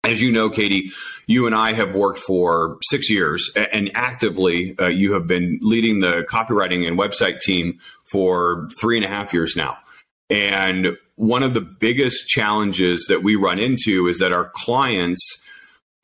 As 0.04 0.22
you 0.22 0.32
know, 0.32 0.50
Katie, 0.50 0.92
you 1.26 1.48
and 1.48 1.56
I 1.56 1.74
have 1.74 1.96
worked 1.96 2.20
for 2.20 2.78
six 2.84 3.10
years 3.10 3.52
and 3.56 3.92
actively 3.96 4.78
uh, 4.78 4.88
you 4.88 5.14
have 5.14 5.28
been 5.28 5.60
leading 5.62 6.00
the 6.00 6.26
copywriting 6.30 6.88
and 6.88 6.98
website 6.98 7.42
team 7.42 7.80
for 8.06 8.70
three 8.80 8.98
and 8.98 9.06
a 9.06 9.10
half 9.10 9.34
years 9.34 9.56
now. 9.56 9.78
And 10.30 10.98
one 11.18 11.44
of 11.44 11.54
the 11.54 11.62
biggest 11.62 12.28
challenges 12.28 13.08
that 13.10 13.24
we 13.24 13.36
run 13.36 13.60
into 13.60 14.08
is 14.08 14.20
that 14.20 14.32
our 14.32 14.52
clients 14.54 15.44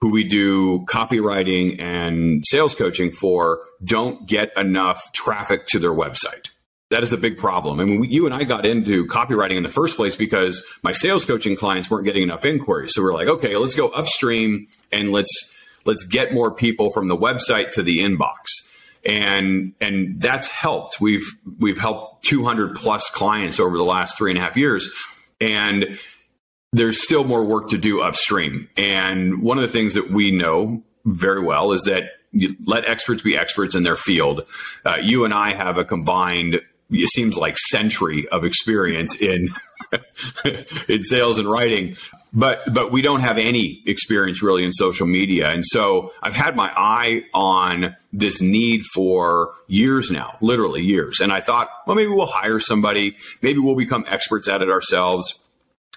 who 0.02 0.10
we 0.12 0.24
do 0.24 0.80
copywriting 0.86 1.82
and 1.82 2.46
sales 2.46 2.76
coaching 2.76 3.12
for 3.12 3.62
don't 3.84 4.28
get 4.28 4.52
enough 4.58 5.12
traffic 5.14 5.66
to 5.68 5.80
their 5.80 5.94
website. 5.94 6.50
That 6.90 7.04
is 7.04 7.14
a 7.14 7.18
big 7.18 7.38
problem. 7.38 7.80
I 7.80 7.86
mean, 7.86 8.04
you 8.04 8.26
and 8.26 8.36
I 8.36 8.44
got 8.44 8.66
into 8.66 9.06
copywriting 9.06 9.56
in 9.56 9.64
the 9.64 9.70
first 9.70 9.96
place 9.96 10.16
because 10.16 10.64
my 10.84 10.92
sales 10.92 11.26
coaching 11.26 11.56
clients 11.56 11.90
weren't 11.90 12.06
getting 12.06 12.24
enough 12.24 12.44
inquiries. 12.44 12.94
So 12.94 13.02
we're 13.02 13.14
like, 13.14 13.28
okay, 13.28 13.56
let's 13.56 13.76
go 13.76 13.90
upstream 13.90 14.68
and 14.92 15.12
let's 15.12 15.54
let's 15.86 16.06
get 16.06 16.34
more 16.34 16.54
people 16.54 16.92
from 16.92 17.08
the 17.08 17.18
website 17.18 17.72
to 17.72 17.84
the 17.84 18.00
inbox 18.00 18.72
and 19.06 19.74
and 19.82 20.20
that's 20.22 20.48
helped. 20.48 21.02
We've 21.02 21.26
we've 21.60 21.80
helped 21.80 22.26
200 22.26 22.76
plus 22.76 23.10
clients 23.10 23.60
over 23.60 23.78
the 23.78 23.84
last 23.84 24.18
three 24.18 24.32
and 24.32 24.38
a 24.38 24.42
half 24.42 24.58
years, 24.58 24.92
and 25.42 26.00
there's 26.72 27.04
still 27.04 27.24
more 27.24 27.46
work 27.46 27.70
to 27.70 27.78
do 27.78 28.02
upstream. 28.02 28.70
And 28.78 29.42
one 29.42 29.58
of 29.58 29.62
the 29.62 29.70
things 29.70 29.94
that 29.94 30.10
we 30.10 30.32
know 30.32 30.84
very 31.06 31.42
well 31.42 31.72
is 31.72 31.84
that 31.84 32.12
you 32.32 32.56
let 32.66 32.86
experts 32.86 33.22
be 33.22 33.38
experts 33.38 33.76
in 33.76 33.84
their 33.84 33.96
field. 33.96 34.48
Uh, 34.86 34.98
you 35.02 35.24
and 35.24 35.34
I 35.34 35.52
have 35.54 35.78
a 35.78 35.86
combined 35.86 36.62
it 36.94 37.10
seems 37.10 37.38
like 37.38 37.58
century 37.58 38.28
of 38.30 38.46
experience 38.46 39.16
in 39.16 39.50
in 40.88 41.04
sales 41.04 41.40
and 41.40 41.50
writing 41.50 41.96
but 42.34 42.62
but 42.74 42.92
we 42.92 43.02
don't 43.02 43.20
have 43.22 43.38
any 43.38 43.82
experience 43.86 44.42
really 44.42 44.64
in 44.64 44.72
social 44.72 45.06
media. 45.06 45.50
And 45.50 45.66
so 45.66 46.12
i've 46.22 46.36
had 46.36 46.56
my 46.56 46.72
eye 46.76 47.26
on 47.34 47.96
this 48.12 48.42
need 48.42 48.84
for 48.94 49.54
years 49.68 50.10
now 50.10 50.38
literally 50.42 50.82
years. 50.82 51.20
And 51.20 51.32
i 51.32 51.40
thought 51.40 51.70
well 51.86 51.96
maybe 51.96 52.12
we'll 52.12 52.26
hire 52.26 52.60
somebody. 52.60 53.16
Maybe 53.42 53.60
we'll 53.60 53.76
become 53.76 54.06
experts 54.08 54.48
at 54.48 54.62
it 54.62 54.70
ourselves 54.70 55.43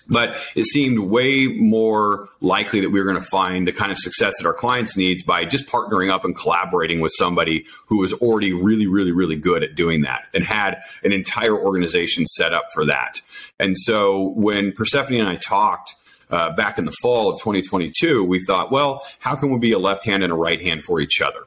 but 0.08 0.36
it 0.54 0.64
seemed 0.66 0.98
way 0.98 1.46
more 1.46 2.28
likely 2.40 2.80
that 2.80 2.90
we 2.90 3.00
were 3.00 3.04
going 3.04 3.20
to 3.22 3.28
find 3.28 3.66
the 3.66 3.72
kind 3.72 3.90
of 3.90 3.98
success 3.98 4.34
that 4.38 4.46
our 4.46 4.54
clients 4.54 4.96
needs 4.96 5.22
by 5.22 5.44
just 5.44 5.66
partnering 5.66 6.10
up 6.10 6.24
and 6.24 6.36
collaborating 6.36 7.00
with 7.00 7.12
somebody 7.16 7.66
who 7.86 7.98
was 7.98 8.12
already 8.14 8.52
really, 8.52 8.86
really, 8.86 9.12
really 9.12 9.36
good 9.36 9.62
at 9.62 9.74
doing 9.74 10.02
that 10.02 10.26
and 10.34 10.44
had 10.44 10.80
an 11.02 11.12
entire 11.12 11.56
organization 11.56 12.26
set 12.26 12.52
up 12.52 12.66
for 12.72 12.84
that. 12.84 13.20
And 13.58 13.76
so 13.76 14.30
when 14.36 14.72
Persephone 14.72 15.20
and 15.20 15.28
I 15.28 15.36
talked, 15.36 15.94
uh, 16.28 16.50
back 16.50 16.76
in 16.76 16.84
the 16.84 16.94
fall 17.02 17.30
of 17.30 17.38
2022, 17.38 18.24
we 18.24 18.40
thought, 18.40 18.72
well, 18.72 19.04
how 19.20 19.36
can 19.36 19.50
we 19.50 19.58
be 19.60 19.70
a 19.70 19.78
left 19.78 20.04
hand 20.04 20.24
and 20.24 20.32
a 20.32 20.36
right 20.36 20.60
hand 20.60 20.82
for 20.82 21.00
each 21.00 21.20
other? 21.20 21.40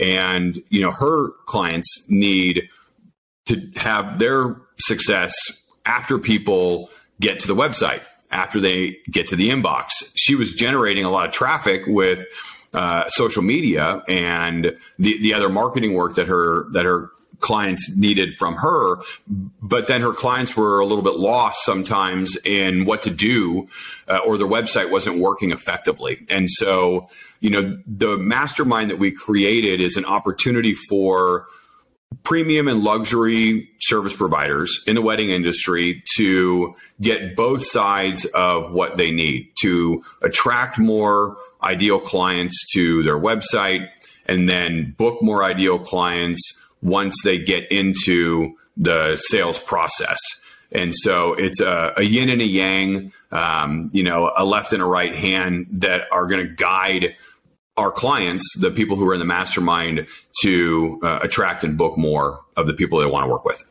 And, 0.00 0.60
you 0.68 0.80
know, 0.80 0.90
her 0.90 1.30
clients 1.46 2.06
need 2.10 2.68
to 3.46 3.70
have 3.76 4.18
their 4.18 4.56
success 4.78 5.32
after 5.84 6.18
people 6.18 6.90
get 7.20 7.40
to 7.40 7.46
the 7.46 7.54
website 7.54 8.02
after 8.30 8.60
they 8.60 8.98
get 9.10 9.28
to 9.28 9.36
the 9.36 9.50
inbox. 9.50 10.12
She 10.14 10.34
was 10.34 10.52
generating 10.52 11.04
a 11.04 11.10
lot 11.10 11.26
of 11.26 11.32
traffic 11.32 11.82
with 11.86 12.26
uh, 12.74 13.08
social 13.08 13.42
media 13.42 14.02
and 14.08 14.76
the, 14.98 15.18
the 15.22 15.34
other 15.34 15.48
marketing 15.48 15.94
work 15.94 16.16
that 16.16 16.26
her 16.26 16.66
that 16.72 16.84
her 16.84 17.10
clients 17.38 17.94
needed 17.96 18.34
from 18.34 18.54
her 18.56 18.96
but 19.62 19.86
then 19.88 20.00
her 20.00 20.12
clients 20.12 20.56
were 20.56 20.80
a 20.80 20.86
little 20.86 21.04
bit 21.04 21.16
lost 21.16 21.62
sometimes 21.64 22.36
in 22.44 22.86
what 22.86 23.02
to 23.02 23.10
do 23.10 23.68
uh, 24.08 24.18
or 24.26 24.38
their 24.38 24.48
website 24.48 24.90
wasn't 24.90 25.18
working 25.18 25.50
effectively 25.52 26.24
and 26.30 26.50
so 26.50 27.08
you 27.40 27.50
know 27.50 27.78
the 27.86 28.16
mastermind 28.16 28.90
that 28.90 28.98
we 28.98 29.10
created 29.10 29.80
is 29.80 29.96
an 29.96 30.04
opportunity 30.06 30.72
for 30.72 31.46
premium 32.22 32.66
and 32.66 32.82
luxury 32.82 33.68
service 33.80 34.14
providers 34.14 34.82
in 34.86 34.96
the 34.96 35.02
wedding 35.02 35.30
industry 35.30 36.02
to 36.16 36.74
get 37.00 37.36
both 37.36 37.64
sides 37.64 38.24
of 38.26 38.72
what 38.72 38.96
they 38.96 39.10
need 39.10 39.48
to 39.60 40.02
attract 40.22 40.78
more 40.78 41.36
ideal 41.62 42.00
clients 42.00 42.66
to 42.72 43.02
their 43.04 43.18
website 43.18 43.88
and 44.26 44.48
then 44.48 44.94
book 44.98 45.22
more 45.22 45.44
ideal 45.44 45.78
clients 45.78 46.60
once 46.82 47.14
they 47.22 47.38
get 47.38 47.70
into 47.70 48.56
the 48.76 49.16
sales 49.16 49.58
process. 49.58 50.18
And 50.72 50.92
so 50.94 51.34
it's 51.34 51.60
a, 51.60 51.94
a 51.96 52.02
yin 52.02 52.28
and 52.28 52.42
a 52.42 52.46
yang, 52.46 53.12
um, 53.30 53.90
you 53.92 54.02
know, 54.02 54.32
a 54.36 54.44
left 54.44 54.72
and 54.72 54.82
a 54.82 54.86
right 54.86 55.14
hand 55.14 55.66
that 55.74 56.02
are 56.10 56.26
going 56.26 56.44
to 56.46 56.52
guide 56.52 57.14
our 57.76 57.90
clients, 57.90 58.56
the 58.58 58.70
people 58.70 58.96
who 58.96 59.08
are 59.08 59.14
in 59.14 59.20
the 59.20 59.26
mastermind, 59.26 60.06
to 60.40 60.98
uh, 61.02 61.20
attract 61.22 61.64
and 61.64 61.76
book 61.76 61.98
more 61.98 62.40
of 62.56 62.66
the 62.66 62.72
people 62.72 62.98
they 62.98 63.06
want 63.06 63.24
to 63.24 63.30
work 63.30 63.44
with. 63.44 63.64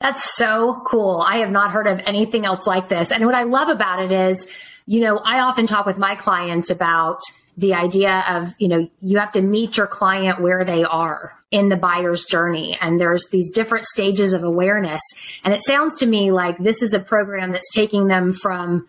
That's 0.00 0.34
so 0.34 0.82
cool. 0.84 1.20
I 1.20 1.36
have 1.36 1.50
not 1.50 1.70
heard 1.70 1.86
of 1.86 2.02
anything 2.06 2.44
else 2.44 2.66
like 2.66 2.88
this. 2.88 3.12
And 3.12 3.24
what 3.24 3.36
I 3.36 3.44
love 3.44 3.68
about 3.68 4.02
it 4.02 4.10
is, 4.10 4.48
you 4.84 5.00
know, 5.00 5.18
I 5.18 5.40
often 5.40 5.66
talk 5.66 5.86
with 5.86 5.96
my 5.96 6.16
clients 6.16 6.70
about 6.70 7.20
the 7.56 7.74
idea 7.74 8.24
of, 8.28 8.54
you 8.58 8.66
know, 8.66 8.90
you 9.00 9.18
have 9.18 9.32
to 9.32 9.42
meet 9.42 9.76
your 9.76 9.86
client 9.86 10.40
where 10.40 10.64
they 10.64 10.82
are 10.82 11.38
in 11.52 11.68
the 11.68 11.76
buyer's 11.76 12.24
journey. 12.24 12.76
And 12.80 13.00
there's 13.00 13.28
these 13.30 13.50
different 13.50 13.84
stages 13.84 14.32
of 14.32 14.42
awareness. 14.42 15.02
And 15.44 15.54
it 15.54 15.62
sounds 15.62 15.96
to 15.98 16.06
me 16.06 16.32
like 16.32 16.58
this 16.58 16.82
is 16.82 16.94
a 16.94 17.00
program 17.00 17.52
that's 17.52 17.70
taking 17.70 18.08
them 18.08 18.32
from 18.32 18.86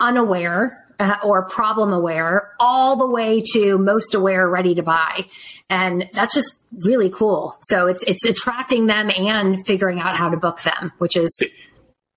unaware 0.00 0.83
uh, 0.98 1.16
or 1.22 1.46
problem 1.48 1.92
aware, 1.92 2.52
all 2.60 2.96
the 2.96 3.08
way 3.08 3.42
to 3.54 3.78
most 3.78 4.14
aware, 4.14 4.48
ready 4.48 4.74
to 4.74 4.82
buy, 4.82 5.26
and 5.68 6.08
that's 6.12 6.34
just 6.34 6.60
really 6.84 7.10
cool. 7.10 7.56
So 7.62 7.86
it's 7.86 8.02
it's 8.04 8.24
attracting 8.24 8.86
them 8.86 9.10
and 9.16 9.66
figuring 9.66 10.00
out 10.00 10.16
how 10.16 10.30
to 10.30 10.36
book 10.36 10.62
them, 10.62 10.92
which 10.98 11.16
is 11.16 11.38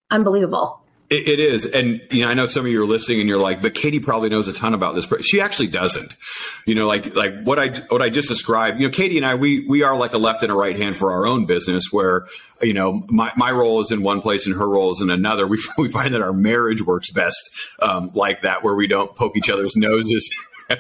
unbelievable. 0.10 0.82
It, 1.10 1.28
it 1.28 1.40
is, 1.40 1.66
and 1.66 2.02
you 2.12 2.24
know, 2.24 2.30
I 2.30 2.34
know 2.34 2.48
some 2.48 2.66
of 2.66 2.72
you 2.72 2.84
are 2.84 2.86
listening, 2.86 3.22
and 3.22 3.30
you're 3.30 3.40
like, 3.40 3.62
"But 3.62 3.74
Katie 3.74 4.02
probably 4.02 4.28
knows 4.28 4.50
a 4.50 4.54
ton 4.54 4.74
about 4.74 4.94
this." 4.94 5.06
But 5.06 5.24
she 5.24 5.40
actually 5.40 5.68
doesn't. 5.68 6.18
You 6.66 6.76
know, 6.76 6.86
like 6.86 7.16
like 7.16 7.44
what 7.44 7.58
I 7.60 7.70
what 7.88 8.02
I 8.02 8.10
just 8.10 8.28
described. 8.28 8.82
You 8.82 8.88
know, 8.88 8.94
Katie 8.94 9.16
and 9.16 9.26
I, 9.26 9.36
we 9.36 9.66
we 9.68 9.84
are 9.84 9.96
like 9.96 10.14
a 10.14 10.18
left 10.18 10.44
and 10.44 10.52
a 10.52 10.56
right 10.56 10.78
hand 10.78 10.98
for 10.98 11.14
our 11.14 11.26
own 11.26 11.46
business. 11.46 11.86
Where 11.92 12.28
you 12.62 12.74
know, 12.74 13.06
my 13.08 13.32
my 13.38 13.52
role 13.52 13.80
is 13.80 13.90
in 13.90 14.04
one 14.04 14.22
place, 14.22 14.46
and 14.46 14.56
her 14.58 14.68
role 14.68 14.92
is 14.92 15.00
in 15.00 15.10
another. 15.10 15.48
We 15.48 15.64
we 15.78 15.90
find 15.90 16.14
that 16.14 16.22
our 16.22 16.34
marriage 16.34 16.82
works 16.82 17.10
best 17.10 17.40
um, 17.80 18.12
like 18.14 18.42
that, 18.42 18.64
where 18.64 18.76
we 18.76 18.88
don't 18.88 19.16
poke 19.16 19.38
each 19.38 19.50
other's 19.50 19.78
noses. 19.78 20.30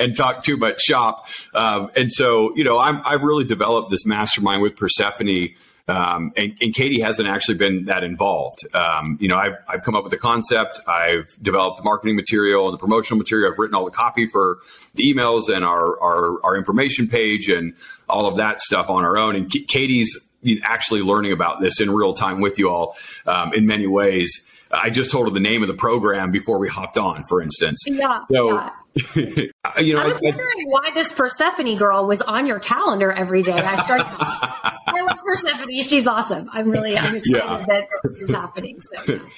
and 0.00 0.16
talk 0.16 0.42
too 0.42 0.56
much 0.56 0.80
shop. 0.80 1.28
Um, 1.54 1.92
and 1.94 2.12
so, 2.12 2.52
you 2.56 2.64
know, 2.64 2.80
I'm, 2.80 3.02
I've 3.04 3.22
really 3.22 3.44
developed 3.44 3.92
this 3.92 4.04
mastermind 4.04 4.62
with 4.62 4.76
Persephone 4.76 5.54
um, 5.86 6.32
and, 6.36 6.56
and, 6.62 6.74
Katie 6.74 7.00
hasn't 7.00 7.28
actually 7.28 7.56
been 7.56 7.84
that 7.84 8.04
involved. 8.04 8.66
Um, 8.74 9.18
you 9.20 9.28
know, 9.28 9.36
I've, 9.36 9.56
I've 9.68 9.82
come 9.82 9.94
up 9.94 10.02
with 10.02 10.12
the 10.12 10.18
concept. 10.18 10.80
I've 10.88 11.36
developed 11.42 11.78
the 11.78 11.82
marketing 11.84 12.16
material 12.16 12.66
and 12.66 12.74
the 12.74 12.78
promotional 12.78 13.18
material. 13.18 13.52
I've 13.52 13.58
written 13.58 13.74
all 13.74 13.84
the 13.84 13.90
copy 13.90 14.24
for 14.24 14.58
the 14.94 15.12
emails 15.12 15.54
and 15.54 15.62
our, 15.62 16.00
our, 16.00 16.42
our 16.42 16.56
information 16.56 17.06
page 17.06 17.50
and 17.50 17.74
all 18.08 18.26
of 18.26 18.38
that 18.38 18.60
stuff 18.60 18.88
on 18.88 19.04
our 19.04 19.18
own. 19.18 19.36
And 19.36 19.50
K- 19.50 19.64
Katie's 19.64 20.34
actually 20.62 21.02
learning 21.02 21.32
about 21.32 21.60
this 21.60 21.80
in 21.80 21.90
real 21.90 22.14
time 22.14 22.40
with 22.40 22.58
you 22.58 22.70
all 22.70 22.96
um, 23.26 23.52
in 23.52 23.66
many 23.66 23.86
ways. 23.86 24.50
I 24.70 24.88
just 24.88 25.10
told 25.10 25.28
her 25.28 25.34
the 25.34 25.40
name 25.40 25.62
of 25.62 25.68
the 25.68 25.74
program 25.74 26.30
before 26.32 26.58
we 26.58 26.68
hopped 26.68 26.98
on, 26.98 27.24
for 27.24 27.42
instance. 27.42 27.84
Yeah. 27.86 28.20
So, 28.32 28.54
yeah. 28.54 28.70
you 29.80 29.94
know, 29.94 30.00
I 30.00 30.08
was 30.08 30.18
I, 30.18 30.26
wondering 30.28 30.48
I, 30.60 30.64
why 30.66 30.90
this 30.94 31.12
Persephone 31.12 31.76
girl 31.76 32.06
was 32.06 32.22
on 32.22 32.46
your 32.46 32.58
calendar 32.58 33.12
every 33.12 33.42
day. 33.42 33.52
I 33.52 33.82
started. 33.82 34.06
I 34.96 35.02
love 35.02 35.18
Persephone. 35.24 35.80
She's 35.80 36.06
awesome. 36.06 36.48
I'm 36.52 36.70
really 36.70 36.96
I'm 36.96 37.16
excited 37.16 37.44
yeah. 37.44 37.64
that 37.66 37.88
this 38.04 38.22
is 38.22 38.30
happening. 38.30 38.78
So. 38.80 39.20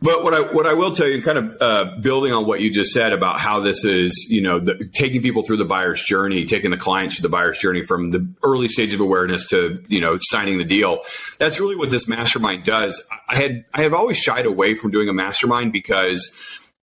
But 0.00 0.22
what 0.22 0.32
I 0.32 0.40
what 0.40 0.66
I 0.66 0.74
will 0.74 0.92
tell 0.92 1.08
you, 1.08 1.20
kind 1.22 1.38
of 1.38 1.56
uh, 1.60 1.96
building 2.00 2.32
on 2.32 2.46
what 2.46 2.60
you 2.60 2.72
just 2.72 2.92
said 2.92 3.12
about 3.12 3.40
how 3.40 3.58
this 3.58 3.84
is, 3.84 4.28
you 4.30 4.40
know, 4.40 4.60
the, 4.60 4.88
taking 4.92 5.22
people 5.22 5.42
through 5.42 5.56
the 5.56 5.64
buyer's 5.64 6.02
journey, 6.02 6.44
taking 6.44 6.70
the 6.70 6.76
clients 6.76 7.16
through 7.16 7.24
the 7.24 7.28
buyer's 7.28 7.58
journey 7.58 7.82
from 7.82 8.10
the 8.10 8.32
early 8.44 8.68
stage 8.68 8.94
of 8.94 9.00
awareness 9.00 9.44
to 9.46 9.82
you 9.88 10.00
know 10.00 10.16
signing 10.20 10.58
the 10.58 10.64
deal. 10.64 11.00
That's 11.38 11.58
really 11.58 11.74
what 11.74 11.90
this 11.90 12.06
mastermind 12.06 12.62
does. 12.64 13.04
I 13.28 13.36
had 13.36 13.64
I 13.74 13.82
have 13.82 13.92
always 13.92 14.18
shied 14.18 14.46
away 14.46 14.76
from 14.76 14.92
doing 14.92 15.08
a 15.08 15.12
mastermind 15.12 15.72
because 15.72 16.32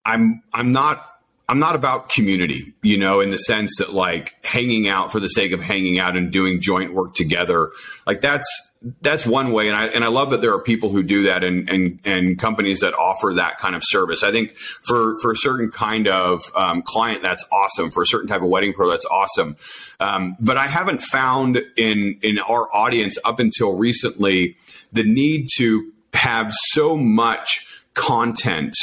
I'm 0.05 0.43
I'm 0.53 0.73
not 0.73 1.14
I'm 1.47 1.59
not 1.59 1.75
about 1.75 2.09
community, 2.09 2.73
you 2.81 2.97
know, 2.97 3.21
in 3.21 3.29
the 3.29 3.37
sense 3.37 3.77
that 3.77 3.93
like 3.93 4.33
hanging 4.43 4.87
out 4.87 5.11
for 5.11 5.19
the 5.19 5.27
sake 5.27 5.51
of 5.51 5.61
hanging 5.61 5.99
out 5.99 6.17
and 6.17 6.31
doing 6.31 6.59
joint 6.59 6.93
work 6.93 7.13
together. 7.13 7.71
Like 8.07 8.21
that's 8.21 8.47
that's 9.01 9.25
one 9.25 9.51
way, 9.51 9.67
and 9.67 9.75
I 9.75 9.87
and 9.87 10.03
I 10.03 10.07
love 10.07 10.31
that 10.31 10.41
there 10.41 10.53
are 10.53 10.59
people 10.59 10.89
who 10.89 11.03
do 11.03 11.23
that 11.23 11.43
and 11.43 11.69
and 11.69 11.99
and 12.03 12.39
companies 12.39 12.79
that 12.79 12.95
offer 12.95 13.33
that 13.35 13.59
kind 13.59 13.75
of 13.75 13.83
service. 13.85 14.23
I 14.23 14.31
think 14.31 14.55
for 14.55 15.19
for 15.19 15.31
a 15.31 15.37
certain 15.37 15.69
kind 15.69 16.07
of 16.07 16.43
um, 16.55 16.81
client, 16.81 17.21
that's 17.21 17.45
awesome. 17.51 17.91
For 17.91 18.01
a 18.01 18.07
certain 18.07 18.27
type 18.27 18.41
of 18.41 18.49
wedding 18.49 18.73
pro, 18.73 18.89
that's 18.89 19.05
awesome. 19.05 19.55
Um, 19.99 20.35
but 20.39 20.57
I 20.57 20.65
haven't 20.65 21.03
found 21.03 21.63
in 21.77 22.17
in 22.23 22.39
our 22.39 22.67
audience 22.75 23.19
up 23.23 23.39
until 23.39 23.75
recently 23.75 24.55
the 24.91 25.03
need 25.03 25.47
to 25.57 25.91
have 26.13 26.51
so 26.71 26.97
much 26.97 27.67
content 27.93 28.75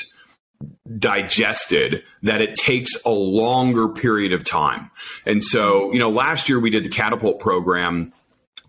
digested 0.98 2.02
that 2.22 2.40
it 2.40 2.56
takes 2.56 2.90
a 3.04 3.10
longer 3.10 3.88
period 3.88 4.32
of 4.32 4.44
time. 4.44 4.90
And 5.24 5.42
so, 5.42 5.92
you 5.92 5.98
know, 5.98 6.10
last 6.10 6.48
year 6.48 6.58
we 6.58 6.70
did 6.70 6.84
the 6.84 6.88
catapult 6.88 7.38
program 7.38 8.12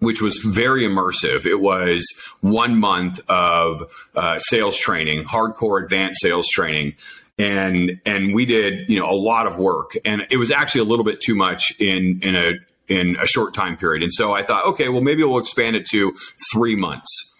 which 0.03 0.21
was 0.21 0.35
very 0.37 0.83
immersive. 0.83 1.45
It 1.45 1.61
was 1.61 2.05
one 2.41 2.77
month 2.77 3.21
of 3.29 3.83
uh, 4.15 4.37
sales 4.39 4.77
training, 4.77 5.23
hardcore 5.23 5.81
advanced 5.81 6.21
sales 6.21 6.47
training. 6.49 6.95
And 7.39 7.99
and 8.05 8.35
we 8.35 8.45
did 8.45 8.87
you 8.89 8.99
know 8.99 9.09
a 9.09 9.15
lot 9.15 9.47
of 9.47 9.57
work, 9.57 9.93
and 10.05 10.27
it 10.29 10.37
was 10.37 10.51
actually 10.51 10.81
a 10.81 10.83
little 10.83 11.03
bit 11.03 11.19
too 11.19 11.33
much 11.33 11.73
in 11.79 12.19
in 12.21 12.35
a 12.35 12.51
in 12.87 13.15
a 13.15 13.25
short 13.25 13.55
time 13.55 13.75
period. 13.75 14.03
And 14.03 14.13
so 14.13 14.33
I 14.33 14.43
thought, 14.43 14.65
okay, 14.65 14.89
well 14.89 15.01
maybe 15.01 15.23
we'll 15.23 15.39
expand 15.39 15.75
it 15.75 15.87
to 15.87 16.13
three 16.53 16.75
months. 16.75 17.32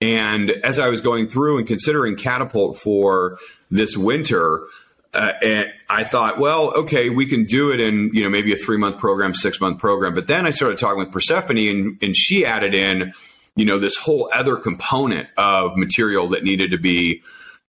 And 0.00 0.50
as 0.50 0.78
I 0.78 0.88
was 0.88 1.00
going 1.00 1.28
through 1.28 1.58
and 1.58 1.66
considering 1.66 2.16
Catapult 2.16 2.78
for 2.78 3.38
this 3.70 3.96
winter, 3.96 4.64
uh, 5.14 5.32
and 5.42 5.72
I 5.88 6.04
thought, 6.04 6.38
well, 6.38 6.72
okay, 6.74 7.10
we 7.10 7.26
can 7.26 7.44
do 7.44 7.72
it 7.72 7.80
in 7.80 8.10
you 8.12 8.22
know 8.22 8.28
maybe 8.28 8.52
a 8.52 8.56
three 8.56 8.76
month 8.76 8.98
program, 8.98 9.34
six 9.34 9.60
month 9.60 9.78
program. 9.78 10.14
But 10.14 10.26
then 10.26 10.46
I 10.46 10.50
started 10.50 10.78
talking 10.78 10.98
with 10.98 11.10
Persephone, 11.10 11.58
and, 11.58 11.98
and 12.02 12.16
she 12.16 12.44
added 12.44 12.74
in 12.74 13.12
you 13.56 13.64
know 13.64 13.78
this 13.78 13.96
whole 13.96 14.30
other 14.32 14.56
component 14.56 15.28
of 15.36 15.76
material 15.76 16.28
that 16.28 16.44
needed 16.44 16.70
to 16.70 16.78
be 16.78 17.22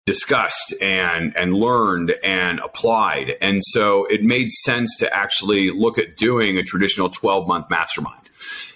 discussed 0.05 0.75
and 0.83 1.35
and 1.37 1.55
learned 1.55 2.15
and 2.23 2.61
applied. 2.61 3.37
And 3.41 3.63
so 3.65 4.05
it 4.07 4.23
made 4.23 4.51
sense 4.51 4.97
to 4.99 5.17
actually 5.17 5.71
look 5.71 5.99
at 5.99 6.17
doing 6.17 6.59
a 6.59 6.63
traditional 6.63 7.09
12 7.09 7.47
month 7.47 7.71
mastermind 7.71 8.28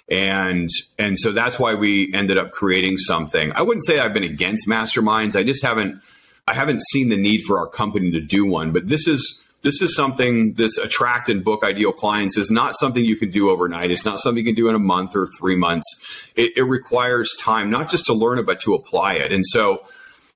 and 0.09 0.69
and 0.97 1.17
so 1.17 1.31
that's 1.31 1.59
why 1.59 1.73
we 1.75 2.13
ended 2.13 2.37
up 2.37 2.51
creating 2.51 2.97
something. 2.97 3.51
I 3.53 3.61
wouldn't 3.61 3.85
say 3.85 3.99
I've 3.99 4.13
been 4.13 4.23
against 4.23 4.67
masterminds. 4.67 5.35
I 5.35 5.43
just 5.43 5.63
haven't 5.63 6.01
I 6.47 6.53
haven't 6.53 6.81
seen 6.81 7.09
the 7.09 7.17
need 7.17 7.43
for 7.43 7.59
our 7.59 7.67
company 7.67 8.11
to 8.11 8.19
do 8.19 8.45
one. 8.45 8.71
But 8.71 8.87
this 8.87 9.07
is 9.07 9.43
this 9.61 9.81
is 9.81 9.95
something 9.95 10.53
this 10.53 10.77
attract 10.77 11.29
and 11.29 11.43
book 11.43 11.63
ideal 11.63 11.93
clients 11.93 12.37
is 12.37 12.51
not 12.51 12.75
something 12.75 13.03
you 13.03 13.15
can 13.15 13.29
do 13.29 13.49
overnight. 13.49 13.91
It's 13.91 14.05
not 14.05 14.19
something 14.19 14.45
you 14.45 14.53
can 14.53 14.55
do 14.55 14.67
in 14.67 14.75
a 14.75 14.79
month 14.79 15.15
or 15.15 15.27
three 15.27 15.55
months. 15.55 15.87
It, 16.35 16.57
it 16.57 16.63
requires 16.63 17.33
time, 17.39 17.69
not 17.69 17.89
just 17.89 18.05
to 18.07 18.13
learn 18.13 18.39
it, 18.39 18.45
but 18.45 18.59
to 18.61 18.73
apply 18.73 19.13
it. 19.15 19.31
And 19.31 19.45
so 19.45 19.83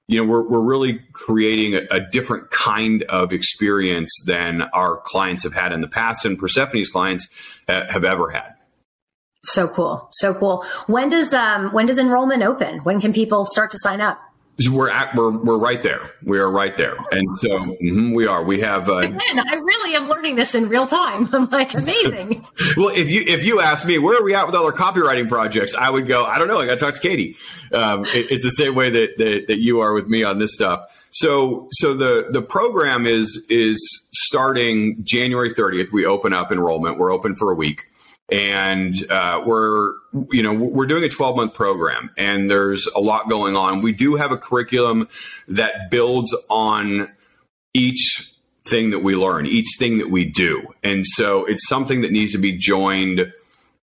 you 0.09 0.17
know, 0.17 0.25
we're, 0.25 0.47
we're 0.47 0.63
really 0.63 1.01
creating 1.11 1.75
a, 1.75 1.81
a, 1.91 1.99
different 1.99 2.49
kind 2.49 3.03
of 3.03 3.33
experience 3.33 4.23
than 4.25 4.61
our 4.73 5.01
clients 5.03 5.43
have 5.43 5.53
had 5.53 5.73
in 5.73 5.81
the 5.81 5.87
past 5.87 6.23
and 6.23 6.39
Persephone's 6.39 6.87
clients 6.87 7.27
ha- 7.67 7.87
have 7.89 8.05
ever 8.05 8.29
had. 8.29 8.56
So 9.47 9.69
cool. 9.69 10.09
So 10.11 10.33
cool. 10.33 10.65
When 10.87 11.07
does 11.07 11.33
um 11.33 11.71
when 11.71 11.85
does 11.85 11.97
enrollment 11.97 12.43
open? 12.43 12.79
When 12.79 12.99
can 12.99 13.13
people 13.13 13.45
start 13.45 13.71
to 13.71 13.77
sign 13.77 14.01
up? 14.01 14.19
We're 14.69 14.89
at, 14.89 15.15
we're 15.15 15.37
we're 15.37 15.57
right 15.57 15.81
there. 15.81 16.01
We 16.23 16.39
are 16.39 16.49
right 16.49 16.75
there, 16.75 16.97
and 17.11 17.27
so 17.37 17.59
mm-hmm, 17.59 18.11
we 18.11 18.25
are. 18.25 18.43
We 18.43 18.59
have. 18.61 18.89
Uh, 18.89 18.97
Again, 18.97 19.39
I 19.39 19.53
really 19.53 19.95
am 19.95 20.09
learning 20.09 20.35
this 20.35 20.55
in 20.55 20.67
real 20.67 20.87
time. 20.87 21.29
I'm 21.33 21.47
like 21.51 21.75
amazing. 21.75 22.43
well, 22.77 22.89
if 22.89 23.07
you 23.07 23.21
if 23.27 23.45
you 23.45 23.61
ask 23.61 23.85
me 23.85 23.99
where 23.99 24.19
are 24.19 24.23
we 24.23 24.33
at 24.33 24.47
with 24.47 24.55
all 24.55 24.65
our 24.65 24.73
copywriting 24.73 25.29
projects, 25.29 25.75
I 25.75 25.91
would 25.91 26.07
go. 26.07 26.25
I 26.25 26.39
don't 26.39 26.47
know. 26.47 26.57
I 26.57 26.65
got 26.65 26.73
to 26.73 26.79
talk 26.79 26.95
to 26.95 26.99
Katie. 26.99 27.37
Um, 27.71 28.03
it, 28.05 28.31
it's 28.31 28.43
the 28.43 28.49
same 28.49 28.73
way 28.73 28.89
that, 28.89 29.17
that 29.19 29.45
that 29.47 29.59
you 29.59 29.79
are 29.79 29.93
with 29.93 30.07
me 30.07 30.23
on 30.23 30.39
this 30.39 30.55
stuff. 30.55 30.81
So 31.11 31.67
so 31.71 31.93
the 31.93 32.27
the 32.31 32.41
program 32.41 33.05
is 33.05 33.45
is 33.49 34.07
starting 34.11 34.97
January 35.03 35.53
30th. 35.53 35.91
We 35.93 36.05
open 36.05 36.33
up 36.33 36.51
enrollment. 36.51 36.97
We're 36.97 37.13
open 37.13 37.35
for 37.35 37.51
a 37.51 37.55
week 37.55 37.85
and 38.29 38.93
uh, 39.09 39.41
we're 39.45 39.93
you 40.31 40.43
know 40.43 40.53
we're 40.53 40.85
doing 40.85 41.03
a 41.03 41.09
12 41.09 41.35
month 41.35 41.53
program 41.53 42.11
and 42.17 42.49
there's 42.49 42.87
a 42.95 42.99
lot 42.99 43.29
going 43.29 43.55
on. 43.55 43.81
We 43.81 43.93
do 43.93 44.15
have 44.15 44.31
a 44.31 44.37
curriculum 44.37 45.07
that 45.47 45.89
builds 45.89 46.35
on 46.49 47.09
each 47.73 48.33
thing 48.65 48.89
that 48.89 48.99
we 48.99 49.15
learn 49.15 49.45
each 49.45 49.77
thing 49.79 49.97
that 49.97 50.09
we 50.09 50.25
do. 50.25 50.67
And 50.83 51.05
so 51.05 51.45
it's 51.45 51.67
something 51.67 52.01
that 52.01 52.11
needs 52.11 52.33
to 52.33 52.37
be 52.37 52.53
joined 52.53 53.31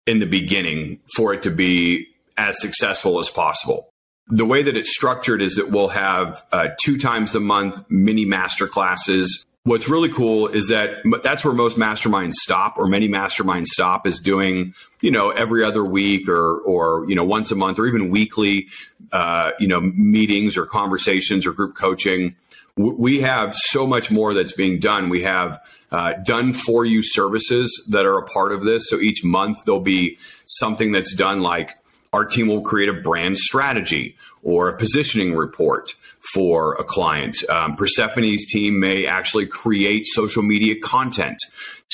in 0.07 0.19
the 0.19 0.25
beginning 0.25 0.99
for 1.15 1.33
it 1.33 1.41
to 1.43 1.51
be 1.51 2.07
as 2.37 2.59
successful 2.61 3.19
as 3.19 3.29
possible. 3.29 3.89
The 4.27 4.45
way 4.45 4.63
that 4.63 4.77
it's 4.77 4.93
structured 4.93 5.41
is 5.41 5.55
that 5.55 5.69
we'll 5.69 5.89
have 5.89 6.41
uh, 6.51 6.69
two 6.81 6.97
times 6.97 7.35
a 7.35 7.39
month 7.39 7.83
mini 7.89 8.25
master 8.25 8.67
classes 8.67 9.45
What's 9.65 9.89
really 9.89 10.09
cool 10.09 10.47
is 10.47 10.69
that 10.69 11.01
that's 11.21 11.43
where 11.43 11.53
most 11.53 11.77
masterminds 11.77 12.35
stop, 12.35 12.77
or 12.77 12.87
many 12.87 13.09
masterminds 13.09 13.67
stop, 13.67 14.07
is 14.07 14.19
doing 14.19 14.73
you 15.01 15.11
know 15.11 15.31
every 15.31 15.63
other 15.63 15.83
week 15.83 16.29
or 16.29 16.59
or 16.59 17.05
you 17.09 17.15
know 17.15 17.25
once 17.25 17.51
a 17.51 17.55
month 17.55 17.77
or 17.77 17.85
even 17.85 18.09
weekly, 18.09 18.67
uh, 19.11 19.51
you 19.59 19.67
know 19.67 19.81
meetings 19.81 20.55
or 20.55 20.65
conversations 20.65 21.45
or 21.45 21.51
group 21.51 21.75
coaching. 21.75 22.35
We 22.77 23.19
have 23.19 23.53
so 23.53 23.85
much 23.85 24.09
more 24.09 24.33
that's 24.33 24.53
being 24.53 24.79
done. 24.79 25.09
We 25.09 25.23
have 25.23 25.59
uh, 25.91 26.13
done 26.23 26.53
for 26.53 26.85
you 26.85 27.03
services 27.03 27.85
that 27.89 28.05
are 28.05 28.17
a 28.17 28.25
part 28.25 28.53
of 28.53 28.63
this. 28.63 28.89
So 28.89 28.99
each 29.01 29.25
month 29.25 29.65
there'll 29.65 29.81
be 29.81 30.17
something 30.45 30.93
that's 30.93 31.13
done 31.13 31.41
like 31.41 31.77
our 32.13 32.25
team 32.25 32.47
will 32.47 32.61
create 32.61 32.89
a 32.89 32.93
brand 32.93 33.37
strategy 33.37 34.15
or 34.41 34.69
a 34.69 34.77
positioning 34.77 35.35
report 35.35 35.93
for 36.33 36.73
a 36.75 36.83
client. 36.83 37.37
Um, 37.49 37.75
Persephone's 37.75 38.45
team 38.45 38.79
may 38.79 39.05
actually 39.05 39.45
create 39.45 40.05
social 40.05 40.43
media 40.43 40.75
content 40.79 41.37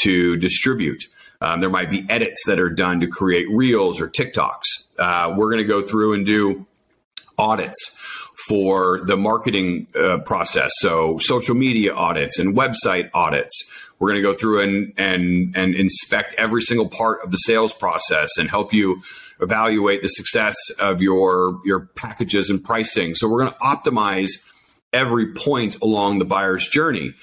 to 0.01 0.35
distribute. 0.37 1.03
Um, 1.41 1.59
there 1.59 1.69
might 1.69 1.89
be 1.89 2.05
edits 2.09 2.45
that 2.47 2.59
are 2.59 2.69
done 2.69 2.99
to 3.01 3.07
create 3.07 3.47
reels 3.49 4.01
or 4.01 4.09
TikToks. 4.09 4.63
Uh, 4.97 5.33
we're 5.35 5.51
going 5.51 5.61
to 5.61 5.67
go 5.67 5.81
through 5.81 6.13
and 6.13 6.25
do 6.25 6.65
audits 7.37 7.95
for 8.47 9.01
the 9.05 9.17
marketing 9.17 9.87
uh, 9.99 10.19
process. 10.19 10.71
So 10.77 11.17
social 11.19 11.55
media 11.55 11.93
audits 11.93 12.39
and 12.39 12.55
website 12.55 13.09
audits. 13.13 13.71
We're 13.99 14.09
going 14.09 14.21
to 14.21 14.29
go 14.29 14.33
through 14.33 14.61
and, 14.61 14.93
and, 14.97 15.55
and 15.55 15.73
inspect 15.75 16.35
every 16.37 16.61
single 16.61 16.89
part 16.89 17.23
of 17.23 17.31
the 17.31 17.37
sales 17.37 17.73
process 17.73 18.37
and 18.37 18.49
help 18.49 18.73
you 18.73 19.01
evaluate 19.41 20.01
the 20.01 20.07
success 20.07 20.55
of 20.79 21.01
your, 21.01 21.59
your 21.65 21.81
packages 21.95 22.49
and 22.49 22.63
pricing. 22.63 23.15
So 23.15 23.27
we're 23.27 23.39
going 23.39 23.51
to 23.51 23.59
optimize 23.59 24.29
every 24.93 25.33
point 25.33 25.77
along 25.81 26.19
the 26.19 26.25
buyer's 26.25 26.67
journey. 26.67 27.13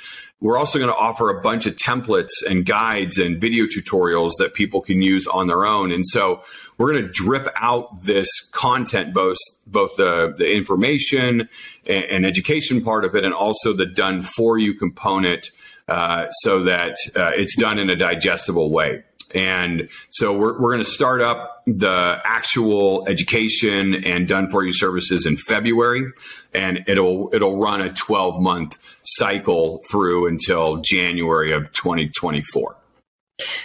We're 0.40 0.58
also 0.58 0.80
going 0.80 0.90
to 0.90 0.96
offer 0.98 1.30
a 1.30 1.40
bunch 1.40 1.66
of 1.66 1.76
templates 1.76 2.32
and 2.48 2.66
guides 2.66 3.16
and 3.16 3.40
video 3.40 3.66
tutorials 3.66 4.32
that 4.38 4.54
people 4.54 4.80
can 4.80 5.00
use 5.00 5.28
on 5.28 5.46
their 5.46 5.64
own. 5.64 5.92
And 5.92 6.04
so 6.04 6.42
we're 6.78 6.92
going 6.92 7.04
to 7.04 7.12
drip 7.12 7.48
out 7.54 8.02
this 8.02 8.28
content, 8.50 9.14
both 9.14 9.38
both 9.68 9.94
the, 9.96 10.34
the 10.36 10.52
information 10.52 11.48
and, 11.86 12.04
and 12.04 12.26
education 12.26 12.82
part 12.82 13.04
of 13.04 13.14
it, 13.14 13.24
and 13.24 13.32
also 13.32 13.72
the 13.72 13.86
done 13.86 14.22
for 14.22 14.58
you 14.58 14.74
component, 14.74 15.52
uh, 15.86 16.28
so 16.30 16.64
that 16.64 16.96
uh, 17.14 17.30
it's 17.34 17.54
done 17.56 17.78
in 17.78 17.88
a 17.88 17.94
digestible 17.94 18.70
way. 18.70 19.04
And 19.34 19.88
so 20.10 20.36
we're, 20.36 20.60
we're 20.60 20.72
going 20.72 20.84
to 20.84 20.90
start 20.90 21.20
up 21.20 21.62
the 21.66 22.20
actual 22.24 23.06
education 23.08 24.04
and 24.04 24.26
done 24.26 24.48
for 24.48 24.64
you 24.64 24.72
services 24.72 25.26
in 25.26 25.36
February, 25.36 26.10
and 26.52 26.84
it'll 26.86 27.30
it'll 27.32 27.58
run 27.58 27.80
a 27.80 27.92
12 27.92 28.40
month 28.40 28.78
cycle 29.04 29.80
through 29.90 30.26
until 30.26 30.78
January 30.78 31.52
of 31.52 31.72
2024. 31.72 32.76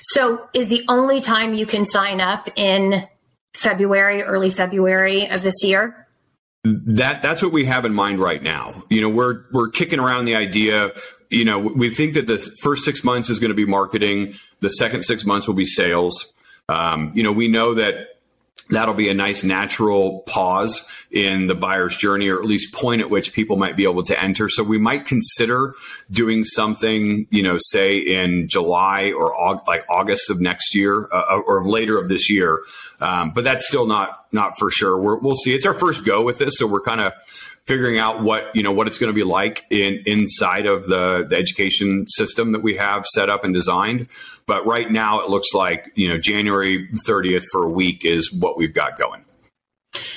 So, 0.02 0.50
is 0.54 0.70
the 0.70 0.84
only 0.88 1.22
time 1.22 1.54
you 1.54 1.66
can 1.66 1.86
sign 1.86 2.22
up 2.22 2.50
in 2.56 3.08
February, 3.56 4.24
early 4.24 4.50
February 4.50 5.30
of 5.30 5.42
this 5.42 5.64
year? 5.64 6.08
That 6.64 7.22
that's 7.22 7.42
what 7.42 7.52
we 7.52 7.66
have 7.66 7.86
in 7.86 7.94
mind 7.94 8.20
right 8.20 8.42
now. 8.42 8.84
You 8.90 9.02
know, 9.02 9.10
we're 9.10 9.44
we're 9.52 9.70
kicking 9.70 10.00
around 10.00 10.26
the 10.26 10.36
idea 10.36 10.92
you 11.30 11.46
know, 11.46 11.60
we 11.60 11.90
think 11.90 12.14
that 12.14 12.28
the 12.28 12.38
first 12.62 12.86
six 12.86 13.04
months 13.04 13.30
is 13.30 13.40
going 13.40 13.50
to 13.50 13.56
be 13.56 13.66
marketing. 13.66 14.36
The 14.62 14.70
second 14.70 15.04
six 15.04 15.26
months 15.26 15.48
will 15.48 15.56
be 15.56 15.66
sales. 15.66 16.34
Um, 16.70 17.12
you 17.16 17.24
know, 17.24 17.32
we 17.32 17.48
know 17.48 17.74
that 17.76 18.18
that'll 18.70 18.94
be 18.94 19.10
a 19.10 19.14
nice 19.14 19.44
natural 19.44 20.22
pause 20.22 20.88
in 21.10 21.48
the 21.48 21.56
buyer's 21.56 21.96
journey 21.96 22.28
or 22.28 22.38
at 22.38 22.46
least 22.46 22.74
point 22.74 23.02
at 23.02 23.10
which 23.10 23.34
people 23.34 23.56
might 23.56 23.78
be 23.78 23.84
able 23.84 24.04
to 24.04 24.22
enter 24.22 24.50
so 24.50 24.62
we 24.62 24.78
might 24.78 25.06
consider 25.06 25.74
doing 26.12 26.44
something 26.44 27.26
you 27.30 27.42
know 27.42 27.58
say 27.58 27.98
in 27.98 28.48
july 28.48 29.12
or 29.14 29.62
like 29.68 29.86
august 29.90 30.30
of 30.30 30.42
next 30.42 30.76
year 30.76 31.08
uh, 31.14 31.42
or 31.48 31.66
later 31.66 31.98
of 31.98 32.10
this 32.10 32.30
year 32.30 32.62
um, 33.00 33.32
but 33.32 33.44
that's 33.44 33.68
still 33.68 33.86
not 33.86 34.26
not 34.34 34.58
for 34.58 34.70
sure 34.70 34.98
we 34.98 35.16
will 35.22 35.36
see 35.36 35.54
it's 35.54 35.66
our 35.66 35.74
first 35.74 36.06
go 36.06 36.22
with 36.22 36.38
this 36.38 36.58
so 36.58 36.68
we're 36.68 36.82
kind 36.82 37.00
of 37.00 37.14
figuring 37.68 38.00
out 38.00 38.24
what 38.24 38.50
you 38.56 38.64
know 38.64 38.72
what 38.72 38.88
it's 38.88 38.98
going 38.98 39.14
to 39.14 39.14
be 39.14 39.24
like 39.24 39.66
in 39.70 40.02
inside 40.06 40.66
of 40.66 40.88
the, 40.88 41.26
the 41.30 41.36
education 41.36 42.08
system 42.08 42.54
that 42.54 42.64
we 42.64 42.78
have 42.78 43.06
set 43.06 43.30
up 43.30 43.44
and 43.44 43.54
designed. 43.54 44.08
But 44.46 44.66
right 44.66 44.90
now, 44.90 45.20
it 45.20 45.30
looks 45.30 45.54
like 45.54 45.92
you 45.96 46.08
know 46.08 46.18
January 46.18 46.88
30th 47.08 47.44
for 47.52 47.64
a 47.64 47.70
week 47.70 48.06
is 48.06 48.34
what 48.34 48.58
we've 48.58 48.74
got 48.74 48.98
going. 48.98 49.26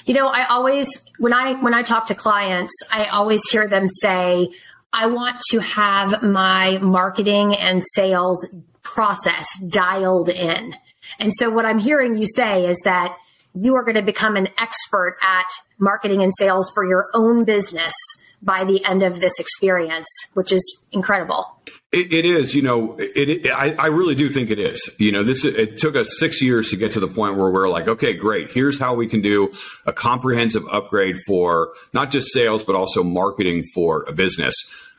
You 0.05 0.15
know, 0.15 0.29
I 0.29 0.47
always 0.47 0.89
when 1.19 1.33
I 1.33 1.55
when 1.55 1.75
I 1.75 1.83
talk 1.83 2.07
to 2.07 2.15
clients, 2.15 2.73
I 2.93 3.07
always 3.07 3.43
hear 3.51 3.67
them 3.67 3.87
say, 3.87 4.51
"I 4.93 5.07
want 5.07 5.37
to 5.51 5.59
have 5.59 6.23
my 6.23 6.79
marketing 6.79 7.55
and 7.57 7.83
sales 7.95 8.47
process 8.83 9.47
dialed 9.69 10.29
in." 10.29 10.75
And 11.19 11.33
so, 11.35 11.51
what 11.51 11.67
I'm 11.67 11.79
hearing 11.79 12.17
you 12.17 12.27
say 12.27 12.67
is 12.67 12.79
that 12.85 13.17
you 13.55 13.75
are 13.75 13.83
going 13.83 13.97
to 13.97 14.03
become 14.03 14.37
an 14.37 14.49
expert 14.59 15.17
at 15.23 15.47
marketing 15.79 16.23
and 16.23 16.33
sales 16.35 16.71
for 16.75 16.85
your 16.85 17.11
own 17.15 17.45
business 17.45 17.95
by 18.43 18.65
the 18.65 18.85
end 18.85 19.03
of 19.03 19.21
this 19.21 19.39
experience, 19.39 20.09
which 20.35 20.51
is 20.53 20.85
incredible. 20.93 21.61
it, 21.93 22.13
it 22.13 22.25
is, 22.25 22.55
you 22.55 22.63
know, 22.63 22.97
it, 22.99 23.29
it, 23.29 23.51
I, 23.51 23.75
I 23.75 23.87
really 23.87 24.15
do 24.15 24.29
think 24.29 24.51
it 24.51 24.59
is. 24.59 24.95
You 24.99 25.13
know, 25.13 25.25
this 25.25 25.45
it 25.45 25.79
took 25.79 25.97
us 25.97 26.17
six 26.19 26.41
years 26.41 26.71
to 26.71 26.77
get 26.77 26.93
to 26.93 27.01
the 27.01 27.09
point 27.09 27.37
where 27.37 27.51
we're 27.51 27.69
like, 27.69 27.89
okay, 27.89 28.15
great. 28.15 28.53
Here's 28.53 28.79
how 28.79 28.95
we 28.95 29.07
can 29.07 29.21
do 29.21 29.53
a 29.87 29.93
comprehensive 29.93 30.65
upgrade 30.71 31.21
for 31.27 31.73
not 31.93 32.11
just 32.11 32.33
sales, 32.33 32.63
but 32.63 32.77
also 32.77 33.03
marketing 33.03 33.65
for 33.75 34.05
a 34.05 34.13
business 34.13 34.55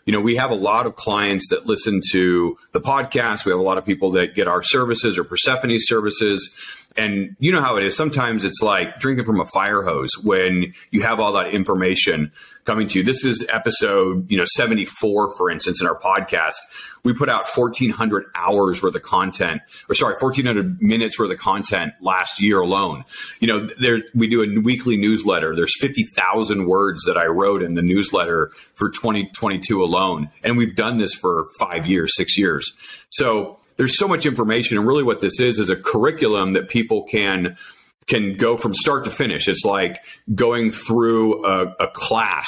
you 0.05 0.13
know, 0.13 0.21
we 0.21 0.35
have 0.35 0.51
a 0.51 0.55
lot 0.55 0.85
of 0.85 0.95
clients 0.95 1.49
that 1.49 1.65
listen 1.65 2.01
to 2.11 2.57
the 2.71 2.81
podcast. 2.81 3.45
We 3.45 3.51
have 3.51 3.59
a 3.59 3.63
lot 3.63 3.77
of 3.77 3.85
people 3.85 4.11
that 4.11 4.35
get 4.35 4.47
our 4.47 4.63
services 4.63 5.17
or 5.17 5.23
Persephone 5.23 5.77
services. 5.79 6.57
And 6.97 7.35
you 7.39 7.51
know 7.51 7.61
how 7.61 7.77
it 7.77 7.83
is. 7.83 7.95
Sometimes 7.95 8.43
it's 8.43 8.61
like 8.61 8.99
drinking 8.99 9.25
from 9.25 9.39
a 9.39 9.45
fire 9.45 9.83
hose 9.83 10.11
when 10.23 10.73
you 10.89 11.03
have 11.03 11.19
all 11.19 11.31
that 11.33 11.51
information 11.51 12.31
coming 12.65 12.87
to 12.87 12.99
you. 12.99 13.05
This 13.05 13.23
is 13.23 13.47
episode, 13.49 14.29
you 14.29 14.37
know, 14.37 14.43
74, 14.45 15.35
for 15.37 15.49
instance, 15.49 15.81
in 15.81 15.87
our 15.87 15.97
podcast. 15.97 16.55
We 17.03 17.13
put 17.13 17.29
out 17.29 17.45
1400 17.55 18.25
hours 18.35 18.83
worth 18.83 18.95
of 18.95 19.01
content, 19.01 19.61
or 19.89 19.95
sorry, 19.95 20.15
1400 20.19 20.81
minutes 20.81 21.17
worth 21.17 21.31
of 21.31 21.39
content 21.39 21.93
last 22.01 22.39
year 22.41 22.59
alone. 22.59 23.05
You 23.39 23.47
know, 23.47 23.67
there, 23.79 24.01
we 24.13 24.27
do 24.27 24.43
a 24.43 24.61
weekly 24.61 24.97
newsletter. 24.97 25.55
There's 25.55 25.79
50,000 25.79 26.67
words 26.67 27.03
that 27.05 27.17
I 27.17 27.25
wrote 27.25 27.63
in 27.63 27.73
the 27.73 27.81
newsletter 27.81 28.51
for 28.75 28.89
2022 28.89 29.83
alone. 29.83 30.29
And 30.43 30.57
we've 30.57 30.75
done 30.75 30.97
this 30.97 31.13
for 31.13 31.47
five 31.59 31.87
years, 31.87 32.15
six 32.15 32.37
years. 32.37 32.71
So, 33.09 33.57
there's 33.77 33.97
so 33.97 34.07
much 34.07 34.27
information 34.27 34.77
and 34.77 34.85
really 34.85 35.03
what 35.03 35.21
this 35.21 35.39
is 35.39 35.57
is 35.57 35.71
a 35.71 35.75
curriculum 35.75 36.53
that 36.53 36.69
people 36.69 37.03
can 37.03 37.57
can 38.05 38.35
go 38.35 38.55
from 38.55 38.75
start 38.75 39.05
to 39.05 39.09
finish 39.09 39.47
it's 39.47 39.65
like 39.65 40.03
going 40.35 40.69
through 40.69 41.43
a, 41.45 41.73
a 41.79 41.87
class 41.87 42.47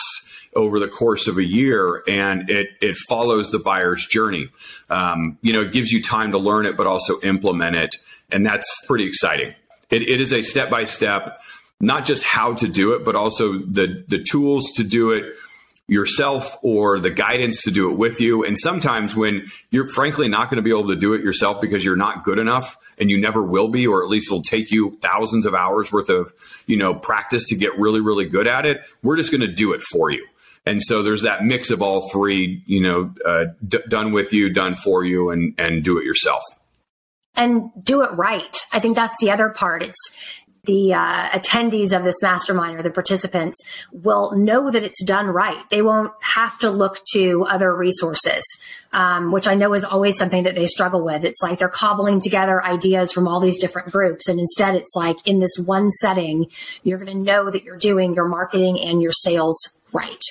over 0.56 0.80
the 0.80 0.88
course 0.88 1.28
of 1.28 1.38
a 1.38 1.43
year 1.43 2.04
and 2.08 2.49
it 2.49 2.70
it 2.82 2.95
follows 3.10 3.51
the 3.51 3.60
buyer's 3.60 4.06
journey 4.06 4.49
um, 4.89 5.38
you 5.41 5.54
know 5.54 5.62
it 5.62 5.72
gives 5.72 5.91
you 5.91 6.01
time 6.01 6.32
to 6.32 6.38
learn 6.38 6.66
it 6.66 6.78
but 6.78 6.88
also 6.88 7.20
implement 7.22 7.76
it 7.76 7.95
and 8.32 8.45
that's 8.45 8.86
pretty 8.86 9.06
exciting 9.06 9.54
it, 9.89 10.01
it 10.01 10.22
is 10.22 10.34
a 10.34 10.41
step 10.41 10.70
by 10.70 10.84
step 10.84 11.39
not 11.80 12.06
just 12.06 12.24
how 12.24 12.54
to 12.54 12.68
do 12.68 12.93
it 12.93 13.04
but 13.04 13.16
also 13.16 13.54
the 13.60 14.04
the 14.08 14.22
tools 14.24 14.72
to 14.72 14.84
do 14.84 15.12
it 15.12 15.36
yourself 15.88 16.58
or 16.64 16.99
the 16.99 17.12
guidance 17.12 17.62
to 17.64 17.72
do 17.72 17.91
it 17.91 17.97
with 17.97 18.22
you. 18.22 18.43
And 18.43 18.58
sometimes 18.58 19.16
when 19.16 19.47
you're 19.70 19.88
frankly 19.88 20.30
not 20.30 20.49
going 20.49 20.58
to 20.58 20.62
be 20.62 20.70
able 20.70 20.88
to 20.88 20.95
do 20.95 21.14
it 21.14 21.22
yourself 21.22 21.60
because 21.60 21.84
you're 21.84 21.97
not 21.97 22.24
good 22.24 22.39
enough 22.39 22.78
and 22.97 23.10
you 23.10 23.20
never 23.20 23.43
will 23.43 23.68
be, 23.68 23.86
or 23.86 24.04
at 24.04 24.10
least 24.10 24.30
it'll 24.30 24.41
take 24.41 24.72
you 24.72 24.97
thousands 25.01 25.45
of 25.45 25.54
hours 25.54 25.91
worth 25.91 26.10
of, 26.10 26.34
you 26.68 26.78
know, 26.78 26.93
practice 26.93 27.49
to 27.49 27.56
get 27.56 27.78
really, 27.78 27.99
really 27.99 28.26
good 28.26 28.47
at 28.47 28.66
it. 28.66 28.82
We're 29.01 29.18
just 29.18 29.32
going 29.32 29.41
to 29.41 29.47
do 29.47 29.74
it 29.74 29.82
for 29.82 30.10
you. 30.10 30.26
And 30.66 30.82
so 30.82 31.03
there's 31.03 31.24
that 31.24 31.43
mix 31.43 31.72
of 31.72 31.82
all 31.82 32.09
three, 32.09 32.64
you 32.66 32.82
know, 32.82 33.14
uh, 33.26 33.47
d- 33.68 33.80
done 33.89 34.14
with 34.14 34.32
you, 34.32 34.49
done 34.49 34.76
for 34.76 35.03
you, 35.03 35.30
and 35.30 35.53
and 35.57 35.84
do 35.84 35.97
it 35.97 36.05
yourself 36.05 36.43
and 37.36 37.72
do 37.84 38.01
it 38.03 38.11
right. 38.11 38.64
I 38.72 38.80
think 38.80 38.95
that's 38.95 39.20
the 39.20 39.32
other 39.32 39.49
part. 39.49 39.84
It's 39.84 40.16
the 40.66 40.93
uh, 40.93 41.28
attendees 41.30 41.95
of 41.95 42.05
this 42.05 42.22
mastermind 42.22 42.80
or 42.80 42.84
the 42.84 42.91
participants 42.91 43.57
will 43.91 44.32
know 44.32 44.72
that 44.72 44.84
it's 44.84 45.03
done 45.03 45.28
right. 45.28 45.61
They 45.70 45.82
won't 45.82 46.14
have 46.22 46.57
to 46.59 46.70
look 46.70 47.03
to 47.11 47.45
other 47.45 47.76
resources, 47.76 48.45
um, 48.93 49.34
which 49.34 49.45
I 49.45 49.55
know 49.55 49.74
is 49.74 49.84
always 49.84 50.18
something 50.18 50.43
that 50.43 50.55
they 50.55 50.66
struggle 50.66 51.03
with. 51.03 51.26
It's 51.26 51.41
like 51.41 51.59
they're 51.59 51.68
cobbling 51.68 52.22
together 52.22 52.64
ideas 52.64 53.11
from 53.11 53.28
all 53.28 53.41
these 53.41 53.59
different 53.59 53.91
groups. 53.91 54.30
And 54.30 54.39
instead, 54.39 54.76
it's 54.76 54.95
like 54.95 55.18
in 55.26 55.39
this 55.41 55.57
one 55.57 55.91
setting, 55.91 56.45
you're 56.84 56.99
going 56.99 57.11
to 57.11 57.24
know 57.24 57.49
that 57.49 57.66
you're 57.66 57.78
doing 57.78 58.14
your 58.14 58.30
marketing 58.30 58.80
and 58.80 59.01
your 59.01 59.11
sales 59.11 59.78
right. 59.91 60.24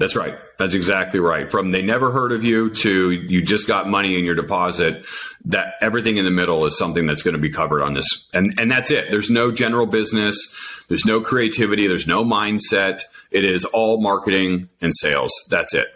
That's 0.00 0.16
right. 0.16 0.34
That's 0.58 0.72
exactly 0.72 1.20
right. 1.20 1.50
From 1.50 1.72
they 1.72 1.82
never 1.82 2.10
heard 2.10 2.32
of 2.32 2.42
you 2.42 2.70
to 2.70 3.10
you 3.10 3.42
just 3.42 3.66
got 3.66 3.86
money 3.86 4.18
in 4.18 4.24
your 4.24 4.34
deposit, 4.34 5.04
that 5.44 5.74
everything 5.82 6.16
in 6.16 6.24
the 6.24 6.30
middle 6.30 6.64
is 6.64 6.78
something 6.78 7.04
that's 7.04 7.22
going 7.22 7.34
to 7.34 7.38
be 7.38 7.50
covered 7.50 7.82
on 7.82 7.92
this. 7.92 8.26
And 8.32 8.58
and 8.58 8.70
that's 8.70 8.90
it. 8.90 9.10
There's 9.10 9.30
no 9.30 9.52
general 9.52 9.84
business, 9.84 10.56
there's 10.88 11.04
no 11.04 11.20
creativity, 11.20 11.86
there's 11.86 12.06
no 12.06 12.24
mindset. 12.24 13.02
It 13.30 13.44
is 13.44 13.66
all 13.66 14.00
marketing 14.00 14.70
and 14.80 14.90
sales. 14.96 15.32
That's 15.50 15.74
it. 15.74 15.88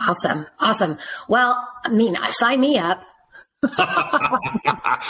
Awesome. 0.00 0.46
Awesome. 0.60 0.96
Well, 1.26 1.68
I 1.84 1.88
mean, 1.88 2.16
sign 2.30 2.60
me 2.60 2.78
up. 2.78 3.02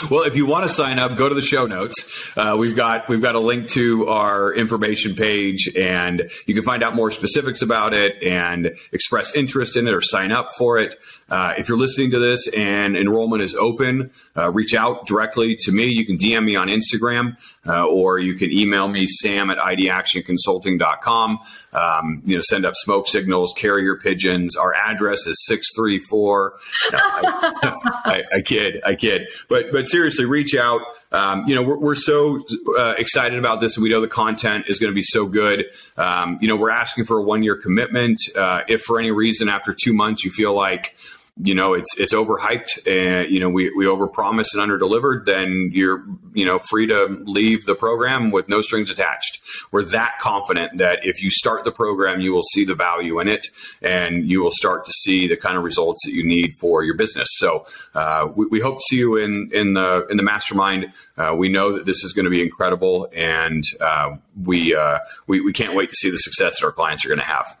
well, 0.09 0.23
if 0.23 0.35
you 0.35 0.47
want 0.47 0.63
to 0.63 0.69
sign 0.69 0.97
up, 0.97 1.15
go 1.15 1.29
to 1.29 1.35
the 1.35 1.41
show 1.41 1.67
notes. 1.67 2.11
Uh, 2.35 2.55
we've 2.57 2.75
got 2.75 3.07
we've 3.07 3.21
got 3.21 3.35
a 3.35 3.39
link 3.39 3.67
to 3.69 4.07
our 4.07 4.51
information 4.51 5.15
page, 5.15 5.69
and 5.77 6.31
you 6.47 6.55
can 6.55 6.63
find 6.63 6.81
out 6.81 6.95
more 6.95 7.11
specifics 7.11 7.61
about 7.61 7.93
it 7.93 8.23
and 8.23 8.75
express 8.91 9.35
interest 9.35 9.75
in 9.75 9.87
it 9.87 9.93
or 9.93 10.01
sign 10.01 10.31
up 10.31 10.49
for 10.57 10.79
it. 10.79 10.95
Uh, 11.29 11.53
if 11.57 11.69
you're 11.69 11.77
listening 11.77 12.11
to 12.11 12.19
this 12.19 12.47
and 12.49 12.97
enrollment 12.97 13.41
is 13.41 13.53
open, 13.55 14.11
uh, 14.35 14.51
reach 14.51 14.73
out 14.73 15.05
directly 15.05 15.55
to 15.55 15.71
me. 15.71 15.85
You 15.85 16.05
can 16.05 16.17
DM 16.17 16.45
me 16.45 16.55
on 16.55 16.67
Instagram 16.67 17.37
uh, 17.67 17.85
or 17.85 18.19
you 18.19 18.33
can 18.35 18.51
email 18.51 18.87
me, 18.87 19.05
sam 19.07 19.49
at 19.49 19.57
idactionconsulting.com. 19.57 21.39
Um, 21.73 22.21
you 22.25 22.35
know, 22.35 22.41
send 22.41 22.65
up 22.65 22.73
smoke 22.75 23.07
signals, 23.07 23.53
carrier 23.55 23.95
pigeons. 23.95 24.55
Our 24.55 24.73
address 24.73 25.27
is 25.27 25.45
634. 25.45 26.53
I, 26.93 27.51
I, 27.63 27.91
I, 28.05 28.37
I 28.37 28.41
kid, 28.41 28.81
I 28.83 28.95
kid. 28.95 29.29
But 29.49 29.71
but 29.71 29.87
seriously, 29.87 30.25
reach 30.25 30.55
out. 30.55 30.81
Um, 31.11 31.45
you 31.47 31.55
know, 31.55 31.63
we're, 31.63 31.77
we're 31.77 31.95
so 31.95 32.43
uh, 32.77 32.95
excited 32.97 33.37
about 33.37 33.61
this, 33.61 33.75
and 33.75 33.83
we 33.83 33.89
know 33.89 34.01
the 34.01 34.07
content 34.07 34.65
is 34.67 34.79
going 34.79 34.91
to 34.91 34.95
be 34.95 35.03
so 35.03 35.25
good. 35.25 35.65
Um, 35.97 36.37
you 36.41 36.47
know, 36.47 36.55
we're 36.55 36.71
asking 36.71 37.05
for 37.05 37.19
a 37.19 37.23
one 37.23 37.43
year 37.43 37.55
commitment. 37.55 38.19
Uh, 38.35 38.61
if 38.67 38.81
for 38.81 38.99
any 38.99 39.11
reason 39.11 39.49
after 39.49 39.73
two 39.73 39.93
months 39.93 40.23
you 40.23 40.31
feel 40.31 40.53
like 40.53 40.95
you 41.41 41.55
know 41.55 41.73
it's 41.73 41.97
it's 41.97 42.13
overhyped 42.13 42.85
and 42.85 43.31
you 43.31 43.39
know 43.39 43.49
we 43.49 43.69
we 43.71 43.85
overpromised 43.85 44.53
and 44.53 44.61
underdelivered 44.61 45.25
then 45.25 45.69
you're 45.73 46.03
you 46.33 46.45
know 46.45 46.59
free 46.59 46.85
to 46.85 47.05
leave 47.25 47.65
the 47.65 47.75
program 47.75 48.29
with 48.29 48.49
no 48.49 48.61
strings 48.61 48.91
attached. 48.91 49.39
We're 49.71 49.83
that 49.83 50.19
confident 50.19 50.77
that 50.77 51.05
if 51.05 51.23
you 51.23 51.31
start 51.31 51.63
the 51.63 51.71
program 51.71 52.19
you 52.19 52.33
will 52.33 52.43
see 52.43 52.65
the 52.65 52.75
value 52.75 53.19
in 53.19 53.27
it 53.27 53.47
and 53.81 54.29
you 54.29 54.41
will 54.41 54.51
start 54.51 54.85
to 54.85 54.91
see 54.91 55.27
the 55.27 55.37
kind 55.37 55.57
of 55.57 55.63
results 55.63 56.05
that 56.05 56.13
you 56.13 56.23
need 56.23 56.53
for 56.53 56.83
your 56.83 56.95
business. 56.95 57.27
So 57.37 57.65
uh, 57.95 58.29
we, 58.35 58.45
we, 58.47 58.59
hope 58.59 58.79
to 58.79 58.83
see 58.89 58.97
you 58.97 59.15
in 59.15 59.49
in 59.53 59.73
the 59.73 60.05
in 60.07 60.17
the 60.17 60.23
mastermind. 60.23 60.91
Uh, 61.17 61.33
we 61.37 61.47
know 61.47 61.71
that 61.71 61.85
this 61.85 62.03
is 62.03 62.11
going 62.11 62.25
to 62.25 62.29
be 62.29 62.41
incredible 62.41 63.09
and 63.13 63.63
uh, 63.79 64.17
we, 64.43 64.75
uh, 64.75 64.99
we 65.27 65.39
we 65.39 65.53
can't 65.53 65.73
wait 65.73 65.89
to 65.89 65.95
see 65.95 66.09
the 66.09 66.17
success 66.17 66.59
that 66.59 66.65
our 66.65 66.71
clients 66.73 67.05
are 67.05 67.09
going 67.09 67.19
to 67.19 67.25
have. 67.25 67.57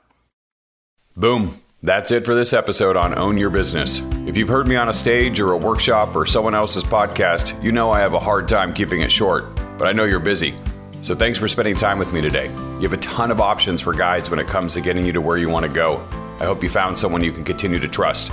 Boom 1.15 1.61
that's 1.81 2.11
it 2.11 2.25
for 2.25 2.35
this 2.35 2.51
episode 2.51 2.97
on 2.97 3.17
Own 3.17 3.37
Your 3.37 3.49
Business. 3.49 4.01
If 4.27 4.35
you've 4.35 4.49
heard 4.49 4.67
me 4.67 4.75
on 4.75 4.89
a 4.89 4.93
stage 4.93 5.39
or 5.39 5.53
a 5.53 5.57
workshop 5.57 6.13
or 6.13 6.25
someone 6.25 6.53
else's 6.53 6.83
podcast, 6.83 7.61
you 7.63 7.71
know 7.71 7.89
I 7.89 7.99
have 7.99 8.13
a 8.13 8.19
hard 8.19 8.49
time 8.49 8.73
keeping 8.73 9.01
it 9.01 9.11
short, 9.11 9.45
but 9.77 9.87
I 9.87 9.93
know 9.93 10.03
you're 10.03 10.19
busy. 10.19 10.53
So 11.01 11.15
thanks 11.15 11.39
for 11.39 11.47
spending 11.47 11.75
time 11.75 11.97
with 11.97 12.11
me 12.11 12.19
today. 12.19 12.47
You 12.47 12.81
have 12.81 12.93
a 12.93 12.97
ton 12.97 13.31
of 13.31 13.39
options 13.39 13.79
for 13.79 13.93
guides 13.93 14.29
when 14.29 14.39
it 14.39 14.47
comes 14.47 14.73
to 14.73 14.81
getting 14.81 15.05
you 15.05 15.13
to 15.13 15.21
where 15.21 15.37
you 15.37 15.47
want 15.47 15.65
to 15.65 15.71
go. 15.71 16.05
I 16.41 16.45
hope 16.45 16.61
you 16.63 16.69
found 16.69 16.99
someone 16.99 17.23
you 17.23 17.31
can 17.31 17.45
continue 17.45 17.79
to 17.79 17.87
trust. 17.87 18.29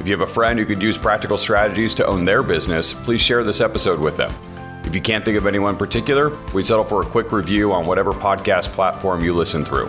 If 0.00 0.06
you 0.06 0.12
have 0.12 0.26
a 0.26 0.32
friend 0.32 0.58
who 0.58 0.64
could 0.64 0.80
use 0.80 0.96
practical 0.96 1.36
strategies 1.36 1.94
to 1.96 2.06
own 2.06 2.24
their 2.24 2.42
business, 2.42 2.94
please 2.94 3.20
share 3.20 3.44
this 3.44 3.60
episode 3.60 4.00
with 4.00 4.16
them. 4.16 4.32
If 4.84 4.94
you 4.94 5.02
can't 5.02 5.24
think 5.24 5.36
of 5.36 5.46
anyone 5.46 5.74
in 5.74 5.78
particular, 5.78 6.34
we'd 6.54 6.64
settle 6.64 6.84
for 6.84 7.02
a 7.02 7.06
quick 7.06 7.32
review 7.32 7.70
on 7.74 7.86
whatever 7.86 8.12
podcast 8.12 8.68
platform 8.68 9.22
you 9.22 9.34
listen 9.34 9.62
through. 9.62 9.88